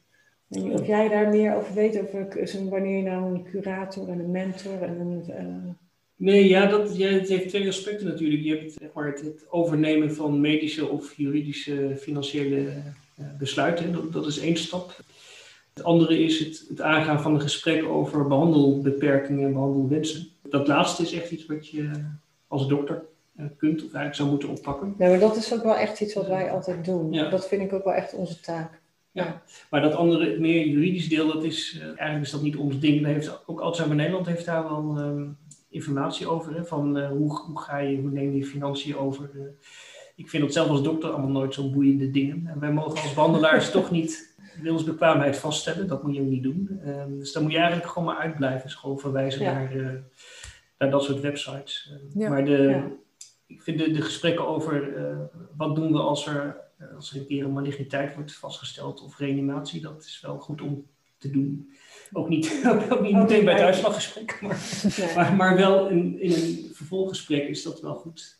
Of 0.48 0.86
jij 0.86 1.08
daar 1.08 1.28
meer 1.28 1.56
over 1.56 1.74
weet, 1.74 2.00
over 2.00 2.68
wanneer 2.68 2.96
je 2.96 3.02
nou 3.02 3.34
een 3.34 3.44
curator 3.44 4.08
en 4.08 4.18
een 4.18 4.30
mentor 4.30 4.82
en 4.82 5.00
een... 5.00 5.24
Uh... 5.28 5.72
Nee, 6.16 6.48
ja, 6.48 6.66
dat, 6.66 6.96
ja, 6.96 7.08
het 7.08 7.28
heeft 7.28 7.48
twee 7.48 7.68
aspecten 7.68 8.06
natuurlijk. 8.06 8.42
Je 8.42 8.56
hebt 8.56 8.72
zeg 8.72 8.88
maar, 8.94 9.06
het, 9.06 9.46
overnemen 9.48 10.14
van 10.14 10.40
medische 10.40 10.88
of 10.88 11.16
juridische 11.16 11.96
financiële 11.98 12.72
besluiten. 13.38 13.92
Dat, 13.92 14.12
dat, 14.12 14.26
is 14.26 14.38
één 14.38 14.56
stap. 14.56 14.96
Het 15.80 15.88
andere 15.88 16.18
is 16.18 16.38
het, 16.38 16.64
het 16.68 16.80
aangaan 16.80 17.20
van 17.20 17.34
een 17.34 17.40
gesprek 17.40 17.84
over 17.84 18.26
behandelbeperkingen 18.26 19.46
en 19.46 19.52
behandelwensen. 19.52 20.26
Dat 20.42 20.68
laatste 20.68 21.02
is 21.02 21.12
echt 21.12 21.30
iets 21.30 21.46
wat 21.46 21.68
je 21.68 21.90
als 22.48 22.68
dokter 22.68 23.02
kunt 23.56 23.76
of 23.76 23.82
eigenlijk 23.82 24.14
zou 24.14 24.28
moeten 24.28 24.48
oppakken. 24.48 24.94
Nee, 24.98 25.08
maar 25.10 25.18
dat 25.18 25.36
is 25.36 25.54
ook 25.54 25.62
wel 25.62 25.76
echt 25.76 26.00
iets 26.00 26.14
wat 26.14 26.26
wij 26.26 26.50
altijd 26.50 26.84
doen. 26.84 27.12
Ja. 27.12 27.28
Dat 27.28 27.48
vind 27.48 27.62
ik 27.62 27.72
ook 27.72 27.84
wel 27.84 27.94
echt 27.94 28.14
onze 28.14 28.40
taak. 28.40 28.80
Ja. 29.10 29.42
Maar 29.70 29.80
dat 29.80 29.94
andere, 29.94 30.38
meer 30.38 30.66
juridisch 30.66 31.08
deel, 31.08 31.32
dat 31.32 31.44
is, 31.44 31.74
uh, 31.76 31.82
eigenlijk 31.84 32.20
is 32.20 32.30
dat 32.30 32.42
niet 32.42 32.56
ons 32.56 32.80
ding. 32.80 33.02
Daar 33.02 33.12
heeft, 33.12 33.42
ook 33.46 33.60
Alzheimer 33.60 33.96
Nederland 33.96 34.26
heeft 34.26 34.46
daar 34.46 34.62
wel 34.62 34.96
uh, 34.98 35.22
informatie 35.68 36.26
over. 36.26 36.54
Hè, 36.54 36.64
van 36.64 36.98
uh, 36.98 37.08
hoe, 37.08 37.40
hoe, 37.40 37.60
ga 37.60 37.78
je, 37.78 37.96
hoe 38.00 38.10
neem 38.10 38.36
je 38.36 38.44
financiën 38.44 38.96
over. 38.96 39.30
ik 40.16 40.28
vind 40.28 40.42
dat 40.42 40.52
zelf 40.52 40.68
als 40.68 40.82
dokter 40.82 41.10
allemaal 41.10 41.30
nooit 41.30 41.54
zo'n 41.54 41.72
boeiende 41.72 42.10
dingen. 42.10 42.46
En 42.46 42.60
wij 42.60 42.72
mogen 42.72 43.02
als 43.02 43.14
behandelaars 43.14 43.70
toch 43.80 43.90
niet 43.90 44.29
wilsbekwaamheid 44.62 45.36
vaststellen. 45.36 45.86
Dat 45.86 46.02
moet 46.02 46.14
je 46.14 46.20
ook 46.20 46.26
niet 46.26 46.42
doen. 46.42 46.80
Ehm, 46.84 47.18
dus 47.18 47.32
daar 47.32 47.42
moet 47.42 47.52
je 47.52 47.58
eigenlijk 47.58 47.88
gewoon 47.88 48.08
maar 48.08 48.22
uitblijven. 48.22 48.62
Dus 48.62 48.74
gewoon 48.74 48.98
verwijzen 48.98 49.44
naar, 49.44 50.02
naar 50.78 50.90
dat 50.90 51.04
soort 51.04 51.20
websites. 51.20 51.92
Ja. 52.14 52.28
Maar 52.28 52.44
de, 52.44 52.58
ja. 52.58 52.90
ik 53.46 53.62
vind 53.62 53.78
de, 53.78 53.90
de 53.90 54.02
gesprekken 54.02 54.48
over 54.48 54.92
wat 55.56 55.76
doen 55.76 55.92
we 55.92 55.98
als 55.98 56.26
er 56.26 56.68
eh, 56.80 56.96
als 56.96 57.10
er 57.10 57.20
een 57.20 57.26
keer 57.26 57.44
een 57.44 57.52
maligniteit 57.52 58.14
wordt 58.14 58.34
vastgesteld 58.34 59.02
of 59.02 59.18
reanimatie, 59.18 59.80
dat 59.80 60.04
is 60.04 60.20
wel 60.20 60.38
goed 60.38 60.60
om 60.60 60.86
te 61.18 61.30
doen. 61.30 61.72
Ook 62.12 62.28
niet, 62.28 62.62
ook 62.90 63.00
niet 63.00 63.16
meteen 63.16 63.44
bij 63.44 63.54
het 63.54 63.62
uitslaggesprek, 63.62 64.40
maar, 64.40 64.58
maar, 65.14 65.34
maar, 65.36 65.56
wel 65.56 65.88
in, 65.88 66.20
in, 66.20 66.32
een 66.32 66.70
vervolggesprek 66.72 67.48
is 67.48 67.62
dat 67.62 67.80
wel 67.80 67.94
goed. 67.94 68.39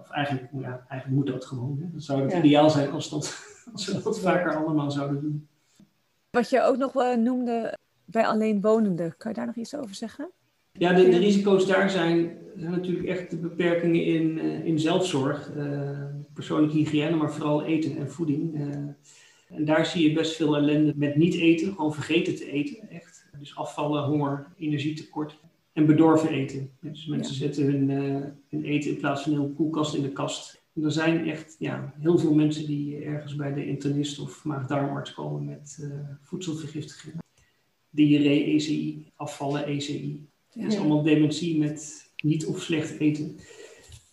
Of 0.00 0.10
eigenlijk, 0.10 0.48
ja, 0.52 0.86
eigenlijk 0.88 1.06
moet 1.08 1.26
dat 1.26 1.44
gewoon. 1.44 1.78
Hè. 1.80 1.90
Dat 1.92 2.02
zou 2.02 2.22
het 2.22 2.32
ideaal 2.32 2.70
zijn 2.70 2.90
als, 2.90 3.10
dat, 3.10 3.44
als 3.72 3.86
we 3.86 4.02
dat 4.02 4.20
vaker 4.20 4.56
allemaal 4.56 4.90
zouden 4.90 5.20
doen. 5.20 5.48
Wat 6.30 6.50
je 6.50 6.62
ook 6.62 6.76
nog 6.76 6.92
wel 6.92 7.16
noemde 7.16 7.78
bij 8.04 8.26
alleenwonenden, 8.26 9.14
kan 9.16 9.30
je 9.30 9.36
daar 9.36 9.46
nog 9.46 9.56
iets 9.56 9.74
over 9.74 9.94
zeggen? 9.94 10.30
Ja, 10.72 10.92
de, 10.92 11.08
de 11.08 11.18
risico's 11.18 11.66
daar 11.66 11.90
zijn, 11.90 12.36
zijn 12.56 12.70
natuurlijk 12.70 13.08
echt 13.08 13.30
de 13.30 13.36
beperkingen 13.36 14.04
in, 14.04 14.38
uh, 14.38 14.64
in 14.64 14.78
zelfzorg. 14.78 15.50
Uh, 15.56 15.90
persoonlijke 16.34 16.76
hygiëne, 16.76 17.16
maar 17.16 17.32
vooral 17.32 17.64
eten 17.64 17.96
en 17.96 18.10
voeding. 18.10 18.54
Uh, 18.54 18.60
en 19.48 19.64
daar 19.64 19.86
zie 19.86 20.08
je 20.08 20.14
best 20.14 20.36
veel 20.36 20.56
ellende 20.56 20.92
met 20.96 21.16
niet 21.16 21.34
eten, 21.34 21.74
gewoon 21.74 21.94
vergeten 21.94 22.36
te 22.36 22.50
eten, 22.50 22.90
echt. 22.90 23.28
Dus 23.38 23.56
afvallen, 23.56 24.04
honger, 24.04 24.46
energietekort 24.58 25.38
en 25.80 25.86
bedorven 25.86 26.28
eten. 26.28 26.70
Dus 26.80 27.06
mensen 27.06 27.34
zetten 27.34 27.64
hun, 27.64 27.88
hun, 28.48 28.64
eten 28.64 28.90
in 28.90 28.96
plaats 28.96 29.22
van 29.22 29.32
een 29.32 29.54
koelkast 29.54 29.94
in 29.94 30.02
de 30.02 30.12
kast. 30.12 30.62
En 30.74 30.84
er 30.84 30.92
zijn 30.92 31.28
echt 31.28 31.56
ja, 31.58 31.94
heel 31.98 32.18
veel 32.18 32.34
mensen 32.34 32.66
die 32.66 32.96
ergens 32.96 33.36
bij 33.36 33.54
de 33.54 33.66
internist 33.66 34.18
of 34.18 34.44
maag-darmarts 34.44 35.14
komen 35.14 35.44
met 35.44 35.88
voedselvergiftiging. 36.22 37.14
Diarree, 37.90 38.44
ECI, 38.44 39.10
afvallen, 39.16 39.66
ECI. 39.66 40.28
Ja. 40.50 40.62
Dat 40.62 40.72
is 40.72 40.78
allemaal 40.78 41.02
dementie 41.02 41.58
met 41.58 42.10
niet 42.22 42.46
of 42.46 42.60
slecht 42.60 42.98
eten. 42.98 43.36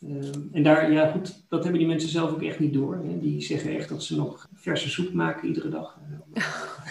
Ehm, 0.01 0.41
en 0.51 0.63
daar, 0.63 0.91
ja 0.91 1.11
goed, 1.11 1.43
dat 1.49 1.61
hebben 1.61 1.79
die 1.79 1.89
mensen 1.89 2.09
zelf 2.09 2.31
ook 2.31 2.43
echt 2.43 2.59
niet 2.59 2.73
door. 2.73 2.95
Hè. 2.95 3.19
Die 3.19 3.41
zeggen 3.41 3.77
echt 3.77 3.89
dat 3.89 4.03
ze 4.03 4.15
nog 4.15 4.47
verse 4.53 4.89
soep 4.89 5.13
maken 5.13 5.47
iedere 5.47 5.69
dag. 5.69 5.99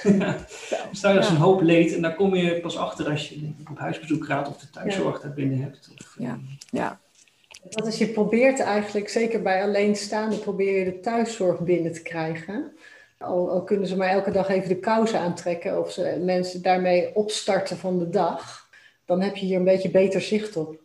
ja. 0.19 0.37
sta 0.93 1.11
je 1.11 1.17
als 1.17 1.31
een 1.31 1.37
hoop 1.37 1.61
leed 1.61 1.95
en 1.95 2.03
daar 2.03 2.15
kom 2.15 2.35
je 2.35 2.61
pas 2.61 2.77
achter 2.77 3.09
als 3.11 3.29
je 3.29 3.51
op 3.71 3.79
huisbezoek 3.79 4.25
gaat 4.25 4.49
of 4.49 4.59
de 4.59 4.71
thuiszorg 4.71 5.21
daar 5.21 5.35
binnen 5.35 5.63
hebt. 5.63 5.91
Of, 5.99 6.17
ja. 6.19 6.39
ja. 6.71 7.01
Dat 7.69 7.87
is, 7.87 7.99
je 7.99 8.09
probeert 8.09 8.61
eigenlijk, 8.61 9.09
zeker 9.09 9.43
bij 9.43 9.63
alleenstaanden, 9.63 10.39
probeer 10.39 10.79
je 10.79 10.85
de 10.85 11.01
thuiszorg 11.01 11.61
binnen 11.61 11.93
te 11.93 12.03
krijgen. 12.03 12.73
Al, 13.19 13.51
al 13.51 13.65
kunnen 13.65 13.87
ze 13.87 13.97
maar 13.97 14.09
elke 14.09 14.31
dag 14.31 14.49
even 14.49 14.69
de 14.69 14.79
kousen 14.79 15.21
aantrekken 15.21 15.81
of 15.81 15.93
ze 15.93 16.23
mensen 16.25 16.63
daarmee 16.63 17.15
opstarten 17.15 17.77
van 17.77 17.99
de 17.99 18.09
dag 18.09 18.67
dan 19.07 19.21
heb 19.21 19.37
je 19.37 19.47
hier 19.47 19.59
een 19.59 19.65
beetje 19.65 19.91
beter 19.91 20.21
zicht 20.21 20.57
op. 20.57 20.77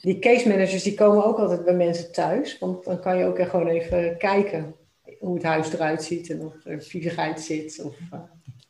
Die 0.00 0.18
case 0.18 0.48
managers 0.48 0.82
die 0.82 0.94
komen 0.94 1.24
ook 1.24 1.38
altijd 1.38 1.64
bij 1.64 1.74
mensen 1.74 2.12
thuis, 2.12 2.58
want 2.58 2.84
dan 2.84 3.00
kan 3.00 3.18
je 3.18 3.24
ook 3.24 3.42
gewoon 3.42 3.66
even 3.66 4.18
kijken 4.18 4.74
hoe 5.18 5.34
het 5.34 5.42
huis 5.42 5.72
eruit 5.72 6.02
ziet 6.02 6.30
en 6.30 6.40
of 6.40 6.64
er 6.64 6.82
viezigheid 6.82 7.40
zit. 7.40 7.82
Of, 7.84 7.98
uh, 8.12 8.20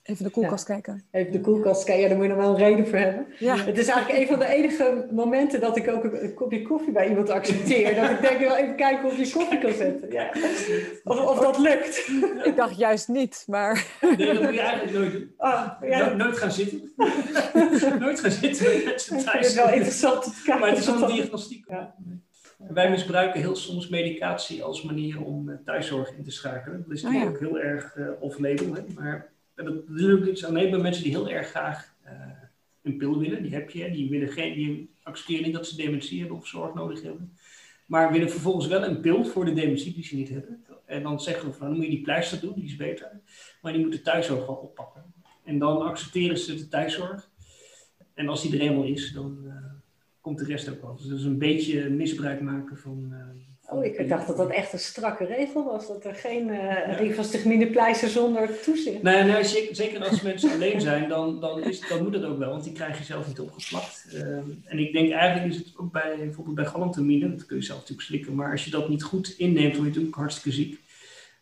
Even 0.04 0.24
de 0.24 0.30
koelkast 0.30 0.64
kijken. 0.64 1.04
Even 1.10 1.32
de 1.32 1.40
koelkast 1.40 1.84
kijken, 1.84 2.02
ja, 2.02 2.08
daar 2.08 2.16
moet 2.16 2.26
je 2.26 2.32
nog 2.32 2.42
wel 2.42 2.50
een 2.50 2.56
reden 2.56 2.86
voor 2.86 2.98
hebben. 2.98 3.26
Ja. 3.38 3.56
Het 3.56 3.78
is 3.78 3.88
eigenlijk 3.88 4.20
een 4.20 4.26
van 4.26 4.38
de 4.38 4.46
enige 4.46 5.08
momenten 5.10 5.60
dat 5.60 5.76
ik 5.76 5.88
ook 5.88 6.04
een, 6.04 6.34
kopje 6.34 6.62
koffie 6.62 6.92
bij 6.92 7.08
iemand 7.08 7.30
accepteer. 7.30 7.94
dat 7.94 8.10
ik 8.10 8.20
denk, 8.20 8.38
wel 8.38 8.56
even 8.56 8.76
kijken 8.76 9.04
of 9.04 9.16
je 9.16 9.30
koffie 9.32 9.58
kan 9.58 9.72
zetten. 9.72 10.12
Ja. 10.12 10.30
Of, 11.04 11.26
of 11.26 11.38
dat 11.38 11.58
lukt. 11.58 12.10
Ik 12.42 12.56
dacht 12.56 12.76
juist 12.76 13.08
niet, 13.08 13.44
maar... 13.46 13.86
Nee, 14.00 14.32
dat 14.32 14.42
moet 14.42 14.54
je 14.54 14.60
eigenlijk 14.60 14.98
nooit 14.98 15.12
doen. 15.12 15.32
Oh, 15.36 15.70
ja. 15.82 16.14
nooit 16.14 16.38
gaan 16.38 16.52
zitten. 16.52 16.92
nooit 18.00 18.20
gaan 18.20 18.30
zitten 18.30 18.84
met 18.84 19.24
thuis. 19.24 19.46
is 19.46 19.54
wel 19.54 19.72
interessant 19.72 20.22
te 20.22 20.30
kijken. 20.44 20.60
Maar 20.60 20.68
het 20.68 20.78
is 20.78 20.86
een 20.86 21.06
diagnostiek. 21.06 21.64
Ja. 21.68 21.94
Wij 22.58 22.90
misbruiken 22.90 23.40
heel 23.40 23.56
soms 23.56 23.88
medicatie 23.88 24.62
als 24.62 24.82
manier 24.82 25.20
om 25.20 25.48
eh, 25.48 25.56
thuiszorg 25.64 26.16
in 26.16 26.24
te 26.24 26.30
schakelen. 26.30 26.82
Dat 26.82 26.96
is 26.96 27.02
natuurlijk 27.02 27.30
oh, 27.30 27.34
ook 27.34 27.40
heel 27.40 27.58
erg 27.58 27.96
uh, 27.96 28.08
off-label, 28.20 28.76
maar 28.94 29.32
dat 29.54 29.74
is 29.96 30.08
ook 30.08 30.26
iets 30.26 30.44
aan 30.44 30.54
bij 30.54 30.78
mensen 30.78 31.02
die 31.02 31.12
heel 31.12 31.30
erg 31.30 31.48
graag 31.48 31.94
uh, 32.04 32.10
een 32.82 32.96
pil 32.96 33.18
willen. 33.18 33.42
Die 33.42 33.52
heb 33.52 33.70
je, 33.70 33.90
die, 33.90 34.10
willen 34.10 34.28
geen, 34.28 34.54
die 34.54 34.90
accepteren 35.02 35.44
niet 35.44 35.54
dat 35.54 35.66
ze 35.66 35.76
dementie 35.76 36.18
hebben 36.20 36.36
of 36.36 36.46
zorg 36.46 36.74
nodig 36.74 37.02
hebben. 37.02 37.32
Maar 37.86 38.12
willen 38.12 38.30
vervolgens 38.30 38.66
wel 38.66 38.84
een 38.84 39.00
pil 39.00 39.24
voor 39.24 39.44
de 39.44 39.52
dementie 39.52 39.94
die 39.94 40.04
ze 40.04 40.16
niet 40.16 40.28
hebben. 40.28 40.64
En 40.84 41.02
dan 41.02 41.20
zeggen 41.20 41.48
we 41.48 41.54
van, 41.54 41.66
dan 41.66 41.76
moet 41.76 41.84
je 41.84 41.90
die 41.90 42.02
pleister 42.02 42.40
doen, 42.40 42.54
die 42.54 42.64
is 42.64 42.76
beter. 42.76 43.20
Maar 43.62 43.72
die 43.72 43.82
moeten 43.82 44.02
thuiszorg 44.02 44.46
wel 44.46 44.54
oppakken. 44.54 45.02
En 45.44 45.58
dan 45.58 45.82
accepteren 45.82 46.38
ze 46.38 46.54
de 46.54 46.68
thuiszorg. 46.68 47.30
En 48.14 48.28
als 48.28 48.42
die 48.42 48.54
er 48.54 48.60
eenmaal 48.60 48.84
is, 48.84 49.12
dan 49.12 49.38
uh, 49.44 49.54
komt 50.20 50.38
de 50.38 50.44
rest 50.44 50.68
ook 50.68 50.82
wel. 50.82 50.96
Dus 50.96 51.06
dat 51.06 51.18
is 51.18 51.24
een 51.24 51.38
beetje 51.38 51.90
misbruik 51.90 52.40
maken 52.40 52.78
van, 52.78 53.08
uh, 53.10 53.18
Oh, 53.68 53.85
ik 53.85 54.09
dacht 54.09 54.27
dat 54.27 54.37
dat 54.37 54.50
echt 54.50 54.72
een 54.72 54.79
strakke 54.79 55.24
regel 55.24 55.64
was. 55.64 55.88
Dat 55.88 56.05
er 56.05 56.14
geen 56.14 56.48
uh, 56.48 57.70
pleister 57.70 58.09
zonder 58.09 58.61
toezicht. 58.61 59.03
Nee, 59.03 59.22
nee 59.22 59.44
zeker 59.72 60.05
als 60.05 60.22
mensen 60.22 60.50
alleen 60.50 60.81
zijn, 60.81 61.09
dan, 61.09 61.40
dan, 61.40 61.62
is, 61.62 61.88
dan 61.88 62.03
moet 62.03 62.12
dat 62.12 62.24
ook 62.24 62.38
wel. 62.38 62.50
Want 62.50 62.64
die 62.64 62.72
krijg 62.72 62.98
je 62.98 63.05
zelf 63.05 63.27
niet 63.27 63.40
opgeplakt. 63.40 64.07
Uh, 64.14 64.20
en 64.64 64.79
ik 64.79 64.92
denk 64.92 65.12
eigenlijk 65.12 65.53
is 65.53 65.59
het 65.59 65.72
ook 65.77 65.92
bij, 65.92 66.16
bijvoorbeeld 66.16 66.57
bij 66.57 66.64
galantamine, 66.66 67.31
dat 67.31 67.46
kun 67.46 67.57
je 67.57 67.62
zelf 67.62 67.79
natuurlijk 67.79 68.09
slikken. 68.09 68.35
Maar 68.35 68.50
als 68.50 68.64
je 68.64 68.70
dat 68.70 68.88
niet 68.88 69.03
goed 69.03 69.35
inneemt, 69.38 69.72
word 69.72 69.79
je 69.79 69.85
natuurlijk 69.85 70.16
hartstikke 70.16 70.53
ziek. 70.53 70.81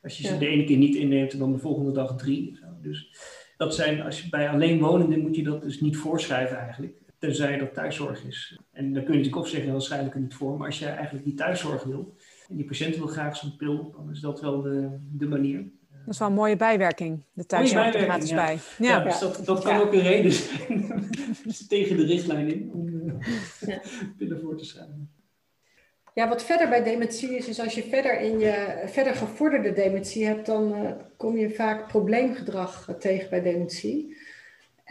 Als 0.03 0.19
je 0.19 0.27
ze 0.27 0.39
de 0.39 0.47
ene 0.47 0.65
keer 0.65 0.77
niet 0.77 0.95
inneemt 0.95 1.33
en 1.33 1.39
dan 1.39 1.53
de 1.53 1.59
volgende 1.59 1.93
dag 1.93 2.17
drie. 2.17 2.59
Dus 2.83 3.11
dat 3.57 3.75
zijn, 3.75 4.03
als 4.03 4.23
je 4.23 4.29
bij 4.29 4.49
alleenwonenden 4.49 5.21
moet 5.21 5.37
je 5.37 5.43
dat 5.43 5.63
dus 5.63 5.81
niet 5.81 5.97
voorschrijven 5.97 6.59
eigenlijk. 6.59 6.95
Tenzij 7.23 7.59
dat 7.59 7.75
thuiszorg 7.75 8.25
is. 8.25 8.59
En 8.73 8.93
dan 8.93 9.05
kun 9.05 9.13
je 9.13 9.19
natuurlijk 9.19 9.37
ook 9.37 9.49
zeggen, 9.49 9.73
dat 9.73 9.85
schrijf 9.85 10.07
ik 10.07 10.15
er 10.15 10.21
niet 10.21 10.35
voor. 10.35 10.57
Maar 10.57 10.67
als 10.67 10.79
je 10.79 10.87
eigenlijk 10.87 11.25
die 11.25 11.35
thuiszorg 11.35 11.85
wil, 11.85 12.17
en 12.49 12.57
die 12.57 12.65
patiënt 12.65 12.97
wil 12.97 13.07
graag 13.07 13.37
zo'n 13.37 13.57
pil, 13.57 13.91
dan 13.97 14.11
is 14.11 14.21
dat 14.21 14.41
wel 14.41 14.63
de, 14.63 14.99
de 15.13 15.27
manier. 15.27 15.59
Dat 15.91 16.15
is 16.15 16.19
wel 16.19 16.29
een 16.29 16.35
mooie 16.35 16.57
bijwerking, 16.57 17.25
de 17.33 17.47
thuiszorg 17.47 17.95
er 17.95 18.01
gratis 18.01 18.31
ja. 18.31 18.45
bij. 18.45 18.59
Ja, 18.79 18.89
ja 18.89 19.05
dus 19.05 19.19
dat, 19.19 19.43
dat 19.45 19.65
kan 19.65 19.81
ook 19.81 19.93
een 19.93 20.03
reden 20.03 20.33
zijn 20.33 21.11
tegen 21.69 21.97
de 21.97 22.05
richtlijn 22.05 22.49
in 22.53 22.71
om 22.73 22.89
uh, 22.89 23.15
pillen 24.19 24.41
voor 24.41 24.57
te 24.57 24.65
schrijven. 24.65 25.11
Ja, 26.15 26.29
wat 26.29 26.45
verder 26.45 26.69
bij 26.69 26.83
dementie 26.83 27.37
is, 27.37 27.49
is 27.49 27.61
als 27.61 27.75
je 27.75 27.83
verder 27.83 28.21
in 28.21 28.39
je 28.39 28.83
verder 28.87 29.15
gevorderde 29.15 29.73
dementie 29.73 30.27
hebt, 30.27 30.47
dan 30.47 30.73
uh, 30.73 30.91
kom 31.17 31.37
je 31.37 31.51
vaak 31.51 31.89
probleemgedrag 31.89 32.95
tegen 32.99 33.31
bij 33.31 33.43
dementie. 33.43 34.17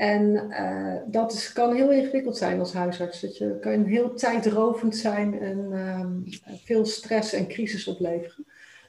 En 0.02 0.48
uh, 0.50 0.96
dat 1.06 1.34
is, 1.34 1.54
kan 1.54 1.76
heel 1.76 1.92
ingewikkeld 1.92 2.38
zijn 2.38 2.60
als 2.60 2.74
huisarts. 2.74 3.22
Dat 3.22 3.38
je 3.38 3.58
kan 3.60 3.84
heel 3.84 4.14
tijdrovend 4.14 4.96
zijn 4.96 5.40
en 5.40 5.68
uh, 5.72 6.56
veel 6.66 6.86
stress 6.86 7.34
en 7.34 7.48
crisis 7.48 7.88
opleveren. 7.88 8.46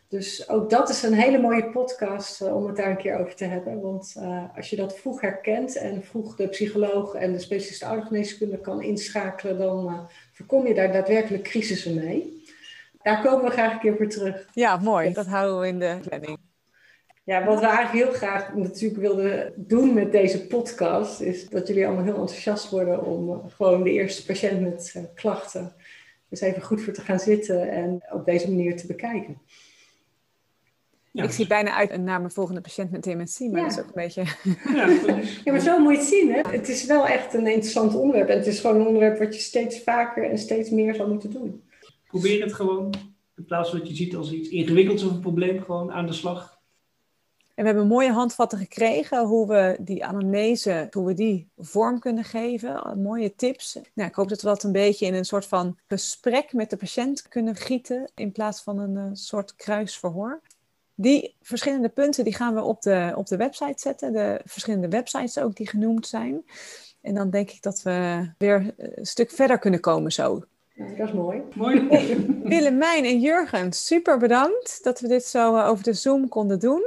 Dus 0.09 0.49
ook 0.49 0.71
dat 0.71 0.89
is 0.89 1.03
een 1.03 1.15
hele 1.15 1.39
mooie 1.39 1.71
podcast 1.71 2.43
uh, 2.43 2.57
om 2.57 2.67
het 2.67 2.77
daar 2.77 2.91
een 2.91 2.97
keer 2.97 3.19
over 3.19 3.35
te 3.35 3.45
hebben. 3.45 3.81
Want 3.81 4.15
uh, 4.19 4.45
als 4.57 4.71
je 4.71 4.77
dat 4.77 4.99
vroeg 4.99 5.21
herkent 5.21 5.77
en 5.77 6.03
vroeg 6.03 6.37
de 6.37 6.49
psycholoog 6.49 7.15
en 7.15 7.33
de 7.33 7.39
specialist 7.39 7.83
oudergeneeskunde 7.83 8.59
kan 8.59 8.83
inschakelen, 8.83 9.59
dan 9.59 10.09
voorkom 10.33 10.67
je 10.67 10.75
daar 10.75 10.93
daadwerkelijk 10.93 11.43
crisissen 11.43 11.95
mee. 11.95 12.45
Daar 13.03 13.23
komen 13.23 13.45
we 13.45 13.51
graag 13.51 13.73
een 13.73 13.79
keer 13.79 13.97
voor 13.97 14.09
terug. 14.09 14.49
Ja, 14.53 14.77
mooi. 14.77 15.13
Dat 15.13 15.27
houden 15.27 15.61
we 15.61 15.67
in 15.67 15.79
de 15.79 15.99
planning. 16.09 16.42
Ja, 17.25 17.45
wat 17.45 17.61
we 17.61 17.67
eigenlijk 17.67 18.05
heel 18.05 18.15
graag 18.15 18.55
natuurlijk 18.55 19.01
wilden 19.01 19.53
doen 19.57 19.95
met 19.95 20.13
deze 20.13 20.47
podcast, 20.47 21.21
is 21.21 21.49
dat 21.49 21.67
jullie 21.67 21.87
allemaal 21.87 22.05
heel 22.05 22.21
enthousiast 22.21 22.71
worden 22.71 23.05
om 23.05 23.31
eh, 23.31 23.39
gewoon 23.49 23.83
de 23.83 23.91
eerste 23.91 24.27
patiënt 24.27 24.61
met 24.61 24.95
uh, 24.97 25.03
klachten 25.15 25.75
dus 26.33 26.41
even 26.41 26.63
goed 26.63 26.81
voor 26.81 26.93
te 26.93 27.01
gaan 27.01 27.19
zitten 27.19 27.71
en 27.71 28.03
op 28.13 28.25
deze 28.25 28.49
manier 28.49 28.77
te 28.77 28.87
bekijken. 28.87 29.39
ik 31.13 31.31
zie 31.31 31.47
bijna 31.47 31.75
uit 31.75 31.97
naar 32.01 32.21
mijn 32.21 32.33
volgende 32.33 32.61
patiënt 32.61 32.91
met 32.91 33.05
dementie, 33.05 33.51
maar 33.51 33.61
Ja. 33.61 33.67
dat 33.67 33.77
is 33.77 33.83
ook 33.83 33.87
een 33.87 34.03
beetje... 34.03 34.25
Ja, 34.75 34.85
precies. 35.03 35.41
Ja, 35.45 35.53
maar 35.53 35.61
zo 35.61 35.79
moet 35.79 35.93
je 35.93 35.99
het 35.99 36.09
zien. 36.09 36.33
Hè? 36.33 36.41
Het 36.49 36.69
is 36.69 36.87
wel 36.87 37.07
echt 37.07 37.35
een 37.35 37.47
interessant 37.47 37.95
onderwerp. 37.95 38.29
En 38.29 38.37
het 38.37 38.47
is 38.47 38.61
gewoon 38.61 38.81
een 38.81 38.87
onderwerp 38.87 39.19
wat 39.19 39.35
je 39.35 39.41
steeds 39.41 39.83
vaker 39.83 40.31
en 40.31 40.39
steeds 40.39 40.71
meer 40.71 40.95
zou 40.95 41.11
moeten 41.11 41.31
doen. 41.31 41.63
Probeer 42.07 42.43
het 42.43 42.53
gewoon. 42.53 42.95
In 43.37 43.45
plaats 43.45 43.71
van 43.71 43.79
dat 43.79 43.89
je 43.89 43.95
ziet 43.95 44.17
als 44.17 44.33
iets 44.33 44.49
ingewikkelds 44.49 45.03
of 45.05 45.11
een 45.11 45.21
probleem, 45.21 45.61
gewoon 45.63 45.93
aan 45.93 46.07
de 46.07 46.13
slag. 46.13 46.52
En 47.55 47.65
we 47.65 47.71
hebben 47.71 47.87
mooie 47.87 48.13
handvatten 48.13 48.59
gekregen 48.59 49.25
hoe 49.27 49.47
we 49.47 49.77
die 49.81 50.05
anamnese, 50.05 50.89
hoe 50.91 51.07
we 51.07 51.15
die 51.15 51.51
vorm 51.57 51.99
kunnen 51.99 52.25
geven. 52.25 53.03
Mooie 53.03 53.35
tips. 53.35 53.79
Nou, 53.95 54.09
ik 54.09 54.15
hoop 54.15 54.29
dat 54.29 54.43
we 54.43 54.49
dat 54.49 54.63
een 54.63 54.73
beetje 54.73 55.07
in 55.07 55.15
een 55.15 55.25
soort 55.25 55.47
van 55.47 55.79
gesprek 55.89 56.53
met 56.53 56.71
de 56.71 56.77
patiënt 56.77 57.29
kunnen 57.29 57.57
gieten 57.57 58.11
in 58.15 58.33
plaats 58.33 58.63
van 58.63 58.79
een 58.79 58.97
eh, 58.97 59.11
soort 59.13 59.55
kruisverhoor. 59.57 60.41
Die 60.95 61.37
verschillende 61.41 61.89
punten 61.89 62.25
die 62.25 62.35
gaan 62.35 62.55
we 62.55 62.63
op 62.63 62.83
de, 62.83 63.13
op 63.17 63.27
de 63.27 63.37
website 63.37 63.81
zetten. 63.81 64.13
De 64.13 64.41
verschillende 64.45 64.89
websites 64.89 65.39
ook 65.39 65.57
die 65.57 65.69
genoemd 65.69 66.07
zijn. 66.07 66.45
En 67.01 67.15
dan 67.15 67.31
denk 67.31 67.51
ik 67.51 67.63
dat 67.63 67.83
we 67.83 68.29
weer 68.39 68.75
een 68.77 69.07
stuk 69.07 69.31
verder 69.31 69.59
kunnen 69.59 69.81
komen 69.81 70.13
zo. 70.13 70.43
Ja, 70.75 70.87
dat 70.97 71.09
is 71.09 71.15
mooi. 71.15 71.43
Mooi. 71.55 71.89
Willemijn 72.45 73.05
en 73.05 73.21
Jurgen, 73.21 73.73
super 73.73 74.19
bedankt 74.19 74.85
dat 74.85 75.01
we 75.01 75.09
dit 75.09 75.25
zo 75.25 75.57
eh, 75.57 75.69
over 75.69 75.85
de 75.85 75.93
Zoom 75.93 76.29
konden 76.29 76.59
doen. 76.59 76.83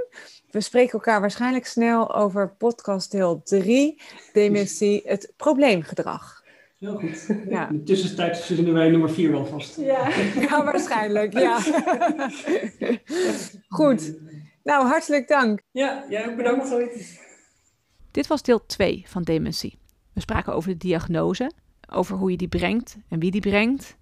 We 0.56 0.62
spreken 0.62 0.92
elkaar 0.92 1.22
waarschijnlijk 1.22 1.66
snel 1.66 2.16
over 2.16 2.50
podcast 2.50 3.12
deel 3.12 3.42
3, 3.44 4.02
dementie, 4.34 5.02
het 5.06 5.34
probleemgedrag. 5.38 6.44
Heel 6.80 6.96
goed. 6.96 7.28
Ja, 7.50 7.70
In 7.70 7.78
de 7.78 7.84
tussentijd 7.84 8.38
vinden 8.38 8.74
wij 8.74 8.90
nummer 8.90 9.10
4 9.10 9.32
wel 9.32 9.46
vast. 9.46 9.78
Ja. 9.78 10.10
ja 10.50 10.64
waarschijnlijk, 10.64 11.34
ja. 11.34 11.60
Goed, 13.78 14.14
nou 14.64 14.88
hartelijk 14.88 15.28
dank. 15.28 15.62
Ja, 15.72 16.06
jij 16.10 16.30
ook 16.30 16.36
Bedankt 16.36 16.68
voor 16.68 16.82
het. 16.82 17.22
Dit 18.12 18.28
was 18.28 18.42
deel 18.42 18.66
2 18.66 19.04
van 19.08 19.24
dementie. 19.24 19.80
We 20.14 20.22
spraken 20.22 20.54
over 20.54 20.70
de 20.70 20.78
diagnose, 20.78 21.52
over 21.90 22.18
hoe 22.18 22.32
je 22.32 22.38
die 22.38 22.48
brengt 22.48 22.98
en 23.10 23.20
wie 23.20 23.32
die 23.32 23.42
brengt. 23.42 23.96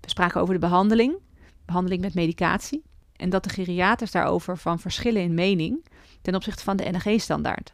We 0.00 0.08
spraken 0.08 0.40
over 0.40 0.54
de 0.54 0.60
behandeling, 0.60 1.18
behandeling 1.64 2.02
met 2.02 2.14
medicatie. 2.14 2.82
En 3.16 3.30
dat 3.30 3.44
de 3.44 3.50
geriaters 3.50 4.10
daarover 4.10 4.58
van 4.58 4.78
verschillen 4.78 5.22
in 5.22 5.34
mening 5.34 5.84
ten 6.24 6.34
opzichte 6.34 6.62
van 6.62 6.76
de 6.76 6.90
NG-standaard. 6.90 7.72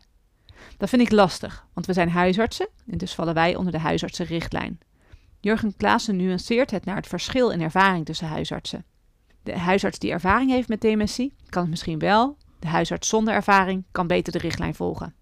Dat 0.76 0.88
vind 0.88 1.02
ik 1.02 1.10
lastig, 1.10 1.66
want 1.72 1.86
we 1.86 1.92
zijn 1.92 2.10
huisartsen 2.10 2.68
en 2.86 2.98
dus 2.98 3.14
vallen 3.14 3.34
wij 3.34 3.56
onder 3.56 3.72
de 3.72 3.78
huisartsenrichtlijn. 3.78 4.78
Jurgen 5.40 5.76
Klaassen 5.76 6.16
nuanceert 6.16 6.70
het 6.70 6.84
naar 6.84 6.96
het 6.96 7.06
verschil 7.06 7.50
in 7.50 7.60
ervaring 7.60 8.04
tussen 8.04 8.26
huisartsen. 8.26 8.84
De 9.42 9.58
huisarts 9.58 9.98
die 9.98 10.10
ervaring 10.10 10.50
heeft 10.50 10.68
met 10.68 10.80
dementie 10.80 11.34
kan 11.48 11.62
het 11.62 11.70
misschien 11.70 11.98
wel. 11.98 12.36
De 12.58 12.68
huisarts 12.68 13.08
zonder 13.08 13.34
ervaring 13.34 13.84
kan 13.90 14.06
beter 14.06 14.32
de 14.32 14.38
richtlijn 14.38 14.74
volgen. 14.74 15.14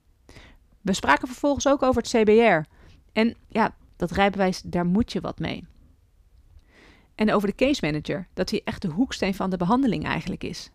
We 0.80 0.92
spraken 0.92 1.28
vervolgens 1.28 1.68
ook 1.68 1.82
over 1.82 2.02
het 2.02 2.10
CBR. 2.10 2.70
En 3.12 3.36
ja, 3.48 3.74
dat 3.96 4.10
rijbewijs, 4.10 4.62
daar 4.64 4.86
moet 4.86 5.12
je 5.12 5.20
wat 5.20 5.38
mee. 5.38 5.66
En 7.14 7.32
over 7.32 7.48
de 7.48 7.54
case 7.54 7.86
manager, 7.86 8.28
dat 8.34 8.50
hij 8.50 8.60
echt 8.64 8.82
de 8.82 8.88
hoeksteen 8.88 9.34
van 9.34 9.50
de 9.50 9.56
behandeling 9.56 10.04
eigenlijk 10.04 10.44
is. 10.44 10.70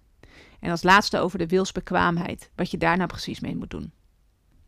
En 0.63 0.71
als 0.71 0.83
laatste 0.83 1.19
over 1.19 1.37
de 1.37 1.47
wilsbekwaamheid, 1.47 2.49
wat 2.55 2.71
je 2.71 2.77
daar 2.77 2.97
nou 2.97 3.07
precies 3.07 3.39
mee 3.39 3.55
moet 3.55 3.69
doen. 3.69 3.91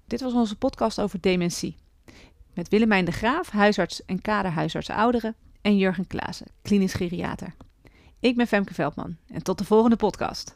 Dit 0.08 0.22
was 0.22 0.34
onze 0.34 0.56
podcast 0.58 1.02
over 1.02 1.22
dementie. 1.22 1.76
Met 2.54 2.70
Willemijn 2.70 3.06
de 3.06 3.12
Graaf, 3.12 3.50
huisarts 3.50 4.06
en 4.06 4.22
kaderhuisarts 4.22 4.90
ouderen, 4.90 5.36
en 5.62 5.78
Jurgen 5.78 6.08
Klaassen, 6.08 6.48
klinisch 6.62 6.94
geriater. 6.94 7.56
Ik 8.20 8.36
ben 8.36 8.48
Femke 8.48 8.74
Veldman 8.74 9.18
en 9.28 9.44
tot 9.44 9.58
de 9.58 9.66
volgende 9.66 9.96
podcast. 9.96 10.56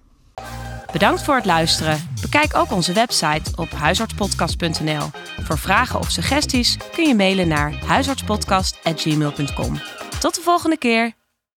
Bedankt 0.92 1.24
voor 1.24 1.36
het 1.36 1.46
luisteren. 1.46 2.10
Bekijk 2.22 2.56
ook 2.56 2.72
onze 2.72 2.94
website 2.94 3.52
op 3.56 3.70
huisartspodcast.nl. 3.70 5.10
Voor 5.42 5.58
vragen 5.58 6.00
of 6.00 6.10
suggesties 6.10 6.78
kun 6.92 7.08
je 7.08 7.16
mailen 7.16 7.48
naar 7.48 7.74
huisartspodcast.gmail.com. 7.86 9.80
Tot 10.20 10.36
de 10.36 10.42
volgende 10.42 10.78
keer. 10.78 11.19